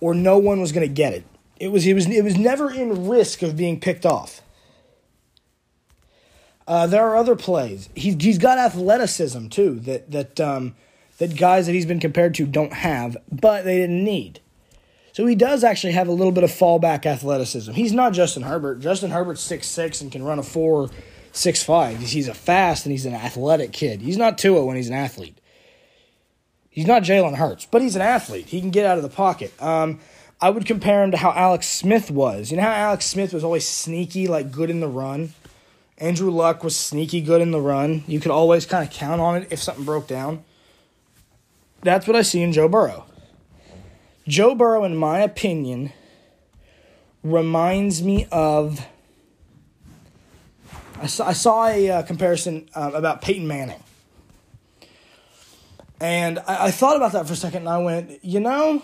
or 0.00 0.14
no 0.14 0.38
one 0.38 0.60
was 0.60 0.72
going 0.72 0.86
to 0.86 0.92
get 0.92 1.12
it. 1.12 1.24
It 1.60 1.68
was, 1.68 1.86
it, 1.86 1.94
was, 1.94 2.06
it 2.08 2.24
was 2.24 2.36
never 2.36 2.72
in 2.72 3.06
risk 3.06 3.42
of 3.42 3.56
being 3.56 3.78
picked 3.78 4.04
off. 4.04 4.42
Uh, 6.66 6.86
there 6.86 7.06
are 7.06 7.16
other 7.16 7.36
plays. 7.36 7.88
He, 7.94 8.16
he's 8.18 8.38
got 8.38 8.58
athleticism, 8.58 9.48
too, 9.48 9.78
that, 9.80 10.10
that, 10.10 10.40
um, 10.40 10.74
that 11.18 11.36
guys 11.36 11.66
that 11.66 11.72
he's 11.72 11.86
been 11.86 12.00
compared 12.00 12.34
to 12.36 12.46
don't 12.46 12.72
have, 12.72 13.16
but 13.30 13.64
they 13.64 13.76
didn't 13.76 14.02
need. 14.02 14.40
So 15.12 15.26
he 15.26 15.34
does 15.34 15.62
actually 15.62 15.92
have 15.92 16.08
a 16.08 16.12
little 16.12 16.32
bit 16.32 16.42
of 16.42 16.50
fallback 16.50 17.04
athleticism. 17.04 17.72
He's 17.72 17.92
not 17.92 18.14
Justin 18.14 18.42
Herbert. 18.42 18.80
Justin 18.80 19.10
Herbert's 19.10 19.42
six 19.42 19.66
six 19.66 20.00
and 20.00 20.10
can 20.10 20.22
run 20.22 20.38
a 20.38 20.42
four 20.42 20.90
six 21.32 21.62
five. 21.62 21.98
He's 21.98 22.28
a 22.28 22.34
fast 22.34 22.86
and 22.86 22.92
he's 22.92 23.06
an 23.06 23.14
athletic 23.14 23.72
kid. 23.72 24.00
He's 24.00 24.16
not 24.16 24.38
Tua 24.38 24.64
when 24.64 24.76
he's 24.76 24.88
an 24.88 24.94
athlete. 24.94 25.38
He's 26.70 26.86
not 26.86 27.02
Jalen 27.02 27.36
Hurts, 27.36 27.66
but 27.66 27.82
he's 27.82 27.96
an 27.96 28.02
athlete. 28.02 28.46
He 28.46 28.60
can 28.60 28.70
get 28.70 28.86
out 28.86 28.96
of 28.96 29.02
the 29.02 29.10
pocket. 29.10 29.52
Um, 29.62 30.00
I 30.40 30.48
would 30.48 30.64
compare 30.64 31.04
him 31.04 31.10
to 31.10 31.18
how 31.18 31.30
Alex 31.32 31.68
Smith 31.68 32.10
was. 32.10 32.50
You 32.50 32.56
know 32.56 32.62
how 32.62 32.72
Alex 32.72 33.04
Smith 33.04 33.34
was 33.34 33.44
always 33.44 33.68
sneaky, 33.68 34.26
like 34.26 34.50
good 34.50 34.70
in 34.70 34.80
the 34.80 34.88
run? 34.88 35.34
Andrew 35.98 36.30
Luck 36.30 36.64
was 36.64 36.74
sneaky 36.74 37.20
good 37.20 37.42
in 37.42 37.50
the 37.50 37.60
run. 37.60 38.02
You 38.08 38.18
could 38.18 38.32
always 38.32 38.64
kind 38.64 38.88
of 38.88 38.92
count 38.92 39.20
on 39.20 39.42
it 39.42 39.48
if 39.50 39.62
something 39.62 39.84
broke 39.84 40.08
down. 40.08 40.42
That's 41.82 42.06
what 42.06 42.16
I 42.16 42.22
see 42.22 42.42
in 42.42 42.52
Joe 42.52 42.68
Burrow. 42.68 43.04
Joe 44.26 44.54
Burrow, 44.54 44.84
in 44.84 44.96
my 44.96 45.20
opinion, 45.20 45.92
reminds 47.22 48.02
me 48.02 48.26
of. 48.30 48.86
I 51.00 51.06
saw, 51.06 51.26
I 51.26 51.32
saw 51.32 51.66
a 51.66 51.90
uh, 51.90 52.02
comparison 52.02 52.68
uh, 52.76 52.92
about 52.94 53.22
Peyton 53.22 53.48
Manning. 53.48 53.82
And 56.02 56.40
I, 56.40 56.66
I 56.66 56.70
thought 56.70 56.96
about 56.96 57.12
that 57.12 57.26
for 57.26 57.32
a 57.32 57.36
second 57.36 57.60
and 57.60 57.68
I 57.68 57.78
went, 57.78 58.24
you 58.24 58.40
know, 58.40 58.82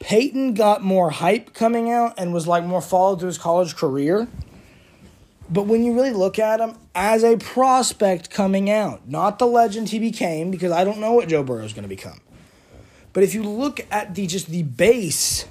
Peyton 0.00 0.54
got 0.54 0.82
more 0.82 1.10
hype 1.10 1.54
coming 1.54 1.90
out 1.90 2.14
and 2.18 2.34
was 2.34 2.46
like 2.46 2.64
more 2.64 2.80
followed 2.80 3.20
through 3.20 3.28
his 3.28 3.38
college 3.38 3.76
career. 3.76 4.28
But 5.48 5.66
when 5.66 5.84
you 5.84 5.94
really 5.94 6.12
look 6.12 6.38
at 6.38 6.60
him 6.60 6.76
as 6.94 7.22
a 7.22 7.36
prospect 7.36 8.30
coming 8.30 8.70
out, 8.70 9.06
not 9.06 9.38
the 9.38 9.46
legend 9.46 9.90
he 9.90 9.98
became, 9.98 10.50
because 10.50 10.72
I 10.72 10.84
don't 10.84 10.98
know 10.98 11.12
what 11.12 11.28
Joe 11.28 11.42
Burrow 11.42 11.64
is 11.64 11.74
going 11.74 11.82
to 11.82 11.88
become. 11.88 12.20
But 13.12 13.22
if 13.22 13.34
you 13.34 13.42
look 13.42 13.86
at 13.90 14.14
the 14.14 14.26
just 14.26 14.46
the 14.46 14.62
base 14.62 15.46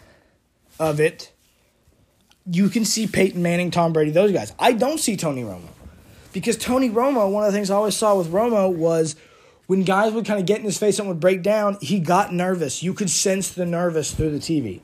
of 0.80 1.00
it, 1.00 1.32
you 2.46 2.70
can 2.70 2.86
see 2.86 3.08
Peyton 3.08 3.42
Manning, 3.42 3.72
Tom 3.72 3.94
Brady, 3.94 4.12
those 4.12 4.32
guys. 4.32 4.54
I 4.58 4.74
don't 4.74 5.00
see 5.00 5.16
Tony 5.16 5.44
Romo. 5.44 5.70
Because 6.34 6.58
Tony 6.58 6.90
Romo, 6.90 7.32
one 7.32 7.44
of 7.44 7.52
the 7.52 7.58
things 7.58 7.70
I 7.70 7.76
always 7.76 7.96
saw 7.96 8.18
with 8.18 8.32
Romo 8.32 8.74
was 8.74 9.16
when 9.68 9.84
guys 9.84 10.14
would 10.14 10.26
kind 10.26 10.40
of 10.40 10.46
get 10.46 10.60
in 10.60 10.66
his 10.66 10.78
face 10.78 10.98
and 10.98 11.08
would 11.08 11.20
break 11.20 11.44
down, 11.44 11.78
he 11.82 12.00
got 12.00 12.34
nervous. 12.34 12.82
You 12.82 12.94
could 12.94 13.10
sense 13.10 13.50
the 13.52 13.66
nervous 13.66 14.14
through 14.14 14.32
the 14.32 14.40
TV 14.40 14.82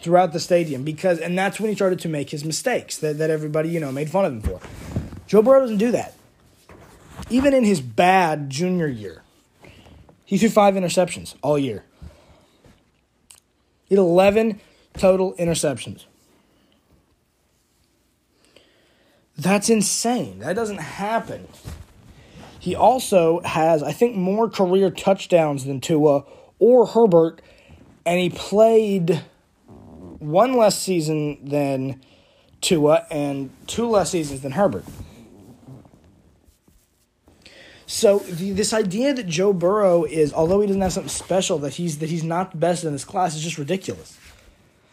throughout 0.00 0.32
the 0.32 0.40
stadium 0.40 0.84
because 0.84 1.18
and 1.18 1.36
that's 1.36 1.58
when 1.58 1.68
he 1.68 1.74
started 1.74 1.98
to 1.98 2.08
make 2.08 2.30
his 2.30 2.44
mistakes 2.44 2.96
that, 2.98 3.18
that 3.18 3.30
everybody, 3.30 3.68
you 3.68 3.80
know, 3.80 3.90
made 3.90 4.08
fun 4.10 4.24
of 4.24 4.32
him 4.32 4.40
for. 4.40 4.60
Joe 5.26 5.42
Burrow 5.42 5.60
doesn't 5.60 5.78
do 5.78 5.90
that. 5.92 6.14
Even 7.28 7.52
in 7.52 7.64
his 7.64 7.80
bad 7.80 8.50
junior 8.50 8.86
year, 8.86 9.22
he 10.26 10.36
threw 10.36 10.50
five 10.50 10.74
interceptions 10.74 11.36
all 11.40 11.58
year. 11.58 11.84
He 13.84 13.94
had 13.94 14.00
11 14.00 14.60
total 14.94 15.32
interceptions. 15.34 16.04
That's 19.38 19.70
insane. 19.70 20.40
That 20.40 20.54
doesn't 20.54 20.80
happen. 20.80 21.46
He 22.58 22.74
also 22.74 23.40
has, 23.42 23.82
I 23.82 23.92
think, 23.92 24.16
more 24.16 24.50
career 24.50 24.90
touchdowns 24.90 25.64
than 25.64 25.80
Tua 25.80 26.24
or 26.58 26.86
Herbert, 26.86 27.40
and 28.04 28.18
he 28.18 28.28
played 28.30 29.22
one 29.66 30.56
less 30.56 30.76
season 30.76 31.38
than 31.44 32.00
Tua 32.60 33.06
and 33.10 33.50
two 33.68 33.88
less 33.88 34.10
seasons 34.10 34.40
than 34.40 34.52
Herbert. 34.52 34.84
So 37.86 38.18
the, 38.18 38.50
this 38.50 38.72
idea 38.72 39.14
that 39.14 39.28
Joe 39.28 39.52
Burrow 39.52 40.04
is, 40.04 40.32
although 40.32 40.60
he 40.60 40.66
doesn't 40.66 40.82
have 40.82 40.92
something 40.92 41.08
special, 41.08 41.58
that 41.58 41.74
he's 41.74 41.98
that 41.98 42.10
he's 42.10 42.24
not 42.24 42.50
the 42.50 42.56
best 42.58 42.84
in 42.84 42.92
this 42.92 43.04
class 43.04 43.36
is 43.36 43.42
just 43.42 43.58
ridiculous. 43.58 44.18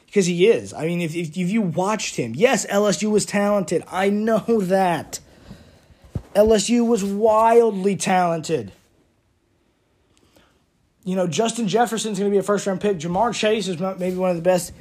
Because 0.05 0.27
he 0.27 0.45
is. 0.47 0.75
I 0.75 0.85
mean, 0.85 1.01
if, 1.01 1.15
if, 1.15 1.29
if 1.29 1.49
you 1.49 1.63
watched 1.63 2.17
him, 2.17 2.33
yes, 2.35 2.67
LSU 2.67 3.09
was 3.09 3.25
talented. 3.25 3.83
I 3.91 4.09
know 4.09 4.39
that. 4.61 5.19
LSU 6.35 6.87
was 6.87 7.03
wildly 7.03 7.95
talented. 7.95 8.71
You 11.03 11.15
know, 11.15 11.27
Justin 11.27 11.67
Jefferson's 11.67 12.19
going 12.19 12.29
to 12.31 12.33
be 12.33 12.39
a 12.39 12.43
first 12.43 12.67
round 12.67 12.79
pick. 12.79 12.97
Ja'Marr 12.97 13.33
Chase 13.33 13.67
is 13.67 13.79
maybe 13.79 14.15
one 14.15 14.29
of 14.29 14.35
the 14.35 14.43
best. 14.43 14.71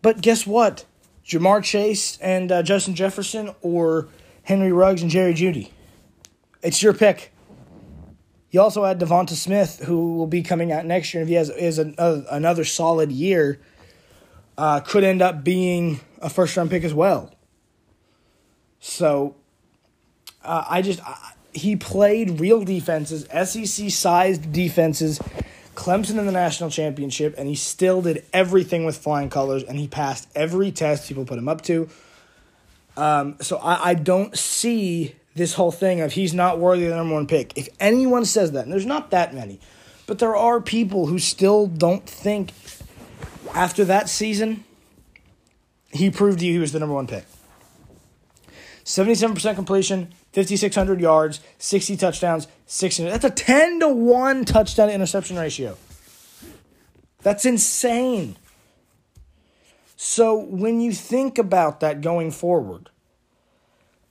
But 0.00 0.22
guess 0.22 0.46
what? 0.46 0.86
Ja'Marr 1.26 1.62
Chase 1.62 2.18
and 2.18 2.50
uh, 2.50 2.62
Justin 2.62 2.94
Jefferson 2.94 3.54
or 3.60 4.08
Henry 4.42 4.72
Ruggs 4.72 5.02
and 5.02 5.10
Jerry 5.10 5.34
Jeudy. 5.34 5.70
It's 6.62 6.82
your 6.82 6.92
pick. 6.92 7.32
You 8.50 8.60
also 8.60 8.84
had 8.84 8.98
DeVonta 8.98 9.30
Smith, 9.30 9.80
who 9.84 10.16
will 10.16 10.26
be 10.26 10.42
coming 10.42 10.72
out 10.72 10.84
next 10.84 11.14
year. 11.14 11.22
If 11.22 11.28
he 11.28 11.34
has 11.34 11.50
is 11.50 11.78
another, 11.78 12.24
another 12.30 12.64
solid 12.64 13.12
year, 13.12 13.60
uh, 14.58 14.80
could 14.80 15.04
end 15.04 15.22
up 15.22 15.44
being 15.44 16.00
a 16.20 16.28
first 16.28 16.56
round 16.56 16.70
pick 16.70 16.82
as 16.82 16.92
well. 16.92 17.32
So, 18.80 19.36
uh, 20.42 20.64
I 20.68 20.82
just 20.82 21.00
he 21.52 21.76
played 21.76 22.40
real 22.40 22.64
defenses, 22.64 23.26
SEC 23.30 23.90
sized 23.90 24.52
defenses, 24.52 25.20
Clemson 25.74 26.18
in 26.18 26.26
the 26.26 26.32
national 26.32 26.70
championship, 26.70 27.34
and 27.38 27.48
he 27.48 27.54
still 27.54 28.02
did 28.02 28.24
everything 28.32 28.84
with 28.84 28.96
flying 28.96 29.30
colors, 29.30 29.62
and 29.62 29.78
he 29.78 29.86
passed 29.86 30.28
every 30.34 30.72
test 30.72 31.08
people 31.08 31.24
put 31.24 31.38
him 31.38 31.48
up 31.48 31.62
to. 31.62 31.88
Um, 32.96 33.36
so 33.40 33.58
I, 33.58 33.90
I 33.90 33.94
don't 33.94 34.36
see 34.36 35.14
this 35.40 35.54
whole 35.54 35.72
thing 35.72 36.02
of 36.02 36.12
he's 36.12 36.34
not 36.34 36.58
worthy 36.58 36.84
of 36.84 36.90
the 36.90 36.96
number 36.96 37.14
one 37.14 37.26
pick. 37.26 37.56
If 37.56 37.70
anyone 37.80 38.26
says 38.26 38.52
that, 38.52 38.64
and 38.64 38.72
there's 38.72 38.84
not 38.84 39.10
that 39.10 39.34
many, 39.34 39.58
but 40.06 40.18
there 40.18 40.36
are 40.36 40.60
people 40.60 41.06
who 41.06 41.18
still 41.18 41.66
don't 41.66 42.06
think 42.06 42.52
after 43.54 43.86
that 43.86 44.10
season 44.10 44.64
he 45.92 46.10
proved 46.10 46.40
to 46.40 46.46
you 46.46 46.52
he 46.52 46.58
was 46.58 46.72
the 46.72 46.78
number 46.78 46.94
one 46.94 47.06
pick. 47.06 47.24
77% 48.84 49.54
completion, 49.54 50.12
5,600 50.34 51.00
yards, 51.00 51.40
60 51.56 51.96
touchdowns, 51.96 52.46
60. 52.66 53.04
That's 53.04 53.24
a 53.24 53.30
10 53.30 53.80
to 53.80 53.88
1 53.88 54.44
touchdown 54.44 54.88
to 54.88 54.94
interception 54.94 55.38
ratio. 55.38 55.78
That's 57.22 57.46
insane. 57.46 58.36
So 59.96 60.38
when 60.38 60.82
you 60.82 60.92
think 60.92 61.38
about 61.38 61.80
that 61.80 62.02
going 62.02 62.30
forward, 62.30 62.90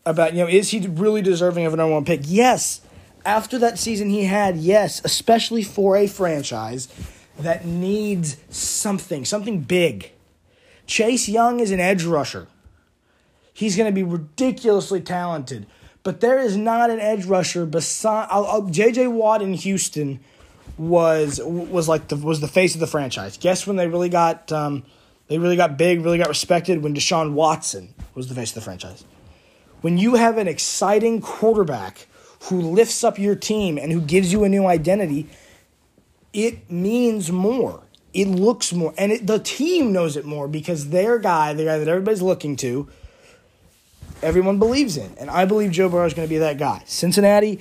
about, 0.06 0.34
you 0.34 0.40
know, 0.40 0.50
is 0.50 0.70
he 0.70 0.86
really 0.88 1.22
deserving 1.22 1.66
of 1.66 1.74
a 1.74 1.78
number 1.78 1.94
one 1.94 2.06
pick? 2.06 2.22
Yes. 2.24 2.82
After 3.26 3.58
that 3.60 3.78
season 3.78 4.10
he 4.10 4.26
had, 4.26 4.58
yes, 4.58 5.02
especially 5.04 5.64
for 5.64 5.96
a 5.96 6.08
franchise 6.08 6.88
that 7.38 7.66
needs 7.66 8.38
something, 8.50 9.26
something 9.26 9.62
big. 9.62 10.12
Chase 10.88 11.30
Young 11.30 11.60
is 11.60 11.72
an 11.72 11.80
edge 11.80 12.04
rusher. 12.04 12.48
He's 13.54 13.76
going 13.76 13.88
to 13.88 13.96
be 13.96 14.04
ridiculously 14.04 15.02
talented. 15.02 15.68
But 16.04 16.22
there 16.22 16.40
is 16.40 16.56
not 16.56 16.90
an 16.90 17.00
edge 17.00 17.26
rusher 17.26 17.66
beside 17.66 18.30
J.J. 18.72 19.08
Watt 19.08 19.42
in 19.42 19.54
Houston 19.54 20.22
was 20.78 21.42
was 21.44 21.90
like 21.90 22.08
the 22.08 22.16
was 22.16 22.40
the 22.40 22.48
face 22.48 22.74
of 22.74 22.80
the 22.80 22.88
franchise. 22.88 23.38
Guess 23.38 23.68
when 23.68 23.76
they 23.76 23.88
really 23.88 24.08
got 24.08 24.52
um, 24.52 24.84
they 25.28 25.38
really 25.38 25.58
got 25.58 25.78
big, 25.78 26.04
really 26.04 26.18
got 26.18 26.30
respected 26.30 26.82
when 26.82 26.96
Deshaun 26.96 27.34
Watson 27.34 27.94
was 28.16 28.28
the 28.28 28.36
face 28.36 28.52
of 28.52 28.56
the 28.56 28.62
franchise. 28.62 29.04
When 29.82 29.98
you 29.98 30.16
have 30.16 30.38
an 30.38 30.48
exciting 30.48 31.22
quarterback 31.22 32.08
who 32.44 32.60
lifts 32.62 33.04
up 33.04 33.18
your 33.18 33.36
team 33.36 33.78
and 33.78 33.92
who 33.92 34.02
gives 34.02 34.32
you 34.32 34.44
a 34.44 34.50
new 34.50 34.66
identity, 34.66 35.28
it 36.34 36.70
means 36.70 37.32
more. 37.32 37.84
It 38.14 38.28
looks 38.28 38.74
more, 38.74 38.94
and 38.98 39.12
it, 39.12 39.28
the 39.28 39.38
team 39.38 39.94
knows 39.94 40.18
it 40.18 40.26
more 40.26 40.48
because 40.48 40.90
their 40.90 41.20
guy, 41.20 41.54
the 41.54 41.66
guy 41.66 41.78
that 41.78 41.88
everybody's 41.88 42.24
looking 42.24 42.56
to, 42.58 42.88
everyone 44.24 44.58
believes 44.58 44.98
in, 44.98 45.14
and 45.20 45.30
I 45.30 45.46
believe 45.46 45.72
Joe 45.72 45.90
Burrow 45.90 46.08
is 46.08 46.16
going 46.16 46.28
to 46.28 46.30
be 46.30 46.40
that 46.40 46.58
guy. 46.58 46.82
Cincinnati. 46.88 47.60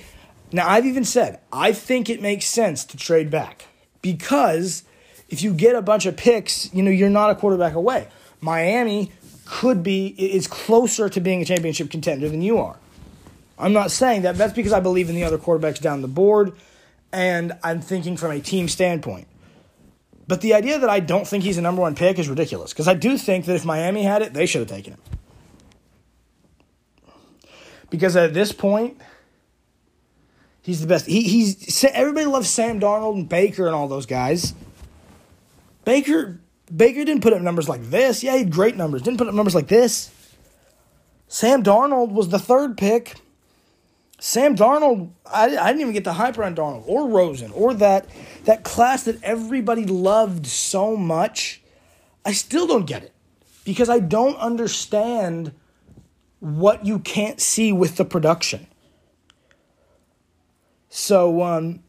Now 0.51 0.67
I've 0.67 0.87
even 0.87 1.05
said 1.05 1.39
I 1.53 1.71
think 1.71 2.09
it 2.09 2.21
makes 2.21 2.45
sense 2.45 2.83
to 2.85 2.97
trade 2.97 3.29
back 3.29 3.67
because 4.01 4.83
if 5.29 5.43
you 5.43 5.53
get 5.53 5.75
a 5.75 5.81
bunch 5.81 6.07
of 6.07 6.17
picks, 6.17 6.73
you 6.73 6.81
know 6.81 6.89
you're 6.89 7.09
not 7.09 7.29
a 7.29 7.35
quarterback 7.35 7.75
away. 7.75 8.07
Miami 8.41 9.11
could 9.49 9.81
be 9.81 10.07
is 10.07 10.45
closer 10.45 11.09
to 11.09 11.19
being 11.19 11.41
a 11.41 11.45
championship 11.45 11.89
contender 11.89 12.29
than 12.29 12.41
you 12.41 12.59
are. 12.59 12.77
I'm 13.57 13.73
not 13.73 13.89
saying 13.91 14.21
that. 14.21 14.37
That's 14.37 14.53
because 14.53 14.71
I 14.71 14.79
believe 14.79 15.09
in 15.09 15.15
the 15.15 15.23
other 15.23 15.39
quarterbacks 15.39 15.81
down 15.81 16.01
the 16.01 16.07
board, 16.07 16.53
and 17.11 17.53
I'm 17.63 17.81
thinking 17.81 18.15
from 18.15 18.31
a 18.31 18.39
team 18.39 18.67
standpoint. 18.67 19.27
But 20.27 20.41
the 20.41 20.53
idea 20.53 20.77
that 20.77 20.89
I 20.89 20.99
don't 20.99 21.27
think 21.27 21.43
he's 21.43 21.57
a 21.57 21.61
number 21.61 21.81
one 21.81 21.95
pick 21.95 22.19
is 22.19 22.29
ridiculous 22.29 22.71
because 22.71 22.87
I 22.87 22.93
do 22.93 23.17
think 23.17 23.45
that 23.45 23.55
if 23.55 23.65
Miami 23.65 24.03
had 24.03 24.21
it, 24.21 24.33
they 24.33 24.45
should 24.45 24.59
have 24.59 24.69
taken 24.69 24.93
him. 24.93 25.01
Because 27.89 28.15
at 28.15 28.35
this 28.35 28.51
point, 28.51 29.01
he's 30.61 30.79
the 30.79 30.87
best. 30.87 31.07
He, 31.07 31.23
he's 31.23 31.83
everybody 31.85 32.27
loves 32.27 32.47
Sam 32.47 32.79
Darnold 32.79 33.15
and 33.15 33.27
Baker 33.27 33.65
and 33.65 33.73
all 33.73 33.87
those 33.87 34.05
guys. 34.05 34.53
Baker 35.85 36.39
Baker 36.75 37.03
didn't 37.03 37.21
put 37.21 37.33
up 37.33 37.41
numbers 37.41 37.67
like 37.67 37.83
this. 37.89 38.23
Yeah, 38.23 38.33
he 38.33 38.39
had 38.39 38.51
great 38.51 38.75
numbers. 38.75 39.01
Didn't 39.01 39.17
put 39.17 39.27
up 39.27 39.33
numbers 39.33 39.55
like 39.55 39.67
this. 39.67 40.11
Sam 41.27 41.63
Darnold 41.63 42.11
was 42.11 42.29
the 42.29 42.39
third 42.39 42.77
pick. 42.77 43.15
Sam 44.19 44.55
Darnold, 44.55 45.11
I, 45.25 45.57
I 45.57 45.67
didn't 45.67 45.81
even 45.81 45.93
get 45.93 46.03
the 46.03 46.13
hype 46.13 46.37
around 46.37 46.57
Darnold 46.57 46.83
or 46.87 47.07
Rosen 47.07 47.51
or 47.51 47.73
that 47.75 48.07
that 48.45 48.63
class 48.63 49.03
that 49.03 49.21
everybody 49.23 49.85
loved 49.85 50.45
so 50.45 50.97
much. 50.97 51.61
I 52.25 52.33
still 52.33 52.67
don't 52.67 52.85
get 52.85 53.03
it 53.03 53.13
because 53.63 53.89
I 53.89 53.99
don't 53.99 54.35
understand 54.37 55.53
what 56.39 56.85
you 56.85 56.99
can't 56.99 57.39
see 57.39 57.71
with 57.71 57.97
the 57.97 58.05
production. 58.05 58.67
So, 60.89 61.43
um, 61.43 61.81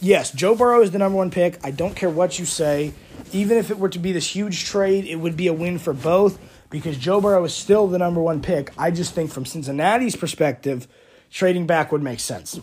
yes, 0.00 0.32
Joe 0.32 0.54
Burrow 0.54 0.80
is 0.80 0.90
the 0.90 0.98
number 0.98 1.16
one 1.16 1.30
pick. 1.30 1.58
I 1.62 1.70
don't 1.70 1.94
care 1.94 2.10
what 2.10 2.38
you 2.38 2.44
say. 2.44 2.92
Even 3.32 3.56
if 3.56 3.70
it 3.70 3.78
were 3.78 3.88
to 3.88 3.98
be 3.98 4.12
this 4.12 4.34
huge 4.34 4.64
trade, 4.64 5.04
it 5.06 5.16
would 5.16 5.36
be 5.36 5.46
a 5.46 5.52
win 5.52 5.78
for 5.78 5.92
both 5.92 6.38
because 6.70 6.96
Joe 6.96 7.20
Burrow 7.20 7.44
is 7.44 7.54
still 7.54 7.86
the 7.86 7.98
number 7.98 8.20
one 8.20 8.40
pick. 8.42 8.72
I 8.78 8.90
just 8.90 9.14
think 9.14 9.30
from 9.30 9.44
Cincinnati's 9.44 10.16
perspective, 10.16 10.86
trading 11.30 11.66
back 11.66 11.92
would 11.92 12.02
make 12.02 12.20
sense. 12.20 12.60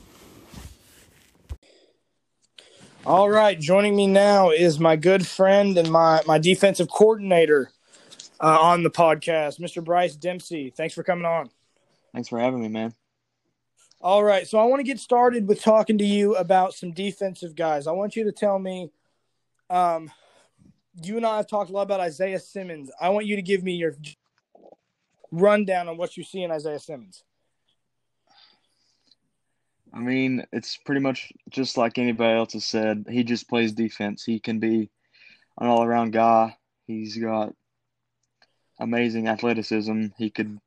All 3.05 3.29
right, 3.29 3.59
joining 3.59 3.95
me 3.95 4.07
now 4.07 4.49
is 4.49 4.79
my 4.79 4.95
good 4.95 5.27
friend 5.27 5.77
and 5.77 5.91
my, 5.91 6.23
my 6.25 6.39
defensive 6.39 6.89
coordinator 6.89 7.69
uh, 8.39 8.59
on 8.59 8.81
the 8.81 8.89
podcast, 8.89 9.59
Mr. 9.59 9.83
Bryce 9.83 10.15
Dempsey. 10.15 10.71
Thanks 10.75 10.95
for 10.95 11.03
coming 11.03 11.25
on. 11.25 11.51
Thanks 12.13 12.29
for 12.29 12.39
having 12.39 12.61
me, 12.61 12.67
man. 12.67 12.95
All 14.01 14.23
right, 14.23 14.47
so 14.47 14.57
I 14.57 14.65
want 14.65 14.79
to 14.79 14.83
get 14.83 14.99
started 14.99 15.47
with 15.47 15.61
talking 15.61 15.97
to 15.99 16.05
you 16.05 16.35
about 16.35 16.73
some 16.73 16.91
defensive 16.91 17.55
guys. 17.55 17.87
I 17.87 17.91
want 17.91 18.15
you 18.15 18.23
to 18.23 18.31
tell 18.31 18.57
me, 18.57 18.89
um, 19.69 20.11
you 21.03 21.17
and 21.17 21.25
I 21.25 21.37
have 21.37 21.47
talked 21.47 21.69
a 21.69 21.73
lot 21.73 21.83
about 21.83 21.99
Isaiah 21.99 22.39
Simmons. 22.39 22.91
I 22.99 23.09
want 23.09 23.25
you 23.25 23.35
to 23.35 23.41
give 23.41 23.63
me 23.63 23.73
your 23.73 23.95
rundown 25.31 25.87
on 25.87 25.97
what 25.97 26.15
you 26.17 26.23
see 26.23 26.43
in 26.43 26.51
Isaiah 26.51 26.79
Simmons. 26.79 27.23
I 29.93 29.99
mean, 29.99 30.45
it's 30.51 30.77
pretty 30.77 31.01
much 31.01 31.31
just 31.49 31.77
like 31.77 31.97
anybody 31.97 32.37
else 32.37 32.53
has 32.53 32.65
said. 32.65 33.05
He 33.09 33.23
just 33.23 33.47
plays 33.47 33.71
defense. 33.71 34.23
He 34.23 34.39
can 34.39 34.59
be 34.59 34.89
an 35.59 35.67
all 35.67 35.83
around 35.83 36.11
guy. 36.11 36.57
He's 36.85 37.17
got 37.17 37.53
amazing 38.79 39.29
athleticism. 39.29 40.07
He 40.17 40.29
could 40.29 40.57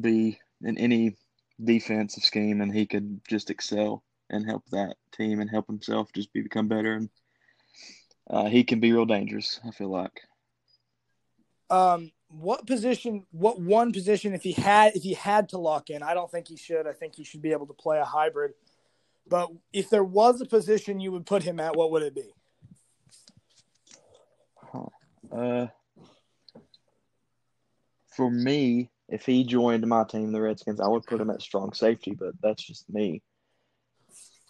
be 0.00 0.38
in 0.62 0.78
any 0.78 1.16
defensive 1.62 2.22
scheme 2.22 2.60
and 2.60 2.72
he 2.72 2.86
could 2.86 3.20
just 3.28 3.50
excel 3.50 4.02
and 4.30 4.46
help 4.46 4.64
that 4.70 4.96
team 5.12 5.40
and 5.40 5.50
help 5.50 5.66
himself 5.66 6.08
just 6.14 6.32
be 6.32 6.40
become 6.40 6.68
better 6.68 6.94
and 6.94 7.10
uh, 8.30 8.46
he 8.46 8.64
can 8.64 8.80
be 8.80 8.92
real 8.92 9.06
dangerous, 9.06 9.60
I 9.66 9.70
feel 9.70 9.90
like. 9.90 10.20
Um 11.70 12.12
what 12.30 12.66
position 12.66 13.24
what 13.30 13.58
one 13.60 13.92
position 13.92 14.34
if 14.34 14.42
he 14.42 14.52
had 14.52 14.94
if 14.94 15.02
he 15.02 15.14
had 15.14 15.48
to 15.48 15.56
lock 15.56 15.88
in 15.88 16.02
i 16.02 16.12
don't 16.12 16.30
think 16.30 16.46
he 16.46 16.56
should. 16.56 16.86
I 16.86 16.92
think 16.92 17.14
he 17.14 17.24
should 17.24 17.40
be 17.40 17.52
able 17.52 17.66
to 17.66 17.74
play 17.74 17.98
a 17.98 18.04
hybrid. 18.04 18.52
But 19.26 19.50
if 19.72 19.90
there 19.90 20.04
was 20.04 20.40
a 20.40 20.46
position 20.46 21.00
you 21.00 21.12
would 21.12 21.26
put 21.26 21.42
him 21.42 21.60
at 21.60 21.76
what 21.76 21.90
would 21.90 22.02
it 22.02 22.14
be? 22.14 22.32
Uh 25.32 25.66
for 28.18 28.30
me 28.30 28.90
if 29.08 29.24
he 29.24 29.44
joined 29.44 29.86
my 29.86 30.02
team 30.04 30.32
the 30.32 30.40
redskins 30.40 30.80
i 30.80 30.88
would 30.88 31.04
put 31.04 31.20
him 31.20 31.30
at 31.30 31.40
strong 31.40 31.72
safety 31.72 32.16
but 32.18 32.34
that's 32.42 32.64
just 32.64 32.90
me 32.90 33.22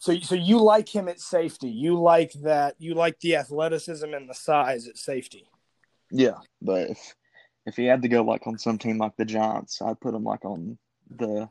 so 0.01 0.18
so 0.20 0.34
you 0.34 0.61
like 0.61 0.88
him 0.88 1.09
at 1.09 1.20
safety 1.20 1.68
you 1.68 1.99
like 2.01 2.32
that 2.42 2.74
you 2.78 2.94
like 2.94 3.18
the 3.20 3.36
athleticism 3.36 4.12
and 4.14 4.28
the 4.28 4.34
size 4.34 4.86
at 4.86 4.96
safety 4.96 5.46
yeah 6.11 6.38
but 6.62 6.90
if 6.90 7.14
if 7.68 7.76
he 7.76 7.84
had 7.84 8.03
to 8.03 8.09
go 8.09 8.22
like 8.22 8.46
on 8.46 8.59
some 8.59 8.78
team 8.78 8.99
like 8.99 9.14
the 9.16 9.26
Giants, 9.26 9.82
I'd 9.82 10.01
put 10.01 10.14
him 10.14 10.24
like 10.24 10.44
on 10.44 10.78
the 11.14 11.49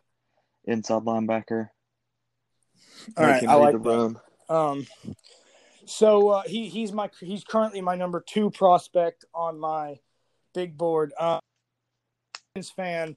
inside 0.65 1.03
linebacker. 1.03 1.69
All 3.15 3.25
right, 3.25 3.47
I 3.47 3.53
like 3.53 3.73
the 3.73 3.79
room. 3.79 4.19
Um, 4.49 4.87
so 5.85 6.29
uh, 6.29 6.43
he 6.45 6.69
he's 6.69 6.91
my 6.91 7.11
he's 7.19 7.43
currently 7.43 7.81
my 7.81 7.95
number 7.95 8.23
two 8.27 8.49
prospect 8.49 9.25
on 9.33 9.59
my 9.59 9.99
big 10.53 10.75
board. 10.75 11.13
Uh, 11.17 11.39
fan, 12.75 13.15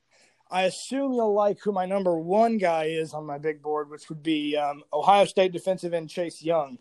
I 0.51 0.63
assume 0.63 1.13
you'll 1.13 1.35
like 1.35 1.61
who 1.61 1.71
my 1.71 1.87
number 1.87 2.19
one 2.19 2.59
guy 2.59 2.87
is 2.87 3.15
on 3.15 3.25
my 3.25 3.39
big 3.39 3.63
board, 3.63 3.89
which 3.89 4.09
would 4.09 4.23
be 4.23 4.57
um, 4.57 4.83
Ohio 4.93 5.25
State 5.25 5.53
defensive 5.53 5.95
end 5.95 6.11
Chase 6.11 6.43
Young. 6.43 6.79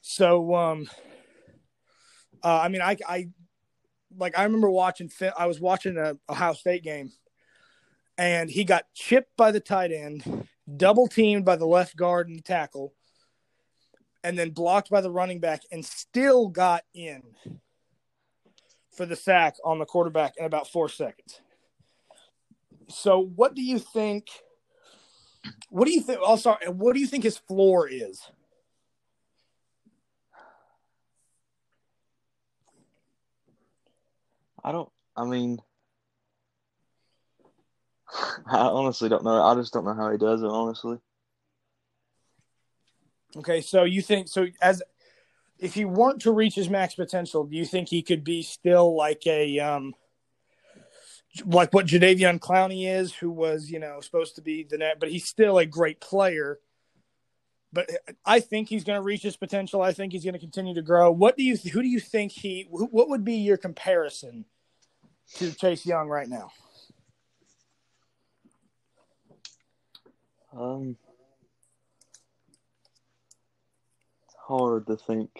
So, 0.00 0.54
um, 0.54 0.88
uh, 2.42 2.60
I 2.60 2.68
mean, 2.68 2.80
I, 2.80 2.96
I 3.06 3.28
like 4.16 4.38
I 4.38 4.44
remember 4.44 4.70
watching. 4.70 5.10
I 5.38 5.46
was 5.46 5.60
watching 5.60 5.98
a 5.98 6.16
Ohio 6.28 6.54
State 6.54 6.82
game, 6.82 7.12
and 8.16 8.50
he 8.50 8.64
got 8.64 8.84
chipped 8.94 9.36
by 9.36 9.52
the 9.52 9.60
tight 9.60 9.92
end, 9.92 10.48
double 10.74 11.08
teamed 11.08 11.44
by 11.44 11.56
the 11.56 11.66
left 11.66 11.96
guard 11.96 12.28
and 12.28 12.42
tackle, 12.42 12.94
and 14.24 14.38
then 14.38 14.50
blocked 14.50 14.88
by 14.88 15.02
the 15.02 15.10
running 15.10 15.38
back, 15.38 15.62
and 15.70 15.84
still 15.84 16.48
got 16.48 16.82
in 16.94 17.22
for 18.90 19.04
the 19.04 19.16
sack 19.16 19.56
on 19.64 19.78
the 19.78 19.86
quarterback 19.86 20.34
in 20.38 20.46
about 20.46 20.68
four 20.68 20.88
seconds. 20.88 21.40
So, 22.92 23.18
what 23.18 23.54
do 23.54 23.62
you 23.62 23.78
think? 23.78 24.28
What 25.70 25.86
do 25.86 25.92
you 25.92 26.00
think? 26.00 26.20
Also, 26.20 26.56
what 26.68 26.94
do 26.94 27.00
you 27.00 27.06
think 27.06 27.24
his 27.24 27.38
floor 27.38 27.88
is? 27.88 28.20
I 34.64 34.72
don't. 34.72 34.90
I 35.16 35.24
mean, 35.24 35.58
I 38.46 38.58
honestly 38.58 39.08
don't 39.08 39.24
know. 39.24 39.42
I 39.42 39.54
just 39.54 39.72
don't 39.72 39.84
know 39.84 39.94
how 39.94 40.10
he 40.10 40.18
does 40.18 40.42
it. 40.42 40.48
Honestly. 40.48 40.98
Okay, 43.36 43.62
so 43.62 43.84
you 43.84 44.02
think 44.02 44.28
so? 44.28 44.46
As 44.60 44.82
if 45.58 45.74
he 45.74 45.84
weren't 45.84 46.20
to 46.22 46.32
reach 46.32 46.54
his 46.54 46.68
max 46.68 46.94
potential, 46.94 47.44
do 47.44 47.56
you 47.56 47.64
think 47.64 47.88
he 47.88 48.02
could 48.02 48.22
be 48.22 48.42
still 48.42 48.94
like 48.94 49.26
a 49.26 49.58
um, 49.58 49.94
like 51.44 51.72
what 51.72 51.86
Jadeveon 51.86 52.38
Clowney 52.38 52.88
is, 52.88 53.14
who 53.14 53.30
was 53.30 53.70
you 53.70 53.78
know 53.78 54.00
supposed 54.00 54.36
to 54.36 54.42
be 54.42 54.64
the 54.64 54.78
net, 54.78 54.98
but 55.00 55.10
he's 55.10 55.26
still 55.26 55.58
a 55.58 55.66
great 55.66 56.00
player. 56.00 56.58
But 57.72 57.88
I 58.26 58.40
think 58.40 58.68
he's 58.68 58.84
going 58.84 58.98
to 58.98 59.02
reach 59.02 59.22
his 59.22 59.36
potential. 59.36 59.80
I 59.80 59.92
think 59.92 60.12
he's 60.12 60.24
going 60.24 60.34
to 60.34 60.40
continue 60.40 60.74
to 60.74 60.82
grow. 60.82 61.10
What 61.10 61.36
do 61.36 61.42
you? 61.42 61.56
Who 61.56 61.82
do 61.82 61.88
you 61.88 62.00
think 62.00 62.32
he? 62.32 62.66
What 62.68 63.08
would 63.08 63.24
be 63.24 63.36
your 63.36 63.56
comparison 63.56 64.44
to 65.36 65.52
Chase 65.52 65.86
Young 65.86 66.08
right 66.08 66.28
now? 66.28 66.50
Um, 70.54 70.96
hard 74.38 74.86
to 74.88 74.96
think. 74.96 75.30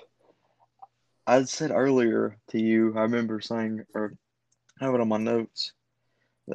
I 1.26 1.44
said 1.44 1.70
earlier 1.70 2.38
to 2.48 2.58
you, 2.58 2.94
I 2.96 3.02
remember 3.02 3.40
saying, 3.40 3.84
or 3.94 4.14
I 4.80 4.86
have 4.86 4.94
it 4.94 5.00
on 5.00 5.08
my 5.08 5.18
notes, 5.18 5.72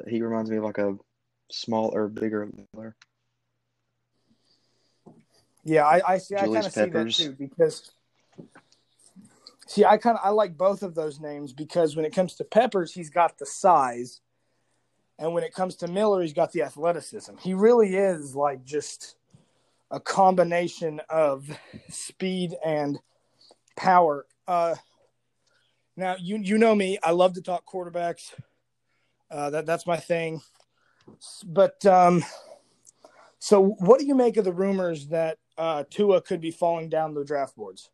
he 0.07 0.21
reminds 0.21 0.49
me 0.49 0.57
of 0.57 0.63
like 0.63 0.77
a 0.77 0.97
small 1.51 1.93
or 1.93 2.07
bigger 2.07 2.49
Miller. 2.73 2.95
Yeah, 5.63 5.85
I, 5.85 6.13
I 6.13 6.17
see. 6.17 6.35
I 6.35 6.45
kind 6.45 6.65
of 6.65 6.71
see 6.71 6.89
that 6.89 7.11
too 7.11 7.35
because 7.37 7.91
see, 9.67 9.85
I 9.85 9.97
kind 9.97 10.17
of 10.17 10.25
I 10.25 10.29
like 10.29 10.57
both 10.57 10.81
of 10.81 10.95
those 10.95 11.19
names 11.19 11.53
because 11.53 11.95
when 11.95 12.05
it 12.05 12.13
comes 12.13 12.35
to 12.35 12.43
Peppers, 12.43 12.93
he's 12.93 13.09
got 13.09 13.37
the 13.37 13.45
size, 13.45 14.21
and 15.19 15.33
when 15.33 15.43
it 15.43 15.53
comes 15.53 15.75
to 15.77 15.87
Miller, 15.87 16.21
he's 16.21 16.33
got 16.33 16.51
the 16.51 16.63
athleticism. 16.63 17.35
He 17.41 17.53
really 17.53 17.95
is 17.95 18.35
like 18.35 18.63
just 18.63 19.15
a 19.91 19.99
combination 19.99 21.01
of 21.09 21.49
speed 21.89 22.55
and 22.65 22.97
power. 23.75 24.25
Uh, 24.47 24.75
now 25.97 26.15
you 26.19 26.37
you 26.37 26.57
know 26.57 26.75
me, 26.75 26.97
I 27.03 27.11
love 27.11 27.33
to 27.33 27.41
talk 27.41 27.65
quarterbacks. 27.65 28.33
Uh, 29.29 29.49
that 29.49 29.65
that's 29.65 29.85
my 29.85 29.97
thing. 29.97 30.41
But 31.45 31.85
um, 31.85 32.23
so 33.39 33.75
what 33.79 33.99
do 33.99 34.05
you 34.05 34.15
make 34.15 34.37
of 34.37 34.45
the 34.45 34.53
rumors 34.53 35.07
that 35.07 35.37
uh, 35.57 35.83
Tua 35.89 36.21
could 36.21 36.41
be 36.41 36.51
falling 36.51 36.89
down 36.89 37.13
the 37.13 37.23
draft 37.23 37.55
boards? 37.55 37.89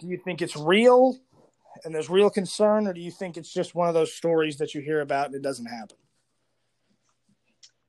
Do 0.00 0.06
you 0.06 0.16
think 0.16 0.42
it's 0.42 0.56
real 0.56 1.16
and 1.84 1.94
there's 1.94 2.10
real 2.10 2.30
concern, 2.30 2.86
or 2.86 2.92
do 2.92 3.00
you 3.00 3.10
think 3.10 3.36
it's 3.36 3.52
just 3.52 3.74
one 3.74 3.88
of 3.88 3.94
those 3.94 4.12
stories 4.12 4.58
that 4.58 4.74
you 4.74 4.80
hear 4.80 5.00
about 5.00 5.26
and 5.26 5.34
it 5.34 5.42
doesn't 5.42 5.66
happen? 5.66 5.96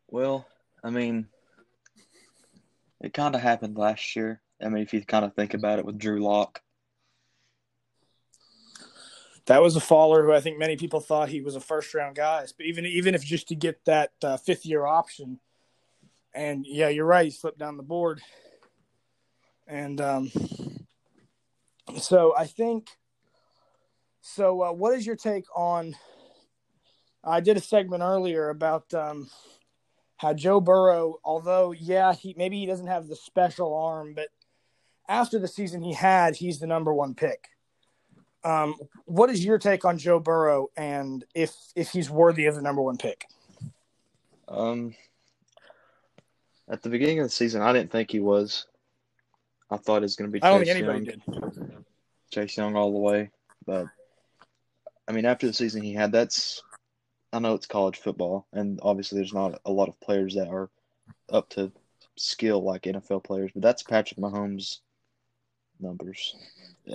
Well, 0.09 0.45
I 0.83 0.89
mean, 0.89 1.27
it 3.01 3.13
kind 3.13 3.35
of 3.35 3.41
happened 3.41 3.77
last 3.77 4.15
year. 4.15 4.41
I 4.61 4.69
mean, 4.69 4.83
if 4.83 4.93
you 4.93 5.03
kind 5.03 5.25
of 5.25 5.33
think 5.33 5.53
about 5.53 5.79
it 5.79 5.85
with 5.85 5.97
Drew 5.97 6.23
Lock, 6.23 6.61
That 9.47 9.61
was 9.61 9.75
a 9.75 9.81
faller 9.81 10.23
who 10.23 10.31
I 10.31 10.39
think 10.39 10.57
many 10.57 10.77
people 10.77 11.01
thought 11.01 11.27
he 11.29 11.41
was 11.41 11.55
a 11.55 11.59
first 11.59 11.93
round 11.93 12.15
guy, 12.15 12.45
but 12.57 12.65
even 12.65 12.85
even 12.85 13.13
if 13.13 13.23
just 13.23 13.49
to 13.49 13.55
get 13.55 13.83
that 13.85 14.11
uh, 14.23 14.37
fifth 14.37 14.65
year 14.65 14.85
option, 14.85 15.39
and 16.33 16.65
yeah, 16.65 16.87
you're 16.87 17.05
right, 17.05 17.25
he 17.25 17.31
slipped 17.31 17.59
down 17.59 17.75
the 17.75 17.83
board, 17.83 18.21
and 19.67 19.99
um, 19.99 20.31
so 21.97 22.33
I 22.37 22.45
think. 22.45 22.87
So, 24.25 24.63
uh, 24.63 24.71
what 24.71 24.93
is 24.93 25.05
your 25.05 25.17
take 25.17 25.43
on? 25.53 25.97
I 27.25 27.41
did 27.41 27.57
a 27.57 27.61
segment 27.61 28.03
earlier 28.03 28.49
about 28.49 28.93
um, 28.93 29.29
how 30.15 30.33
Joe 30.33 30.61
Burrow, 30.61 31.19
although 31.25 31.73
yeah, 31.73 32.13
he 32.13 32.33
maybe 32.37 32.57
he 32.57 32.65
doesn't 32.65 32.87
have 32.87 33.07
the 33.07 33.17
special 33.17 33.75
arm, 33.75 34.13
but 34.13 34.29
after 35.09 35.39
the 35.39 35.47
season 35.49 35.81
he 35.81 35.91
had, 35.91 36.37
he's 36.37 36.59
the 36.59 36.67
number 36.67 36.93
one 36.93 37.15
pick. 37.15 37.49
Um, 38.45 38.75
what 39.05 39.29
is 39.29 39.43
your 39.43 39.57
take 39.57 39.85
on 39.85 39.97
Joe 39.97 40.19
Burrow 40.19 40.69
and 40.75 41.23
if 41.33 41.55
if 41.75 41.91
he's 41.91 42.09
worthy 42.09 42.45
of 42.45 42.55
the 42.55 42.61
number 42.61 42.81
one 42.81 42.97
pick? 42.97 43.25
um, 44.47 44.93
at 46.69 46.81
the 46.81 46.89
beginning 46.89 47.19
of 47.19 47.25
the 47.25 47.29
season, 47.29 47.61
I 47.61 47.73
didn't 47.73 47.91
think 47.91 48.11
he 48.11 48.19
was. 48.19 48.67
I 49.69 49.77
thought 49.77 49.97
it 49.97 50.01
was 50.01 50.15
going 50.15 50.29
to 50.29 50.33
be 50.33 50.41
I 50.43 50.49
don't 50.49 50.65
Chase 50.65 50.73
think 50.73 50.87
anybody 50.87 51.05
Young, 51.05 51.51
did. 51.55 51.85
Chase 52.31 52.57
Young 52.57 52.75
all 52.75 52.91
the 52.91 52.99
way. 52.99 53.31
But 53.65 53.87
I 55.07 55.11
mean, 55.11 55.25
after 55.25 55.47
the 55.47 55.53
season 55.53 55.81
he 55.81 55.93
had, 55.93 56.11
that's 56.11 56.61
I 57.31 57.39
know 57.39 57.55
it's 57.55 57.65
college 57.65 57.97
football, 57.97 58.47
and 58.53 58.79
obviously 58.83 59.17
there's 59.17 59.33
not 59.33 59.59
a 59.65 59.71
lot 59.71 59.89
of 59.89 59.99
players 59.99 60.35
that 60.35 60.47
are 60.47 60.69
up 61.29 61.49
to 61.49 61.71
skill 62.15 62.63
like 62.63 62.83
NFL 62.83 63.23
players, 63.23 63.51
but 63.53 63.63
that's 63.63 63.81
Patrick 63.83 64.19
Mahomes' 64.19 64.79
numbers 65.79 66.35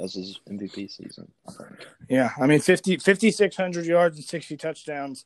as 0.03 0.15
his 0.15 0.41
MVP 0.49 0.91
season. 0.91 1.31
I. 1.47 1.53
Yeah, 2.09 2.31
I 2.41 2.47
mean 2.47 2.61
50 2.61 2.99
5600 2.99 3.87
yards 3.87 4.17
and 4.17 4.25
60 4.25 4.57
touchdowns. 4.57 5.25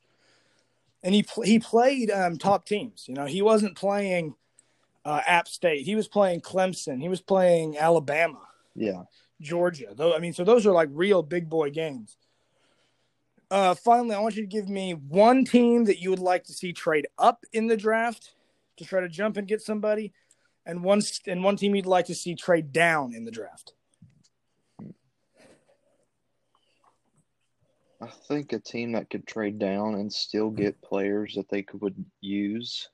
And 1.02 1.14
he 1.14 1.24
he 1.44 1.58
played 1.58 2.10
um, 2.10 2.38
top 2.38 2.64
teams. 2.64 3.06
You 3.08 3.14
know, 3.14 3.26
he 3.26 3.42
wasn't 3.42 3.76
playing 3.76 4.34
uh, 5.04 5.20
App 5.26 5.48
State. 5.48 5.84
He 5.84 5.96
was 5.96 6.06
playing 6.06 6.40
Clemson. 6.42 7.00
He 7.00 7.08
was 7.08 7.20
playing 7.20 7.76
Alabama, 7.76 8.40
Yeah. 8.76 9.02
Georgia. 9.40 9.88
Though 9.96 10.14
I 10.14 10.18
mean, 10.18 10.32
so 10.32 10.44
those 10.44 10.64
are 10.66 10.72
like 10.72 10.88
real 10.92 11.22
big 11.22 11.48
boy 11.50 11.70
games. 11.70 12.16
Uh, 13.50 13.74
finally, 13.74 14.14
I 14.14 14.20
want 14.20 14.34
you 14.36 14.42
to 14.42 14.48
give 14.48 14.68
me 14.68 14.92
one 14.92 15.44
team 15.44 15.84
that 15.84 15.98
you 15.98 16.08
would 16.10 16.18
like 16.20 16.44
to 16.44 16.52
see 16.54 16.72
trade 16.72 17.06
up 17.18 17.44
in 17.52 17.66
the 17.66 17.76
draft 17.76 18.32
to 18.78 18.84
try 18.84 19.00
to 19.00 19.08
jump 19.08 19.36
and 19.36 19.46
get 19.46 19.60
somebody, 19.60 20.12
and 20.64 20.82
one 20.82 21.02
and 21.26 21.42
one 21.44 21.56
team 21.56 21.74
you'd 21.74 21.84
like 21.84 22.06
to 22.06 22.14
see 22.14 22.34
trade 22.34 22.72
down 22.72 23.12
in 23.12 23.24
the 23.24 23.30
draft. 23.30 23.74
I 28.02 28.08
think 28.26 28.52
a 28.52 28.58
team 28.58 28.92
that 28.92 29.10
could 29.10 29.28
trade 29.28 29.60
down 29.60 29.94
and 29.94 30.12
still 30.12 30.50
get 30.50 30.82
players 30.82 31.34
that 31.36 31.48
they 31.48 31.62
could 31.62 32.04
use 32.20 32.88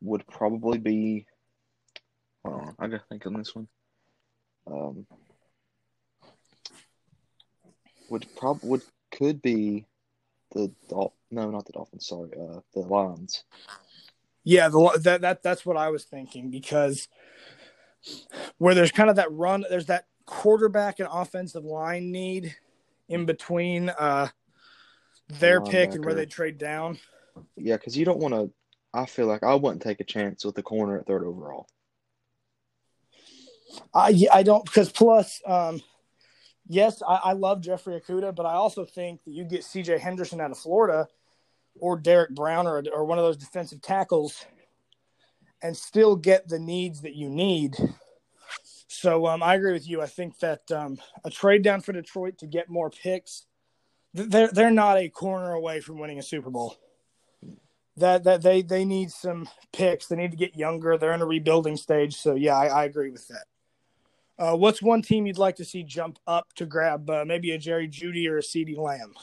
would 0.00 0.24
probably 0.28 0.78
be. 0.78 1.26
Hold 2.44 2.60
on, 2.60 2.76
I 2.78 2.86
gotta 2.86 3.02
think 3.08 3.26
on 3.26 3.34
this 3.34 3.52
one. 3.52 3.66
Um, 4.70 5.06
would 8.10 8.26
prob 8.36 8.60
would 8.62 8.82
could 9.10 9.42
be 9.42 9.86
the 10.52 10.70
Dol- 10.88 11.16
no, 11.32 11.50
not 11.50 11.66
the 11.66 11.72
Dolphins. 11.72 12.06
Sorry, 12.06 12.30
uh, 12.32 12.60
the 12.72 12.80
Lions. 12.80 13.42
Yeah, 14.44 14.68
the, 14.68 15.00
that 15.02 15.20
that 15.22 15.42
that's 15.42 15.66
what 15.66 15.76
I 15.76 15.88
was 15.88 16.04
thinking 16.04 16.48
because 16.48 17.08
where 18.58 18.76
there's 18.76 18.92
kind 18.92 19.10
of 19.10 19.16
that 19.16 19.32
run, 19.32 19.64
there's 19.68 19.86
that 19.86 20.06
quarterback 20.26 21.00
and 21.00 21.08
offensive 21.10 21.64
line 21.64 22.12
need 22.12 22.54
in 23.10 23.26
between 23.26 23.90
uh, 23.90 24.28
their 25.28 25.60
pick 25.60 25.92
and 25.92 26.04
where 26.04 26.14
they 26.14 26.26
trade 26.26 26.56
down. 26.56 26.98
Yeah, 27.56 27.76
because 27.76 27.96
you 27.96 28.06
don't 28.06 28.20
want 28.20 28.34
to. 28.34 28.50
I 28.94 29.06
feel 29.06 29.26
like 29.26 29.42
I 29.42 29.54
wouldn't 29.54 29.82
take 29.82 30.00
a 30.00 30.04
chance 30.04 30.44
with 30.44 30.54
the 30.54 30.62
corner 30.62 30.98
at 30.98 31.06
third 31.06 31.24
overall. 31.24 31.66
I 33.94 34.26
I 34.32 34.42
don't 34.42 34.64
because 34.64 34.90
plus, 34.90 35.40
um, 35.46 35.82
yes, 36.66 37.02
I, 37.06 37.16
I 37.16 37.32
love 37.32 37.60
Jeffrey 37.60 38.00
Okudah, 38.00 38.34
but 38.34 38.46
I 38.46 38.54
also 38.54 38.84
think 38.84 39.22
that 39.24 39.32
you 39.32 39.44
get 39.44 39.64
C.J. 39.64 39.98
Henderson 39.98 40.40
out 40.40 40.50
of 40.50 40.58
Florida 40.58 41.06
or 41.78 41.98
Derrick 41.98 42.30
Brown 42.30 42.66
or 42.66 42.82
or 42.92 43.04
one 43.04 43.18
of 43.18 43.24
those 43.24 43.36
defensive 43.36 43.80
tackles, 43.80 44.44
and 45.62 45.76
still 45.76 46.16
get 46.16 46.48
the 46.48 46.58
needs 46.58 47.02
that 47.02 47.14
you 47.14 47.28
need. 47.28 47.76
So 48.92 49.28
um, 49.28 49.40
I 49.40 49.54
agree 49.54 49.72
with 49.72 49.88
you. 49.88 50.02
I 50.02 50.06
think 50.06 50.40
that 50.40 50.68
um, 50.72 50.98
a 51.24 51.30
trade 51.30 51.62
down 51.62 51.80
for 51.80 51.92
Detroit 51.92 52.38
to 52.38 52.46
get 52.48 52.68
more 52.68 52.90
picks, 52.90 53.46
they're 54.12 54.48
they're 54.48 54.72
not 54.72 54.98
a 54.98 55.08
corner 55.08 55.52
away 55.52 55.78
from 55.78 56.00
winning 56.00 56.18
a 56.18 56.24
Super 56.24 56.50
Bowl. 56.50 56.74
That 57.96 58.24
that 58.24 58.42
they 58.42 58.62
they 58.62 58.84
need 58.84 59.12
some 59.12 59.48
picks. 59.72 60.08
They 60.08 60.16
need 60.16 60.32
to 60.32 60.36
get 60.36 60.56
younger. 60.56 60.98
They're 60.98 61.12
in 61.12 61.20
a 61.20 61.26
rebuilding 61.26 61.76
stage. 61.76 62.16
So 62.16 62.34
yeah, 62.34 62.56
I, 62.56 62.66
I 62.66 62.84
agree 62.84 63.10
with 63.10 63.28
that. 63.28 63.44
Uh, 64.36 64.56
what's 64.56 64.82
one 64.82 65.02
team 65.02 65.24
you'd 65.24 65.38
like 65.38 65.54
to 65.56 65.64
see 65.64 65.84
jump 65.84 66.18
up 66.26 66.52
to 66.54 66.66
grab 66.66 67.08
uh, 67.08 67.24
maybe 67.24 67.52
a 67.52 67.58
Jerry 67.58 67.86
Jeudy 67.86 68.28
or 68.28 68.38
a 68.38 68.42
CeeDee 68.42 68.76
Lamb? 68.76 69.14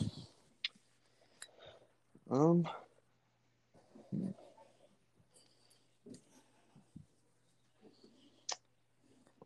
Um. 2.32 2.70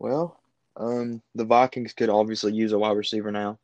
Well, 0.01 0.35
um, 0.77 1.21
the 1.35 1.45
Vikings 1.45 1.93
could 1.93 2.09
obviously 2.09 2.53
use 2.53 2.71
a 2.71 2.79
wide 2.79 2.97
receiver 2.97 3.31
now 3.31 3.59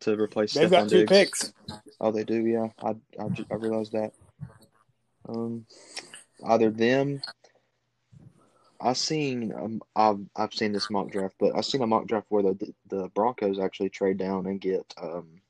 to 0.00 0.18
replace 0.18 0.54
They've 0.54 0.68
Stefon 0.68 0.70
got 0.70 0.88
two 0.88 0.98
Diggs. 1.00 1.10
picks. 1.10 1.52
Oh, 2.00 2.10
they 2.10 2.24
do, 2.24 2.46
yeah. 2.46 2.68
I 2.82 2.96
I, 3.22 3.30
I 3.50 3.54
realized 3.56 3.92
that. 3.92 4.12
Um, 5.28 5.66
either 6.46 6.70
them. 6.70 7.20
I 8.80 8.94
seen 8.94 9.52
um, 9.52 9.82
I've 9.94 10.20
I've 10.34 10.54
seen 10.54 10.72
this 10.72 10.88
mock 10.88 11.10
draft, 11.10 11.34
but 11.38 11.54
I 11.54 11.60
seen 11.60 11.82
a 11.82 11.86
mock 11.86 12.06
draft 12.06 12.28
where 12.30 12.42
the 12.42 12.74
the 12.88 13.08
Broncos 13.14 13.58
actually 13.58 13.90
trade 13.90 14.16
down 14.16 14.46
and 14.46 14.58
get 14.58 14.94
um 14.96 15.42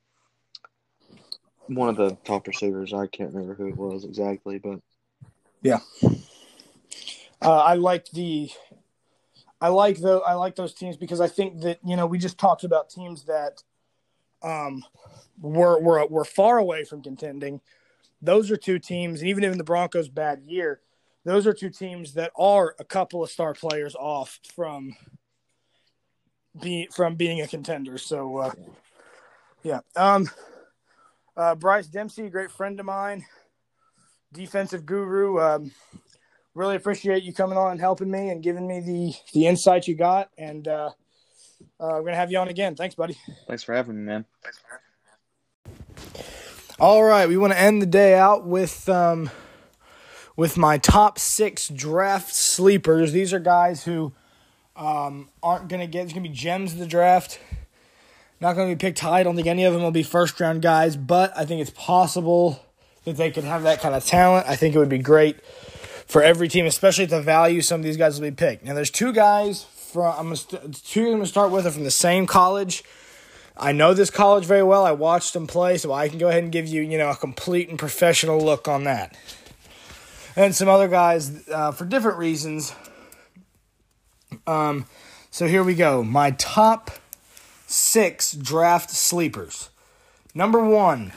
one 1.69 1.89
of 1.89 1.97
the 1.97 2.17
top 2.25 2.49
receivers. 2.49 2.93
I 2.93 3.07
can't 3.07 3.33
remember 3.33 3.55
who 3.55 3.69
it 3.69 3.77
was 3.77 4.05
exactly, 4.05 4.59
but 4.59 4.81
yeah, 5.63 5.79
Uh, 7.43 7.57
I 7.63 7.75
like 7.75 8.11
the, 8.11 8.51
I 9.61 9.69
like 9.69 10.01
the, 10.01 10.19
I 10.27 10.35
like 10.35 10.57
those 10.57 10.75
teams 10.75 10.97
because 10.97 11.21
I 11.21 11.29
think 11.29 11.61
that 11.63 11.79
you 11.85 11.97
know 11.97 12.07
we 12.07 12.19
just 12.19 12.39
talked 12.39 12.65
about 12.65 12.91
teams 12.91 13.25
that, 13.25 13.63
um, 14.43 14.85
were 15.41 15.81
were 15.81 16.07
were 16.07 16.25
far 16.25 16.59
away 16.59 16.85
from 16.85 17.03
contending. 17.03 17.61
Those 18.23 18.51
are 18.51 18.57
two 18.57 18.79
teams, 18.79 19.21
and 19.21 19.29
even 19.29 19.45
in 19.45 19.57
the 19.59 19.65
Broncos' 19.65 20.09
bad 20.09 20.43
year, 20.43 20.81
those 21.25 21.47
are 21.47 21.53
two 21.53 21.71
teams 21.71 22.15
that 22.15 22.33
are 22.37 22.75
a 22.79 22.85
couple 22.85 23.23
of 23.23 23.31
star 23.31 23.55
players 23.55 23.95
off 23.95 24.39
from 24.55 24.97
being 26.61 26.89
from 26.91 27.15
being 27.15 27.41
a 27.41 27.47
contender. 27.47 27.99
So, 27.99 28.39
uh, 28.39 28.53
yeah. 29.63 29.81
Um, 29.97 30.31
uh, 31.37 31.55
Bryce 31.55 31.87
Dempsey, 31.87 32.27
a 32.27 32.31
great 32.31 32.51
friend 32.51 32.79
of 32.81 32.87
mine, 32.87 33.25
defensive 34.33 34.85
guru. 34.85 35.39
Um, 35.39 35.73
really 36.55 36.77
appreciate 36.77 37.23
you 37.23 37.33
coming 37.33 37.59
on 37.59 37.73
and 37.73 37.81
helping 37.81 38.11
me 38.11 38.29
and 38.31 38.43
giving 38.43 38.67
me 38.67 38.81
the 38.81 39.15
the 39.33 39.47
insight 39.47 39.87
you 39.87 39.95
got. 39.95 40.31
And 40.39 40.67
uh, 40.67 40.91
uh, 41.79 41.93
we're 41.93 42.03
gonna 42.03 42.17
have 42.17 42.31
you 42.31 42.39
on 42.39 42.49
again. 42.49 42.77
Thanks, 42.77 42.95
buddy. 42.95 43.17
thanks 43.47 43.63
for 43.63 43.75
having 43.75 43.97
me, 43.97 44.03
man. 44.03 44.25
All 46.79 47.05
right, 47.05 47.29
we 47.29 47.37
want 47.37 47.53
to 47.53 47.61
end 47.61 47.83
the 47.83 47.87
day 47.87 48.15
out 48.15 48.47
with 48.47 48.89
um, 48.89 49.31
with 50.37 50.57
my 50.57 50.79
top 50.79 51.19
six 51.19 51.69
draft 51.69 52.35
sleepers. 52.35 53.13
These 53.13 53.35
are 53.35 53.39
guys 53.39 53.85
who 53.85 54.13
um, 54.77 55.29
aren't 55.43 55.69
going 55.69 55.81
to 55.81 55.87
get, 55.87 56.05
it's 56.05 56.15
going 56.15 56.23
to 56.25 56.31
be 56.31 56.35
gems 56.35 56.73
of 56.73 56.79
the 56.79 56.87
draft. 56.87 57.39
Not 58.41 58.55
going 58.55 58.71
to 58.71 58.75
be 58.75 58.79
picked 58.79 59.01
high. 59.01 59.21
I 59.21 59.23
don't 59.23 59.37
think 59.37 59.47
any 59.47 59.65
of 59.65 59.75
them 59.75 59.83
will 59.83 59.91
be 59.91 60.03
first 60.03 60.41
round 60.41 60.63
guys, 60.63 60.97
but 60.97 61.37
I 61.37 61.45
think 61.45 61.61
it's 61.61 61.69
possible 61.69 62.65
that 63.05 63.19
they 63.19 63.31
can 63.31 63.45
have 63.45 63.65
that 63.65 63.81
kind 63.81 63.95
of 63.95 64.07
talent. 64.07 64.49
I 64.49 64.57
think 64.57 64.75
it 64.75 64.79
would 64.79 64.89
be 64.89 64.97
great 64.97 65.37
for 66.11 66.25
every 66.25 66.49
team, 66.49 66.67
especially 66.67 67.05
at 67.05 67.11
the 67.11 67.23
value 67.23 67.63
some 67.63 67.81
of 67.81 67.85
these 67.85 67.97
guys 67.97 68.21
will 68.21 68.29
be 68.29 68.35
picked. 68.35 68.65
Now, 68.65 68.75
there's 68.75 68.91
two 68.91 69.13
guys 69.13 69.63
from 69.63 70.13
I'm 70.19 70.25
gonna 70.25 70.37
st- 70.37 70.85
two 70.85 71.07
I'm 71.07 71.13
gonna 71.13 71.27
start 71.27 71.53
with 71.53 71.67
are 71.67 71.71
from 71.71 71.85
the 71.85 71.91
same 71.91 72.27
college. 72.27 72.83
I 73.57 73.71
know 73.71 73.95
this 73.95 74.11
college 74.11 74.45
very 74.45 74.65
well. 74.65 74.85
I 74.85 74.93
watched 74.93 75.35
them 75.35 75.47
play, 75.47 75.79
so 75.79 75.93
I 75.93 76.09
can 76.09 76.19
go 76.19 76.29
ahead 76.29 76.43
and 76.43 76.51
give 76.51 76.67
you 76.67 76.83
you 76.83 76.99
know 76.99 77.11
a 77.11 77.17
complete 77.17 77.69
and 77.69 77.79
professional 77.79 78.41
look 78.41 78.67
on 78.67 78.85
that. 78.85 79.17
And 80.35 80.55
some 80.55 80.69
other 80.69 80.89
guys 80.89 81.49
uh, 81.49 81.71
for 81.71 81.85
different 81.85 82.19
reasons. 82.19 82.75
Um, 84.47 84.87
so 85.31 85.47
here 85.47 85.63
we 85.63 85.75
go. 85.75 86.03
My 86.03 86.33
top 86.33 86.91
six 87.67 88.33
draft 88.33 88.91
sleepers. 88.91 89.71
Number 90.35 90.65
one, 90.65 91.13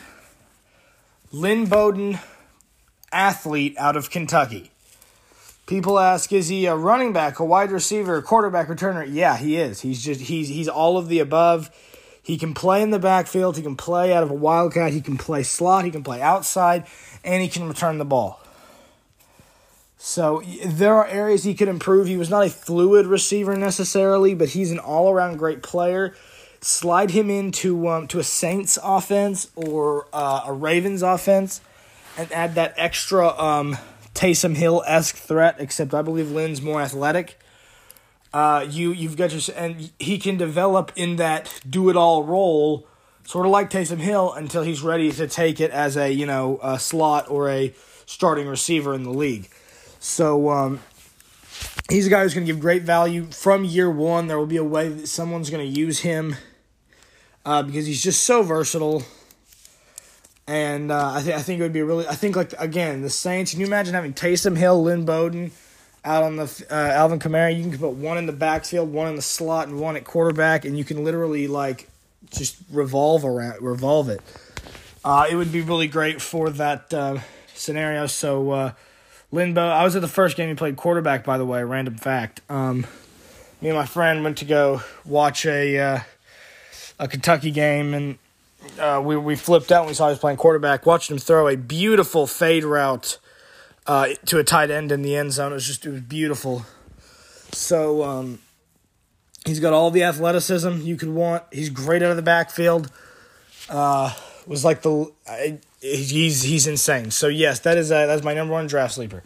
Lynn 1.31 1.65
Bowden, 1.65 2.19
athlete 3.11 3.75
out 3.77 3.95
of 3.95 4.11
Kentucky. 4.11 4.72
People 5.66 5.97
ask, 5.97 6.34
is 6.34 6.49
he 6.49 6.66
a 6.66 6.76
running 6.76 7.14
back, 7.14 7.39
a 7.39 7.45
wide 7.45 7.72
receiver, 7.72 8.18
a 8.18 8.22
quarterback, 8.22 8.68
returner? 8.68 9.07
Yeah, 9.09 9.38
he 9.38 9.55
is. 9.57 9.82
He's 9.82 10.03
just 10.03 10.22
he's 10.22 10.49
he's 10.49 10.68
all 10.68 10.97
of 10.97 11.07
the 11.07 11.20
above. 11.20 11.72
He 12.22 12.38
can 12.38 12.53
play 12.53 12.82
in 12.82 12.91
the 12.91 12.99
backfield. 12.99 13.57
He 13.57 13.64
can 13.64 13.76
play 13.76 14.14
out 14.14 14.24
of 14.24 14.32
a 14.32 14.34
wildcat. 14.34 14.91
He 14.91 15.01
can 15.01 15.18
play 15.18 15.43
slot. 15.43 15.86
He 15.86 15.91
can 15.91 16.03
play 16.03 16.22
outside, 16.22 16.86
and 17.24 17.41
he 17.41 17.49
can 17.49 17.68
return 17.68 17.97
the 17.97 18.05
ball. 18.05 18.41
So 19.97 20.43
there 20.66 20.95
are 20.95 21.07
areas 21.07 21.45
he 21.45 21.53
could 21.53 21.70
improve. 21.70 22.07
He 22.07 22.18
was 22.18 22.30
not 22.30 22.45
a 22.45 22.49
fluid 22.49 23.05
receiver 23.05 23.55
necessarily, 23.55 24.34
but 24.34 24.49
he's 24.49 24.70
an 24.70 24.80
all-around 24.80 25.38
great 25.38 25.64
player. 25.64 26.14
Slide 26.59 27.11
him 27.11 27.30
into 27.30 27.88
um, 27.88 28.07
to 28.07 28.20
a 28.20 28.24
Saints 28.24 28.78
offense 28.84 29.49
or 29.55 30.07
uh, 30.11 30.43
a 30.45 30.51
Ravens 30.51 31.03
offense, 31.03 31.61
and 32.18 32.30
add 32.34 32.55
that 32.55 32.74
extra 32.76 33.30
um, 33.39 33.78
Taysom 34.14 34.55
Hill 34.55 34.84
esque 34.86 35.16
threat. 35.16 35.55
Except 35.59 35.93
I 35.93 36.01
believe 36.01 36.32
Lynn's 36.32 36.61
more 36.61 36.82
athletic. 36.82 37.39
Uh, 38.34 38.66
you 38.68 38.91
you've 38.91 39.16
got 39.16 39.32
your 39.32 39.55
and 39.55 39.91
he 39.99 40.18
can 40.18 40.38
develop 40.38 40.91
in 40.95 41.18
that 41.18 41.61
do 41.70 41.89
it 41.89 41.95
all 41.95 42.24
role, 42.24 42.88
sort 43.26 43.45
of 43.45 43.51
like 43.51 43.70
Taysom 43.70 43.99
Hill, 43.99 44.34
until 44.34 44.64
he's 44.64 44.82
ready 44.82 45.11
to 45.11 45.28
take 45.28 45.61
it 45.61 45.70
as 45.72 45.95
a 45.95 46.11
you 46.11 46.26
know 46.26 46.59
a 46.64 46.80
slot 46.80 47.30
or 47.30 47.49
a 47.49 47.74
starting 48.05 48.47
receiver 48.47 48.93
in 48.93 49.03
the 49.03 49.11
league. 49.11 49.49
So 49.99 50.49
um, 50.49 50.80
he's 51.89 52.07
a 52.07 52.09
guy 52.09 52.24
who's 52.24 52.34
going 52.34 52.45
to 52.45 52.51
give 52.51 52.59
great 52.59 52.84
value 52.84 53.28
from 53.32 53.64
year 53.64 53.89
one. 53.89 54.28
There 54.28 54.38
will 54.38 54.45
be 54.45 54.57
a 54.57 54.64
way 54.64 54.89
that 54.89 55.07
someone's 55.07 55.49
going 55.49 55.66
to 55.66 55.80
use 55.80 55.99
him 55.99 56.36
uh, 57.45 57.64
because 57.64 57.86
he's 57.86 58.03
just 58.03 58.24
so 58.24 58.43
versatile. 58.43 59.03
And 60.45 60.91
uh, 60.91 61.11
I 61.13 61.21
think 61.21 61.35
I 61.37 61.41
think 61.41 61.59
it 61.59 61.63
would 61.63 61.73
be 61.73 61.81
really. 61.81 62.07
I 62.07 62.15
think 62.15 62.35
like 62.35 62.53
again 62.59 63.01
the 63.01 63.09
Saints. 63.09 63.51
Can 63.51 63.61
you 63.61 63.65
imagine 63.65 63.93
having 63.93 64.13
Taysom 64.13 64.57
Hill, 64.57 64.83
Lynn 64.83 65.05
Bowden, 65.05 65.51
out 66.03 66.23
on 66.23 66.35
the 66.35 66.65
uh, 66.69 66.75
Alvin 66.75 67.19
Kamara? 67.19 67.55
You 67.55 67.69
can 67.69 67.79
put 67.79 67.91
one 67.91 68.17
in 68.17 68.25
the 68.25 68.33
backfield, 68.33 68.91
one 68.91 69.07
in 69.07 69.15
the 69.15 69.21
slot, 69.21 69.67
and 69.67 69.79
one 69.79 69.95
at 69.95 70.03
quarterback, 70.03 70.65
and 70.65 70.77
you 70.77 70.83
can 70.83 71.03
literally 71.03 71.47
like 71.47 71.87
just 72.29 72.57
revolve 72.71 73.23
around, 73.23 73.61
revolve 73.61 74.09
it. 74.09 74.21
Uh, 75.05 75.27
it 75.29 75.35
would 75.35 75.51
be 75.51 75.61
really 75.61 75.87
great 75.87 76.21
for 76.21 76.49
that 76.49 76.93
uh, 76.93 77.19
scenario. 77.53 78.05
So 78.07 78.51
uh, 78.51 78.71
Lynn 79.31 79.53
Bow, 79.53 79.69
I 79.69 79.83
was 79.83 79.95
at 79.95 80.01
the 80.01 80.07
first 80.09 80.35
game 80.35 80.49
he 80.49 80.55
played 80.55 80.75
quarterback. 80.75 81.23
By 81.23 81.37
the 81.37 81.45
way, 81.45 81.63
random 81.63 81.95
fact. 81.95 82.41
Um, 82.49 82.85
me 83.61 83.69
and 83.69 83.77
my 83.77 83.85
friend 83.85 84.25
went 84.25 84.39
to 84.39 84.45
go 84.45 84.81
watch 85.05 85.45
a 85.45 85.79
uh, 85.79 85.99
a 86.99 87.07
Kentucky 87.07 87.51
game, 87.51 87.93
and 87.93 88.17
uh, 88.80 89.01
we 89.03 89.18
we 89.18 89.36
flipped 89.36 89.72
out 89.72 89.82
when 89.82 89.89
we 89.89 89.93
saw 89.93 90.07
he 90.07 90.11
was 90.11 90.20
playing 90.20 90.38
quarterback. 90.38 90.86
Watched 90.86 91.11
him 91.11 91.18
throw 91.18 91.47
a 91.47 91.57
beautiful 91.57 92.28
fade 92.28 92.64
route 92.64 93.18
uh, 93.88 94.09
to 94.26 94.39
a 94.39 94.43
tight 94.43 94.72
end 94.72 94.91
in 94.91 95.01
the 95.01 95.16
end 95.16 95.34
zone. 95.34 95.51
It 95.51 95.55
was 95.55 95.68
just 95.68 95.86
it 95.86 95.91
was 95.91 96.01
beautiful. 96.01 96.66
So 97.51 98.03
um, 98.03 98.39
he's 99.45 99.59
got 99.59 99.74
all 99.74 99.91
the 99.91 100.03
athleticism 100.03 100.82
you 100.82 100.95
could 100.95 101.09
want. 101.09 101.43
He's 101.51 101.70
great 101.70 102.01
out 102.01 102.11
of 102.11 102.18
the 102.18 102.24
backfield. 102.24 102.91
Uh, 103.70 104.14
was 104.47 104.66
like 104.66 104.82
the 104.82 105.11
I, 105.28 105.59
he's 105.80 106.43
he's 106.43 106.68
insane. 106.68 107.11
So 107.11 107.28
yes, 107.28 107.59
that 107.59 107.78
is 107.78 107.91
uh, 107.91 108.05
that's 108.05 108.24
my 108.24 108.34
number 108.34 108.53
one 108.53 108.68
draft 108.68 108.93
sleeper. 108.93 109.24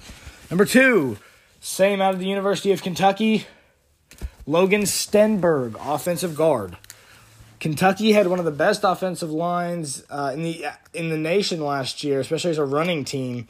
Number 0.50 0.66
two, 0.66 1.18
same 1.60 2.02
out 2.02 2.14
of 2.14 2.20
the 2.20 2.28
University 2.28 2.72
of 2.72 2.82
Kentucky, 2.82 3.48
Logan 4.46 4.84
Stenberg, 4.84 5.76
offensive 5.80 6.36
guard. 6.36 6.78
Kentucky 7.60 8.12
had 8.12 8.28
one 8.28 8.40
of 8.40 8.46
the 8.46 8.52
best 8.52 8.82
offensive 8.84 9.32
lines 9.32 10.04
uh, 10.10 10.32
in 10.34 10.44
the 10.44 10.66
in 10.94 11.10
the 11.10 11.18
nation 11.18 11.60
last 11.60 12.04
year, 12.04 12.20
especially 12.20 12.52
as 12.52 12.58
a 12.58 12.66
running 12.66 13.04
team, 13.04 13.48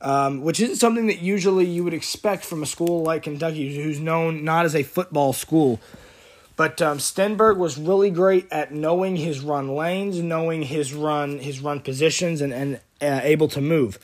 um, 0.00 0.42
which 0.42 0.60
isn't 0.60 0.76
something 0.76 1.06
that 1.08 1.20
usually 1.20 1.66
you 1.66 1.84
would 1.84 1.94
expect 1.94 2.44
from 2.44 2.62
a 2.62 2.66
school 2.66 3.02
like 3.02 3.24
Kentucky, 3.24 3.74
who's 3.82 4.00
known 4.00 4.44
not 4.44 4.64
as 4.64 4.74
a 4.74 4.82
football 4.82 5.32
school. 5.32 5.80
But 6.56 6.80
um, 6.80 6.98
Stenberg 6.98 7.56
was 7.56 7.76
really 7.76 8.10
great 8.10 8.46
at 8.50 8.72
knowing 8.72 9.16
his 9.16 9.40
run 9.40 9.74
lanes, 9.74 10.20
knowing 10.20 10.62
his 10.62 10.94
run 10.94 11.38
his 11.40 11.60
run 11.60 11.80
positions, 11.80 12.40
and 12.40 12.52
and 12.54 12.80
uh, 13.02 13.20
able 13.22 13.48
to 13.48 13.60
move. 13.60 13.98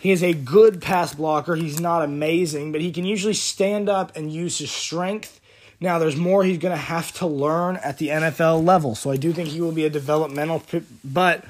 He 0.00 0.12
is 0.12 0.22
a 0.22 0.32
good 0.32 0.80
pass 0.80 1.14
blocker. 1.14 1.56
He's 1.56 1.80
not 1.80 2.02
amazing, 2.02 2.70
but 2.70 2.80
he 2.80 2.92
can 2.92 3.04
usually 3.04 3.34
stand 3.34 3.88
up 3.88 4.16
and 4.16 4.32
use 4.32 4.58
his 4.58 4.70
strength. 4.70 5.37
Now, 5.80 5.98
there's 5.98 6.16
more 6.16 6.42
he's 6.42 6.58
going 6.58 6.74
to 6.74 6.82
have 6.82 7.12
to 7.14 7.26
learn 7.26 7.76
at 7.76 7.98
the 7.98 8.08
NFL 8.08 8.64
level. 8.64 8.94
So 8.94 9.10
I 9.10 9.16
do 9.16 9.32
think 9.32 9.50
he 9.50 9.60
will 9.60 9.72
be 9.72 9.84
a 9.84 9.90
developmental, 9.90 10.62
but 11.04 11.44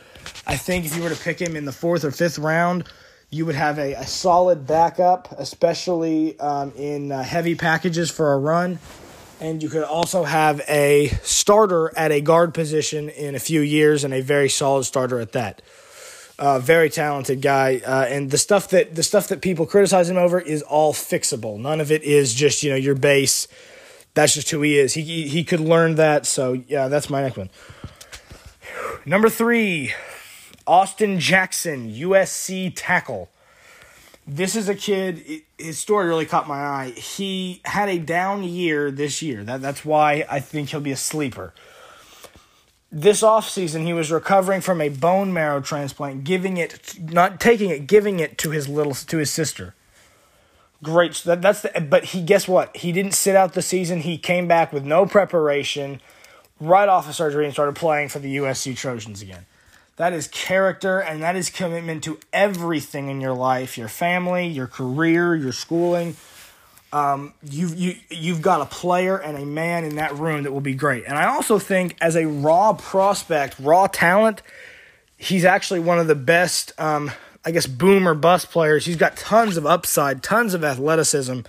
I 0.46 0.56
think 0.56 0.84
if 0.84 0.94
you 0.96 1.02
were 1.02 1.08
to 1.08 1.16
pick 1.16 1.40
him 1.40 1.56
in 1.56 1.64
the 1.64 1.72
fourth 1.72 2.04
or 2.04 2.10
fifth 2.10 2.38
round, 2.38 2.84
you 3.30 3.46
would 3.46 3.54
have 3.54 3.78
a, 3.78 3.94
a 3.94 4.06
solid 4.06 4.66
backup, 4.66 5.32
especially 5.38 6.38
um, 6.40 6.72
in 6.76 7.12
uh, 7.12 7.22
heavy 7.22 7.54
packages 7.54 8.10
for 8.10 8.32
a 8.32 8.38
run. 8.38 8.78
And 9.40 9.62
you 9.62 9.68
could 9.68 9.84
also 9.84 10.24
have 10.24 10.60
a 10.68 11.08
starter 11.22 11.96
at 11.96 12.10
a 12.10 12.20
guard 12.20 12.54
position 12.54 13.08
in 13.08 13.34
a 13.34 13.38
few 13.38 13.60
years 13.60 14.02
and 14.04 14.12
a 14.12 14.20
very 14.20 14.48
solid 14.48 14.84
starter 14.84 15.20
at 15.20 15.32
that. 15.32 15.62
Uh, 16.38 16.58
very 16.58 16.88
talented 16.88 17.42
guy, 17.42 17.80
uh, 17.84 18.04
and 18.04 18.30
the 18.30 18.38
stuff 18.38 18.68
that 18.68 18.94
the 18.94 19.02
stuff 19.02 19.26
that 19.26 19.42
people 19.42 19.66
criticize 19.66 20.08
him 20.08 20.16
over 20.16 20.38
is 20.38 20.62
all 20.62 20.92
fixable. 20.92 21.58
None 21.58 21.80
of 21.80 21.90
it 21.90 22.04
is 22.04 22.32
just 22.32 22.62
you 22.62 22.70
know 22.70 22.76
your 22.76 22.94
base. 22.94 23.48
That's 24.14 24.34
just 24.34 24.50
who 24.50 24.62
he 24.62 24.78
is. 24.78 24.94
He 24.94 25.28
he, 25.28 25.44
could 25.44 25.60
learn 25.60 25.94
that. 25.96 26.26
So 26.26 26.52
yeah, 26.52 26.88
that's 26.88 27.08
my 27.08 27.22
next 27.22 27.36
one. 27.36 27.50
Number 29.06 29.28
three, 29.28 29.92
Austin 30.66 31.20
Jackson, 31.20 31.92
USC 31.92 32.72
tackle. 32.74 33.30
This 34.26 34.56
is 34.56 34.68
a 34.68 34.74
kid. 34.74 35.42
His 35.56 35.78
story 35.78 36.06
really 36.06 36.26
caught 36.26 36.46
my 36.46 36.58
eye. 36.58 36.90
He 36.90 37.62
had 37.64 37.88
a 37.88 37.98
down 37.98 38.42
year 38.42 38.90
this 38.90 39.22
year. 39.22 39.44
That 39.44 39.62
that's 39.62 39.84
why 39.84 40.26
I 40.30 40.40
think 40.40 40.70
he'll 40.70 40.80
be 40.80 40.92
a 40.92 40.96
sleeper 40.96 41.54
this 42.90 43.22
offseason 43.22 43.84
he 43.84 43.92
was 43.92 44.10
recovering 44.10 44.60
from 44.60 44.80
a 44.80 44.88
bone 44.88 45.32
marrow 45.32 45.60
transplant 45.60 46.24
giving 46.24 46.56
it 46.56 46.94
not 46.98 47.38
taking 47.38 47.70
it 47.70 47.86
giving 47.86 48.18
it 48.18 48.38
to 48.38 48.50
his 48.50 48.68
little 48.68 48.94
to 48.94 49.18
his 49.18 49.30
sister 49.30 49.74
great 50.82 51.14
that, 51.24 51.42
that's 51.42 51.62
the 51.62 51.86
but 51.88 52.04
he 52.04 52.22
guess 52.22 52.46
what 52.46 52.76
he 52.76 52.92
didn't 52.92 53.12
sit 53.12 53.34
out 53.34 53.54
the 53.54 53.62
season 53.62 54.00
he 54.00 54.16
came 54.16 54.46
back 54.46 54.72
with 54.72 54.84
no 54.84 55.06
preparation 55.06 56.00
right 56.60 56.88
off 56.88 57.08
of 57.08 57.14
surgery 57.14 57.44
and 57.44 57.52
started 57.52 57.74
playing 57.74 58.08
for 58.08 58.20
the 58.20 58.36
USC 58.36 58.76
Trojans 58.76 59.20
again 59.20 59.46
that 59.96 60.12
is 60.12 60.28
character 60.28 61.00
and 61.00 61.22
that 61.22 61.34
is 61.34 61.50
commitment 61.50 62.04
to 62.04 62.18
everything 62.32 63.08
in 63.08 63.20
your 63.20 63.34
life 63.34 63.76
your 63.76 63.88
family 63.88 64.46
your 64.46 64.68
career 64.68 65.34
your 65.34 65.52
schooling 65.52 66.16
um, 66.92 67.34
you've 67.42 67.76
you 67.76 67.96
you've 68.08 68.40
got 68.40 68.60
a 68.60 68.66
player 68.66 69.18
and 69.18 69.36
a 69.36 69.44
man 69.44 69.84
in 69.84 69.96
that 69.96 70.16
room 70.16 70.44
that 70.44 70.52
will 70.52 70.60
be 70.60 70.74
great. 70.74 71.04
And 71.06 71.18
I 71.18 71.26
also 71.26 71.58
think 71.58 71.96
as 72.00 72.16
a 72.16 72.26
raw 72.26 72.72
prospect, 72.72 73.56
raw 73.60 73.88
talent, 73.88 74.42
he's 75.16 75.44
actually 75.44 75.80
one 75.80 75.98
of 75.98 76.06
the 76.06 76.14
best. 76.14 76.72
Um, 76.78 77.10
I 77.48 77.50
guess 77.50 77.66
boom 77.66 78.06
or 78.06 78.12
bust 78.12 78.50
players. 78.50 78.84
He's 78.84 78.96
got 78.96 79.16
tons 79.16 79.56
of 79.56 79.64
upside, 79.64 80.22
tons 80.22 80.52
of 80.52 80.62
athleticism. 80.62 81.40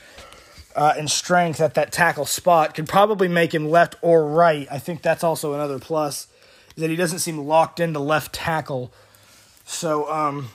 Uh, 0.73 0.93
and 0.97 1.11
strength 1.11 1.59
at 1.59 1.73
that 1.73 1.91
tackle 1.91 2.23
spot 2.23 2.73
could 2.73 2.87
probably 2.87 3.27
make 3.27 3.53
him 3.53 3.69
left 3.69 3.95
or 4.01 4.25
right. 4.25 4.65
I 4.71 4.79
think 4.79 5.01
that's 5.01 5.25
also 5.25 5.55
another 5.55 5.77
plus 5.77 6.27
is 6.77 6.81
that 6.81 6.89
he 6.89 6.95
doesn't 6.95 7.19
seem 7.19 7.37
locked 7.39 7.81
into 7.81 7.99
left 7.99 8.31
tackle. 8.31 8.93
So 9.65 10.09
um, 10.09 10.47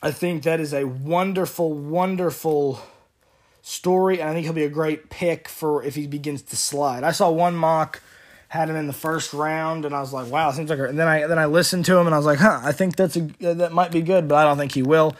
I 0.00 0.12
think 0.12 0.44
that 0.44 0.60
is 0.60 0.72
a 0.72 0.84
wonderful, 0.84 1.72
wonderful 1.72 2.80
story, 3.62 4.20
and 4.20 4.30
I 4.30 4.32
think 4.32 4.44
he'll 4.44 4.52
be 4.52 4.62
a 4.62 4.68
great 4.68 5.10
pick 5.10 5.48
for 5.48 5.82
if 5.82 5.96
he 5.96 6.06
begins 6.06 6.42
to 6.42 6.56
slide. 6.56 7.02
I 7.02 7.10
saw 7.10 7.32
one 7.32 7.56
mock 7.56 8.00
had 8.56 8.68
him 8.68 8.76
in 8.76 8.86
the 8.86 8.92
first 8.92 9.32
round, 9.32 9.84
and 9.84 9.94
I 9.94 10.00
was 10.00 10.12
like, 10.12 10.30
wow, 10.30 10.50
seems 10.50 10.70
like. 10.70 10.78
And 10.78 10.98
then 10.98 11.06
I 11.06 11.26
then 11.26 11.38
I 11.38 11.46
listened 11.46 11.84
to 11.86 11.96
him, 11.96 12.06
and 12.06 12.14
I 12.14 12.18
was 12.18 12.26
like, 12.26 12.38
huh, 12.38 12.60
I 12.62 12.72
think 12.72 12.96
that's 12.96 13.16
a 13.16 13.20
that 13.40 13.72
might 13.72 13.92
be 13.92 14.02
good, 14.02 14.28
but 14.28 14.36
I 14.36 14.44
don't 14.44 14.58
think 14.58 14.72
he 14.72 14.82
will. 14.82 15.16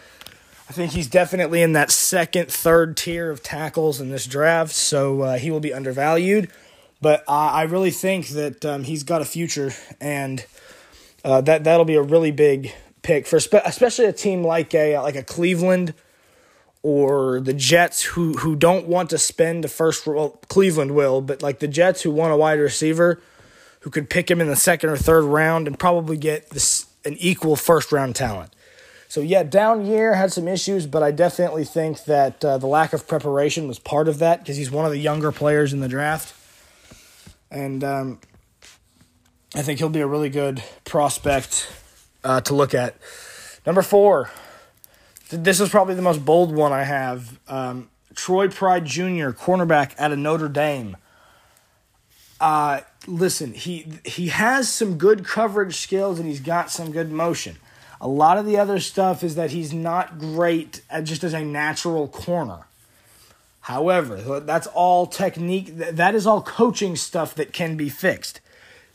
I 0.69 0.73
think 0.73 0.93
he's 0.93 1.07
definitely 1.07 1.63
in 1.63 1.75
that 1.75 1.93
second, 1.93 2.51
third 2.51 2.97
tier 2.97 3.31
of 3.31 3.43
tackles 3.43 4.01
in 4.01 4.11
this 4.11 4.27
draft, 4.27 4.75
so 4.75 5.23
uh, 5.23 5.39
he 5.39 5.51
will 5.51 5.61
be 5.61 5.73
undervalued. 5.73 6.51
But 7.01 7.23
I, 7.29 7.49
I 7.49 7.63
really 7.65 7.93
think 7.93 8.29
that 8.29 8.65
um, 8.65 8.83
he's 8.83 9.05
got 9.05 9.23
a 9.23 9.25
future, 9.25 9.73
and 10.01 10.45
uh, 11.25 11.41
that 11.43 11.65
that'll 11.65 11.85
be 11.85 11.95
a 11.95 12.03
really 12.03 12.33
big 12.33 12.73
pick 13.03 13.27
for 13.27 13.39
spe- 13.39 13.65
especially 13.65 14.07
a 14.07 14.13
team 14.13 14.43
like 14.43 14.75
a 14.75 14.99
like 14.99 15.15
a 15.15 15.23
Cleveland 15.23 15.95
or 16.87 17.41
the 17.41 17.53
Jets 17.53 18.01
who 18.05 18.35
who 18.35 18.55
don't 18.55 18.87
want 18.87 19.11
to 19.11 19.19
spend 19.19 19.65
the 19.65 19.69
first. 19.69 20.07
Well, 20.07 20.39
Cleveland 20.49 20.95
will, 20.95 21.21
but 21.21 21.43
like 21.43 21.59
the 21.59 21.67
Jets 21.67 22.03
who 22.03 22.13
want 22.13 22.33
a 22.33 22.37
wide 22.37 22.61
receiver 22.61 23.21
who 23.81 23.91
could 23.91 24.09
pick 24.09 24.31
him 24.31 24.41
in 24.41 24.47
the 24.47 24.55
second 24.55 24.91
or 24.91 24.97
third 24.97 25.25
round 25.25 25.67
and 25.67 25.77
probably 25.77 26.17
get 26.17 26.51
this 26.51 26.87
an 27.05 27.17
equal 27.19 27.57
first 27.57 27.91
round 27.91 28.15
talent. 28.15 28.55
So 29.09 29.21
yeah, 29.21 29.43
down 29.43 29.85
year 29.85 30.15
had 30.15 30.33
some 30.33 30.47
issues, 30.47 30.87
but 30.87 31.03
I 31.03 31.11
definitely 31.11 31.65
think 31.65 32.05
that 32.05 32.45
uh, 32.45 32.59
the 32.59 32.69
lack 32.69 32.93
of 32.93 33.09
preparation 33.09 33.67
was 33.67 33.81
part 33.81 34.07
of 34.07 34.21
that 34.21 34.39
because 34.39 34.57
he's 34.57 34.71
one 34.71 34.85
of 34.85 34.93
the 34.93 34.99
younger 34.99 35.33
players 35.33 35.73
in 35.73 35.81
the 35.81 35.89
draft, 35.89 36.37
and 37.51 37.83
um, 37.83 38.21
I 39.57 39.63
think 39.63 39.81
he'll 39.81 39.89
be 39.89 40.03
a 40.03 40.07
really 40.07 40.31
good 40.31 40.63
prospect 40.85 41.69
uh, 42.23 42.43
to 42.43 42.55
look 42.55 42.75
at. 42.75 42.95
Number 43.67 43.83
four, 43.83 44.31
this 45.29 45.61
is 45.61 45.69
probably 45.69 45.95
the 45.95 46.03
most 46.03 46.25
bold 46.25 46.55
one 46.55 46.73
I 46.73 46.85
have. 46.85 47.39
Um, 47.49 47.91
Troy 48.15 48.49
Pride 48.49 48.85
Jr., 48.85 49.31
cornerback 49.31 49.95
out 49.99 50.13
of 50.13 50.19
Notre 50.19 50.49
Dame. 50.49 50.97
Uh, 52.41 52.81
listen, 53.07 53.55
he 53.55 53.87
he 54.05 54.29
has 54.29 54.73
some 54.73 54.99
good 54.99 55.25
coverage 55.25 55.77
skills 55.77 56.19
and 56.19 56.29
he's 56.29 56.41
got 56.41 56.71
some 56.71 56.93
good 56.93 57.11
motion. 57.11 57.57
A 58.01 58.09
lot 58.09 58.37
of 58.37 58.45
the 58.45 58.59
other 58.59 58.79
stuff 58.79 59.25
is 59.25 59.37
that 59.37 59.51
he's 59.51 59.73
not 59.73 60.19
great 60.19 60.83
at 60.91 61.05
just 61.05 61.25
as 61.25 61.33
a 61.33 61.45
natural 61.45 62.09
corner. 62.09 62.67
However, 63.61 64.41
that's 64.41 64.67
all 64.69 65.07
technique. 65.07 65.77
That 65.77 66.15
is 66.15 66.27
all 66.27 66.43
coaching 66.43 66.95
stuff 66.95 67.35
that 67.35 67.53
can 67.53 67.77
be 67.77 67.89
fixed. 67.89 68.41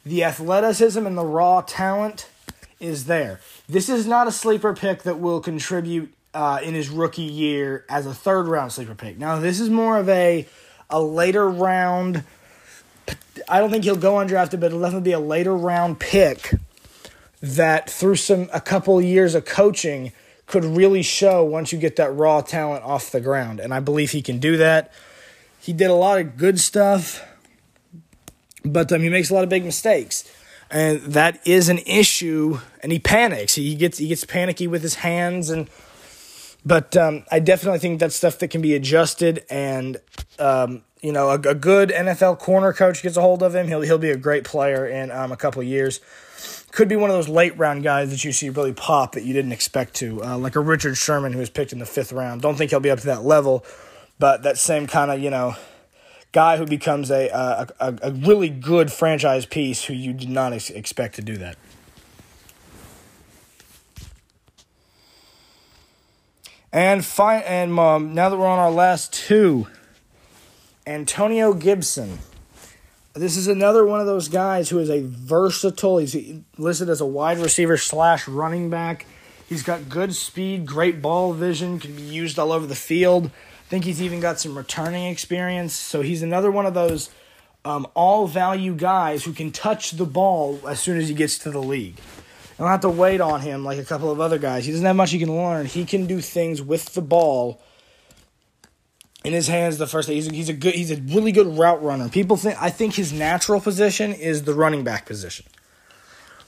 The 0.05 0.23
athleticism 0.23 1.05
and 1.05 1.17
the 1.17 1.25
raw 1.25 1.61
talent 1.61 2.27
is 2.79 3.05
there. 3.05 3.41
This 3.67 3.89
is 3.89 4.07
not 4.07 4.27
a 4.27 4.31
sleeper 4.31 4.73
pick 4.73 5.03
that 5.03 5.19
will 5.19 5.41
contribute 5.41 6.13
uh, 6.33 6.59
in 6.63 6.73
his 6.73 6.89
rookie 6.89 7.21
year 7.21 7.85
as 7.89 8.05
a 8.05 8.13
third 8.13 8.47
round 8.47 8.71
sleeper 8.71 8.95
pick. 8.95 9.17
Now, 9.17 9.39
this 9.39 9.59
is 9.59 9.69
more 9.69 9.97
of 9.97 10.09
a 10.09 10.47
a 10.89 11.01
later 11.01 11.49
round. 11.49 12.23
I 13.47 13.59
don't 13.59 13.71
think 13.71 13.83
he'll 13.83 13.95
go 13.95 14.13
undrafted, 14.13 14.59
but 14.59 14.67
it'll 14.67 14.81
definitely 14.81 15.09
be 15.09 15.13
a 15.13 15.19
later 15.19 15.55
round 15.55 15.99
pick 15.99 16.53
that 17.41 17.89
through 17.89 18.15
some 18.15 18.49
a 18.53 18.61
couple 18.61 19.01
years 19.01 19.35
of 19.35 19.45
coaching 19.45 20.11
could 20.45 20.63
really 20.63 21.01
show 21.01 21.43
once 21.43 21.71
you 21.71 21.79
get 21.79 21.95
that 21.95 22.13
raw 22.13 22.41
talent 22.41 22.83
off 22.83 23.11
the 23.11 23.21
ground. 23.21 23.59
And 23.59 23.73
I 23.73 23.79
believe 23.79 24.11
he 24.11 24.21
can 24.21 24.39
do 24.39 24.57
that. 24.57 24.91
He 25.59 25.73
did 25.73 25.89
a 25.89 25.95
lot 25.95 26.19
of 26.19 26.37
good 26.37 26.59
stuff, 26.59 27.25
but 28.65 28.91
um, 28.91 29.01
he 29.01 29.09
makes 29.09 29.29
a 29.29 29.33
lot 29.33 29.43
of 29.43 29.49
big 29.49 29.63
mistakes. 29.63 30.29
And 30.69 31.01
that 31.01 31.45
is 31.45 31.69
an 31.69 31.79
issue, 31.79 32.59
and 32.81 32.91
he 32.91 32.99
panics. 32.99 33.55
He 33.55 33.75
gets 33.75 33.97
he 33.97 34.07
gets 34.07 34.23
panicky 34.23 34.67
with 34.67 34.81
his 34.81 34.95
hands, 34.95 35.49
and 35.49 35.69
but 36.65 36.95
um, 36.97 37.23
I 37.31 37.39
definitely 37.39 37.79
think 37.79 37.99
that's 37.99 38.15
stuff 38.15 38.39
that 38.39 38.49
can 38.49 38.61
be 38.61 38.75
adjusted. 38.75 39.45
And 39.49 39.97
um, 40.39 40.83
you 41.01 41.11
know, 41.11 41.29
a, 41.29 41.35
a, 41.35 41.55
good 41.55 41.89
NFL 41.89 42.39
corner 42.39 42.73
coach 42.73 43.01
gets 43.01 43.17
a 43.17 43.21
hold 43.21 43.41
of 43.43 43.55
him, 43.55 43.67
he'll 43.67 43.81
he'll 43.81 43.97
be 43.97 44.11
a 44.11 44.17
great 44.17 44.43
player 44.43 44.85
in 44.85 45.11
um, 45.11 45.31
a 45.31 45.37
couple 45.37 45.63
years 45.63 45.99
could 46.71 46.87
be 46.87 46.95
one 46.95 47.09
of 47.09 47.15
those 47.15 47.29
late 47.29 47.57
round 47.57 47.83
guys 47.83 48.09
that 48.11 48.23
you 48.23 48.31
see 48.31 48.49
really 48.49 48.73
pop 48.73 49.13
that 49.13 49.23
you 49.23 49.33
didn't 49.33 49.51
expect 49.51 49.93
to, 49.95 50.23
uh, 50.23 50.37
like 50.37 50.55
a 50.55 50.59
Richard 50.59 50.95
Sherman 50.95 51.33
who 51.33 51.39
was 51.39 51.49
picked 51.49 51.73
in 51.73 51.79
the 51.79 51.85
fifth 51.85 52.11
round. 52.11 52.41
Don't 52.41 52.55
think 52.55 52.71
he'll 52.71 52.79
be 52.79 52.89
up 52.89 52.99
to 52.99 53.07
that 53.07 53.23
level, 53.23 53.65
but 54.19 54.43
that 54.43 54.57
same 54.57 54.87
kind 54.87 55.11
of 55.11 55.19
you 55.19 55.29
know 55.29 55.55
guy 56.31 56.57
who 56.57 56.65
becomes 56.65 57.11
a, 57.11 57.27
a 57.29 57.67
a, 57.79 57.97
a 58.03 58.11
really 58.11 58.49
good 58.49 58.91
franchise 58.91 59.45
piece 59.45 59.85
who 59.85 59.93
you 59.93 60.13
did 60.13 60.29
not 60.29 60.53
ex- 60.53 60.69
expect 60.69 61.15
to 61.15 61.21
do 61.21 61.37
that. 61.37 61.57
And 66.73 67.03
fine, 67.03 67.43
and 67.45 67.77
um, 67.77 68.13
now 68.13 68.29
that 68.29 68.37
we're 68.37 68.47
on 68.47 68.59
our 68.59 68.71
last 68.71 69.11
two, 69.11 69.67
Antonio 70.87 71.53
Gibson. 71.53 72.19
This 73.13 73.35
is 73.35 73.47
another 73.47 73.85
one 73.85 73.99
of 73.99 74.05
those 74.05 74.29
guys 74.29 74.69
who 74.69 74.79
is 74.79 74.89
a 74.89 75.01
versatile. 75.01 75.97
He's 75.97 76.15
listed 76.57 76.87
as 76.87 77.01
a 77.01 77.05
wide 77.05 77.39
receiver 77.39 77.75
slash 77.75 78.25
running 78.25 78.69
back. 78.69 79.05
He's 79.49 79.63
got 79.63 79.89
good 79.89 80.15
speed, 80.15 80.65
great 80.65 81.01
ball 81.01 81.33
vision, 81.33 81.77
can 81.77 81.93
be 81.93 82.03
used 82.03 82.39
all 82.39 82.53
over 82.53 82.65
the 82.65 82.73
field. 82.73 83.25
I 83.25 83.69
think 83.69 83.83
he's 83.83 84.01
even 84.01 84.21
got 84.21 84.39
some 84.39 84.57
returning 84.57 85.07
experience. 85.07 85.73
So 85.73 86.01
he's 86.01 86.23
another 86.23 86.49
one 86.49 86.65
of 86.65 86.73
those 86.73 87.09
um, 87.65 87.85
all 87.95 88.27
value 88.27 88.73
guys 88.75 89.25
who 89.25 89.33
can 89.33 89.51
touch 89.51 89.91
the 89.91 90.05
ball 90.05 90.61
as 90.65 90.79
soon 90.79 90.97
as 90.97 91.09
he 91.09 91.13
gets 91.13 91.37
to 91.39 91.51
the 91.51 91.61
league. 91.61 91.97
You 92.51 92.65
don't 92.65 92.67
have 92.67 92.81
to 92.81 92.89
wait 92.89 93.21
on 93.21 93.41
him 93.41 93.63
like 93.65 93.79
a 93.79 93.85
couple 93.85 94.11
of 94.11 94.19
other 94.19 94.37
guys. 94.37 94.65
He 94.65 94.71
doesn't 94.71 94.85
have 94.85 94.95
much 94.95 95.11
he 95.11 95.19
can 95.19 95.35
learn. 95.35 95.65
He 95.65 95.85
can 95.85 96.05
do 96.05 96.21
things 96.21 96.61
with 96.61 96.93
the 96.93 97.01
ball 97.01 97.61
in 99.23 99.33
his 99.33 99.47
hands 99.47 99.77
the 99.77 99.87
first 99.87 100.07
day. 100.07 100.15
He's 100.15 100.27
a, 100.27 100.33
he's 100.33 100.49
a 100.49 100.53
good 100.53 100.73
he's 100.73 100.91
a 100.91 100.97
really 100.97 101.31
good 101.31 101.47
route 101.57 101.81
runner. 101.81 102.09
People 102.09 102.37
think 102.37 102.61
I 102.61 102.69
think 102.69 102.95
his 102.95 103.13
natural 103.13 103.59
position 103.59 104.13
is 104.13 104.43
the 104.43 104.53
running 104.53 104.83
back 104.83 105.05
position. 105.05 105.45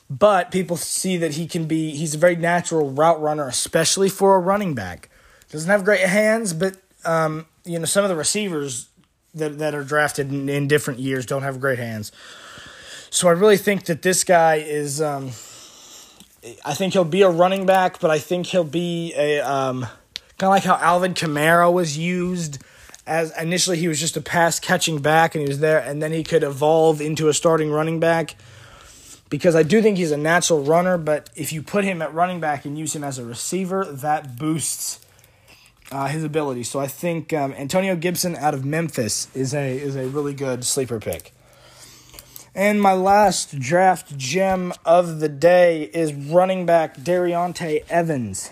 But 0.10 0.52
people 0.52 0.78
see 0.78 1.18
that 1.18 1.34
he 1.34 1.48
can 1.48 1.66
be 1.66 1.92
he's 1.92 2.16
a 2.16 2.18
very 2.18 2.36
natural 2.36 2.92
route 2.92 3.22
runner, 3.22 3.48
especially 3.48 4.10
for 4.10 4.36
a 4.36 4.40
running 4.40 4.76
back. 4.76 5.10
Doesn't 5.50 5.70
have 5.70 5.86
great 5.86 6.02
hands, 6.02 6.54
but 6.54 6.78
um, 7.06 7.46
you 7.64 7.80
know 7.80 7.86
some 7.86 8.04
of 8.04 8.10
the 8.10 8.16
receivers 8.16 8.90
that 9.34 9.58
that 9.60 9.74
are 9.74 9.84
drafted 9.84 10.32
in, 10.32 10.50
in, 10.50 10.68
different 10.68 11.00
years 11.00 11.26
don't 11.26 11.44
have 11.44 11.60
great 11.60 11.80
hands. 11.80 12.12
So 13.10 13.28
I 13.28 13.32
really 13.32 13.58
think 13.58 13.86
that 13.86 14.02
this 14.02 14.24
guy 14.24 14.56
is. 14.56 15.02
Um, 15.02 15.32
I 16.66 16.74
think 16.74 16.94
he'll 16.94 17.06
be 17.06 17.22
a 17.22 17.30
running 17.30 17.66
back, 17.66 18.00
but 18.00 18.12
I 18.12 18.20
think 18.20 18.48
he'll 18.48 18.64
be 18.64 19.14
a 19.16 19.40
um, 19.40 19.88
Kind 20.38 20.48
of 20.50 20.56
like 20.56 20.64
how 20.64 20.84
Alvin 20.84 21.14
Kamara 21.14 21.72
was 21.72 21.98
used 21.98 22.62
as 23.06 23.38
initially 23.38 23.78
he 23.78 23.88
was 23.88 24.00
just 24.00 24.18
a 24.18 24.22
pass 24.22 24.60
catching 24.60 25.02
back 25.02 25.36
and 25.36 25.42
he 25.42 25.48
was 25.48 25.60
there, 25.60 25.80
and 25.80 26.02
then 26.02 26.12
he 26.12 26.24
could 26.24 26.44
evolve 26.44 27.02
into 27.02 27.28
a 27.28 27.34
starting 27.34 27.70
running 27.70 28.00
back. 28.00 28.36
Because 29.30 29.56
I 29.56 29.64
do 29.64 29.82
think 29.82 29.98
he's 29.98 30.12
a 30.12 30.18
natural 30.18 30.64
runner, 30.64 30.98
but 30.98 31.30
if 31.36 31.54
you 31.54 31.62
put 31.62 31.84
him 31.84 32.02
at 32.02 32.14
running 32.14 32.40
back 32.40 32.66
and 32.66 32.78
use 32.78 32.96
him 32.96 33.04
as 33.04 33.18
a 33.18 33.26
receiver, 33.26 33.86
that 33.86 34.38
boosts 34.38 35.00
uh, 35.92 36.08
his 36.08 36.24
ability. 36.24 36.64
So 36.64 36.80
I 36.80 36.88
think 36.88 37.34
um, 37.34 37.54
Antonio 37.54 37.96
Gibson 37.96 38.36
out 38.36 38.54
of 38.54 38.66
Memphis 38.66 39.28
is 39.36 39.54
a 39.54 39.78
is 39.78 39.96
a 39.96 40.08
really 40.08 40.34
good 40.34 40.66
sleeper 40.66 41.00
pick. 41.00 41.34
And 42.56 42.80
my 42.80 42.94
last 42.94 43.60
draft 43.60 44.16
gem 44.18 44.74
of 44.86 45.20
the 45.20 45.30
day 45.30 45.84
is 45.94 46.14
running 46.14 46.68
back 46.68 46.98
Darrynton 46.98 47.84
Evans. 47.90 48.52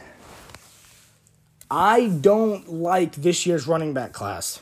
I 1.69 2.07
don't 2.07 2.67
like 2.67 3.13
this 3.13 3.45
year's 3.45 3.67
running 3.67 3.93
back 3.93 4.11
class. 4.11 4.59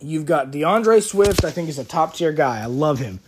You've 0.00 0.26
got 0.26 0.50
D'Andre 0.50 1.00
Swift. 1.00 1.44
I 1.44 1.50
think 1.50 1.66
he's 1.66 1.78
a 1.78 1.84
top 1.84 2.14
tier 2.14 2.32
guy. 2.32 2.62
I 2.62 2.66
love 2.66 2.98
him. 2.98 3.20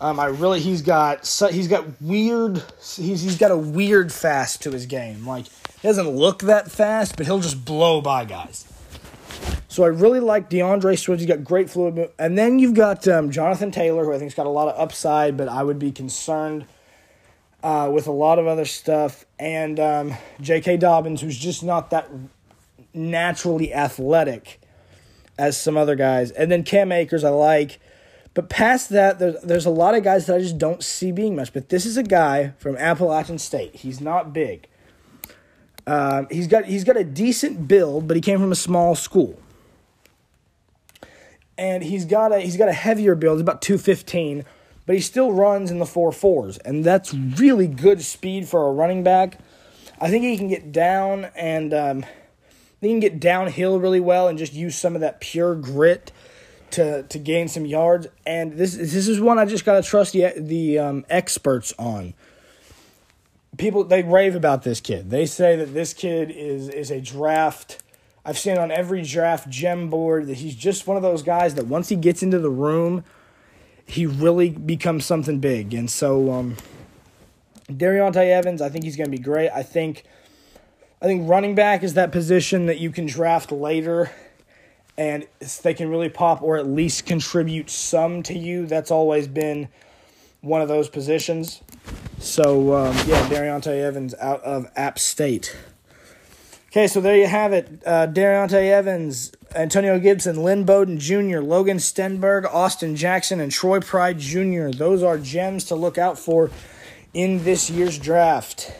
Um, 0.00 0.20
I 0.20 0.26
really 0.26 0.60
he's 0.60 0.82
got 0.82 1.26
he's 1.50 1.68
got 1.68 2.00
weird 2.00 2.62
he's 2.96 3.22
he's 3.22 3.38
got 3.38 3.50
a 3.50 3.56
weird 3.56 4.12
fast 4.12 4.62
to 4.62 4.70
his 4.70 4.86
game. 4.86 5.26
Like 5.26 5.46
he 5.46 5.88
doesn't 5.88 6.08
look 6.08 6.40
that 6.42 6.70
fast, 6.70 7.16
but 7.16 7.26
he'll 7.26 7.38
just 7.38 7.64
blow 7.64 8.00
by 8.00 8.24
guys. 8.24 8.64
So 9.74 9.82
I 9.82 9.88
really 9.88 10.20
like 10.20 10.50
D'Andre 10.50 10.94
Swift. 10.94 11.18
He's 11.20 11.28
got 11.28 11.42
great 11.42 11.68
fluid, 11.68 12.08
and 12.16 12.38
then 12.38 12.60
you've 12.60 12.74
got 12.74 13.08
um, 13.08 13.32
Jonathan 13.32 13.72
Taylor, 13.72 14.04
who 14.04 14.12
I 14.12 14.20
think's 14.20 14.32
got 14.32 14.46
a 14.46 14.50
lot 14.50 14.68
of 14.68 14.78
upside, 14.78 15.36
but 15.36 15.48
I 15.48 15.64
would 15.64 15.80
be 15.80 15.90
concerned 15.90 16.66
uh, 17.60 17.90
with 17.92 18.06
a 18.06 18.12
lot 18.12 18.38
of 18.38 18.46
other 18.46 18.66
stuff, 18.66 19.24
and 19.36 19.80
um, 19.80 20.14
J.K. 20.40 20.76
Dobbins, 20.76 21.22
who's 21.22 21.36
just 21.36 21.64
not 21.64 21.90
that 21.90 22.08
naturally 22.94 23.74
athletic 23.74 24.60
as 25.36 25.60
some 25.60 25.76
other 25.76 25.96
guys, 25.96 26.30
and 26.30 26.52
then 26.52 26.62
Cam 26.62 26.92
Akers, 26.92 27.24
I 27.24 27.30
like. 27.30 27.80
But 28.32 28.48
past 28.48 28.90
that, 28.90 29.18
there's, 29.18 29.42
there's 29.42 29.66
a 29.66 29.70
lot 29.70 29.96
of 29.96 30.04
guys 30.04 30.26
that 30.26 30.36
I 30.36 30.38
just 30.38 30.56
don't 30.56 30.84
see 30.84 31.10
being 31.10 31.34
much. 31.34 31.52
But 31.52 31.70
this 31.70 31.84
is 31.84 31.96
a 31.96 32.04
guy 32.04 32.52
from 32.58 32.76
Appalachian 32.76 33.38
State. 33.38 33.74
He's 33.74 34.00
not 34.00 34.32
big. 34.32 34.68
Um, 35.84 36.28
he's 36.30 36.46
got 36.46 36.66
he's 36.66 36.84
got 36.84 36.96
a 36.96 37.02
decent 37.02 37.66
build, 37.66 38.06
but 38.06 38.16
he 38.16 38.20
came 38.20 38.38
from 38.38 38.52
a 38.52 38.56
small 38.56 38.94
school, 38.94 39.36
and 41.56 41.82
he's 41.82 42.04
got 42.04 42.32
a 42.32 42.40
he's 42.40 42.56
got 42.56 42.68
a 42.68 42.72
heavier 42.72 43.14
build. 43.14 43.40
About 43.40 43.62
two 43.62 43.78
fifteen, 43.78 44.44
but 44.86 44.94
he 44.94 45.00
still 45.00 45.32
runs 45.32 45.70
in 45.70 45.78
the 45.78 45.86
four 45.86 46.12
fours, 46.12 46.58
and 46.58 46.84
that's 46.84 47.14
really 47.14 47.66
good 47.66 48.02
speed 48.02 48.48
for 48.48 48.68
a 48.68 48.72
running 48.72 49.02
back. 49.02 49.38
I 50.00 50.10
think 50.10 50.24
he 50.24 50.36
can 50.36 50.48
get 50.48 50.72
down 50.72 51.26
and 51.36 51.72
um, 51.72 52.04
he 52.80 52.88
can 52.88 53.00
get 53.00 53.20
downhill 53.20 53.78
really 53.78 54.00
well 54.00 54.28
and 54.28 54.38
just 54.38 54.52
use 54.52 54.76
some 54.76 54.94
of 54.94 55.00
that 55.00 55.20
pure 55.20 55.54
grit 55.54 56.12
to 56.72 57.04
to 57.04 57.18
gain 57.18 57.48
some 57.48 57.64
yards. 57.64 58.06
And 58.26 58.54
this 58.54 58.74
this 58.74 59.08
is 59.08 59.20
one 59.20 59.38
I 59.38 59.44
just 59.44 59.64
gotta 59.64 59.82
trust 59.82 60.12
the 60.12 60.32
the 60.36 60.78
um, 60.78 61.06
experts 61.08 61.72
on 61.78 62.14
people 63.56 63.84
they 63.84 64.02
rave 64.02 64.34
about 64.34 64.62
this 64.62 64.80
kid. 64.80 65.10
They 65.10 65.26
say 65.26 65.56
that 65.56 65.72
this 65.72 65.94
kid 65.94 66.30
is 66.30 66.68
is 66.68 66.90
a 66.90 67.00
draft. 67.00 67.82
I've 68.24 68.38
seen 68.38 68.56
on 68.56 68.70
every 68.70 69.02
draft 69.02 69.50
gem 69.50 69.90
board 69.90 70.26
that 70.28 70.38
he's 70.38 70.54
just 70.54 70.86
one 70.86 70.96
of 70.96 71.02
those 71.02 71.22
guys 71.22 71.54
that 71.56 71.66
once 71.66 71.90
he 71.90 71.96
gets 71.96 72.22
into 72.22 72.38
the 72.38 72.50
room, 72.50 73.04
he 73.84 74.06
really 74.06 74.50
becomes 74.50 75.04
something 75.04 75.40
big. 75.40 75.74
And 75.74 75.90
so, 75.90 76.32
um, 76.32 76.56
Evans, 77.68 78.62
I 78.62 78.68
think 78.70 78.84
he's 78.84 78.96
going 78.96 79.10
to 79.10 79.16
be 79.16 79.22
great. 79.22 79.50
I 79.50 79.62
think, 79.62 80.04
I 81.02 81.06
think 81.06 81.28
running 81.28 81.54
back 81.54 81.82
is 81.82 81.94
that 81.94 82.12
position 82.12 82.66
that 82.66 82.78
you 82.78 82.90
can 82.90 83.04
draft 83.04 83.52
later, 83.52 84.10
and 84.96 85.26
they 85.62 85.74
can 85.74 85.90
really 85.90 86.08
pop 86.08 86.40
or 86.40 86.56
at 86.56 86.66
least 86.66 87.04
contribute 87.04 87.68
some 87.68 88.22
to 88.22 88.38
you. 88.38 88.66
That's 88.66 88.90
always 88.90 89.28
been 89.28 89.68
one 90.40 90.62
of 90.62 90.68
those 90.68 90.88
positions. 90.88 91.60
So 92.18 92.74
um, 92.74 92.94
yeah, 93.06 93.28
Darrynton 93.28 93.78
Evans 93.82 94.14
out 94.14 94.40
of 94.42 94.70
App 94.76 94.98
State. 94.98 95.54
Okay, 96.74 96.88
so 96.88 97.00
there 97.00 97.16
you 97.16 97.28
have 97.28 97.52
it. 97.52 97.84
Uh, 97.86 98.08
Evans, 98.12 99.30
Antonio 99.54 99.96
Gibson, 100.00 100.42
Lynn 100.42 100.64
Bowden 100.64 100.98
Jr., 100.98 101.38
Logan 101.38 101.76
Stenberg, 101.76 102.52
Austin 102.52 102.96
Jackson, 102.96 103.38
and 103.38 103.52
Troy 103.52 103.78
Pride 103.78 104.18
Jr. 104.18 104.70
Those 104.70 105.00
are 105.00 105.16
gems 105.16 105.62
to 105.66 105.76
look 105.76 105.98
out 105.98 106.18
for 106.18 106.50
in 107.12 107.44
this 107.44 107.70
year's 107.70 107.96
draft. 107.96 108.72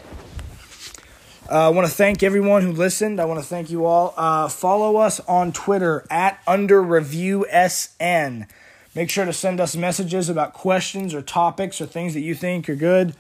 Uh, 1.48 1.66
I 1.66 1.68
want 1.68 1.86
to 1.86 1.94
thank 1.94 2.24
everyone 2.24 2.62
who 2.62 2.72
listened. 2.72 3.20
I 3.20 3.26
want 3.26 3.38
to 3.38 3.46
thank 3.46 3.70
you 3.70 3.84
all. 3.84 4.12
Uh, 4.16 4.48
follow 4.48 4.96
us 4.96 5.20
on 5.28 5.52
Twitter 5.52 6.04
at 6.10 6.40
Under 6.48 6.82
Review 6.82 7.46
SN. 7.48 8.48
Make 8.96 9.08
sure 9.08 9.24
to 9.24 9.32
send 9.32 9.60
us 9.60 9.76
messages 9.76 10.28
about 10.28 10.52
questions 10.52 11.14
or 11.14 11.22
topics 11.22 11.80
or 11.80 11.86
things 11.86 12.14
that 12.14 12.22
you 12.22 12.34
think 12.34 12.68
are 12.68 12.74
good. 12.74 13.14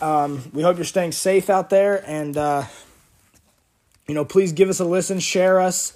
Um, 0.00 0.50
we 0.52 0.64
hope 0.64 0.76
you're 0.76 0.84
staying 0.84 1.12
safe 1.12 1.48
out 1.48 1.70
there, 1.70 2.02
and 2.04 2.36
uh, 2.36 2.64
you 4.12 4.14
know, 4.14 4.26
please 4.26 4.52
give 4.52 4.68
us 4.68 4.78
a 4.78 4.84
listen, 4.84 5.20
share 5.20 5.58
us, 5.58 5.94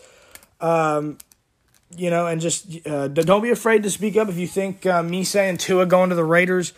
um, 0.62 1.19
you 1.99 2.09
know, 2.09 2.27
and 2.27 2.41
just 2.41 2.87
uh, 2.87 3.09
don't 3.09 3.43
be 3.43 3.51
afraid 3.51 3.83
to 3.83 3.91
speak 3.91 4.17
up 4.17 4.31
if 4.31 4.39
you 4.39 4.47
think 4.47 4.87
uh, 4.87 5.03
me 5.03 5.23
saying 5.23 5.59
Tua 5.59 5.85
going 5.85 6.09
to 6.09 6.14
the 6.14 6.25
Raiders 6.25 6.73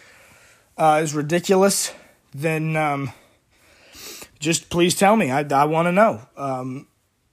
uh, 0.76 0.98
is 1.00 1.14
ridiculous. 1.14 1.94
Then 2.34 2.74
um, 2.74 3.12
just 4.40 4.68
please 4.68 4.96
tell 4.96 5.14
me. 5.14 5.30
I, 5.30 5.42
I 5.42 5.66
want 5.66 5.86
to 5.86 5.92
know. 5.92 6.22
Um, 6.36 6.88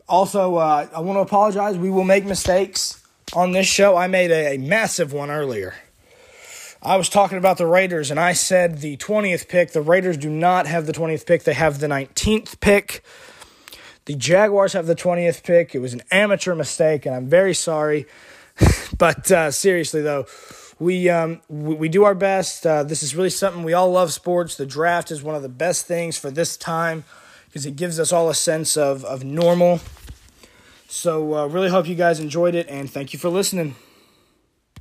also, 0.08 0.58
uh, 0.58 0.88
I 0.96 1.00
want 1.00 1.18
to 1.18 1.22
apologize. 1.22 1.76
We 1.76 1.90
will 1.90 2.04
make 2.04 2.26
mistakes 2.26 3.04
on 3.34 3.54
this 3.54 3.66
show. 3.66 3.98
I 3.98 4.06
made 4.06 4.30
a, 4.30 4.54
a 4.54 4.58
massive 4.60 5.14
one 5.14 5.32
earlier. 5.32 5.74
I 6.84 6.98
was 6.98 7.10
talking 7.10 7.40
about 7.40 7.58
the 7.58 7.66
Raiders, 7.66 8.12
and 8.12 8.20
I 8.20 8.34
said 8.34 8.82
the 8.82 8.98
20th 8.98 9.48
pick. 9.48 9.72
The 9.72 9.82
Raiders 9.82 10.16
do 10.16 10.30
not 10.30 10.68
have 10.68 10.86
the 10.86 10.94
20th 10.94 11.26
pick, 11.26 11.44
they 11.44 11.56
have 11.56 11.80
the 11.80 11.88
19th 11.88 12.60
pick. 12.60 13.04
The 14.06 14.16
Jaguars 14.16 14.74
have 14.74 14.86
the 14.86 14.96
20th 14.96 15.44
pick. 15.44 15.74
It 15.74 15.80
was 15.80 15.94
an 15.94 16.04
amateur 16.12 16.54
mistake, 16.54 17.08
and 17.08 17.16
I'm 17.16 17.28
very 17.28 17.56
sorry. 17.56 18.06
but 18.98 19.32
uh, 19.32 19.50
seriously, 19.50 20.02
though, 20.02 20.28
we, 20.78 21.10
um, 21.10 21.42
we, 21.50 21.74
we 21.76 21.90
do 21.90 22.04
our 22.04 22.14
best. 22.14 22.68
Uh, 22.68 22.84
this 22.84 23.02
is 23.02 23.16
really 23.16 23.32
something 23.32 23.64
we 23.64 23.74
all 23.74 23.92
love 23.92 24.14
sports. 24.14 24.58
The 24.58 24.66
draft 24.66 25.10
is 25.10 25.24
one 25.24 25.34
of 25.34 25.42
the 25.42 25.50
best 25.50 25.88
things 25.88 26.18
for 26.18 26.30
this 26.30 26.56
time 26.56 27.04
because 27.48 27.66
it 27.66 27.76
gives 27.76 28.00
us 28.00 28.12
all 28.12 28.30
a 28.30 28.36
sense 28.36 28.78
of, 28.78 29.04
of 29.06 29.24
normal. 29.24 29.80
So, 30.88 31.34
uh, 31.34 31.46
really 31.48 31.70
hope 31.70 31.88
you 31.88 31.96
guys 31.96 32.20
enjoyed 32.20 32.54
it, 32.54 32.68
and 32.70 32.90
thank 32.90 33.12
you 33.12 33.18
for 33.18 33.30
listening. 33.30 33.76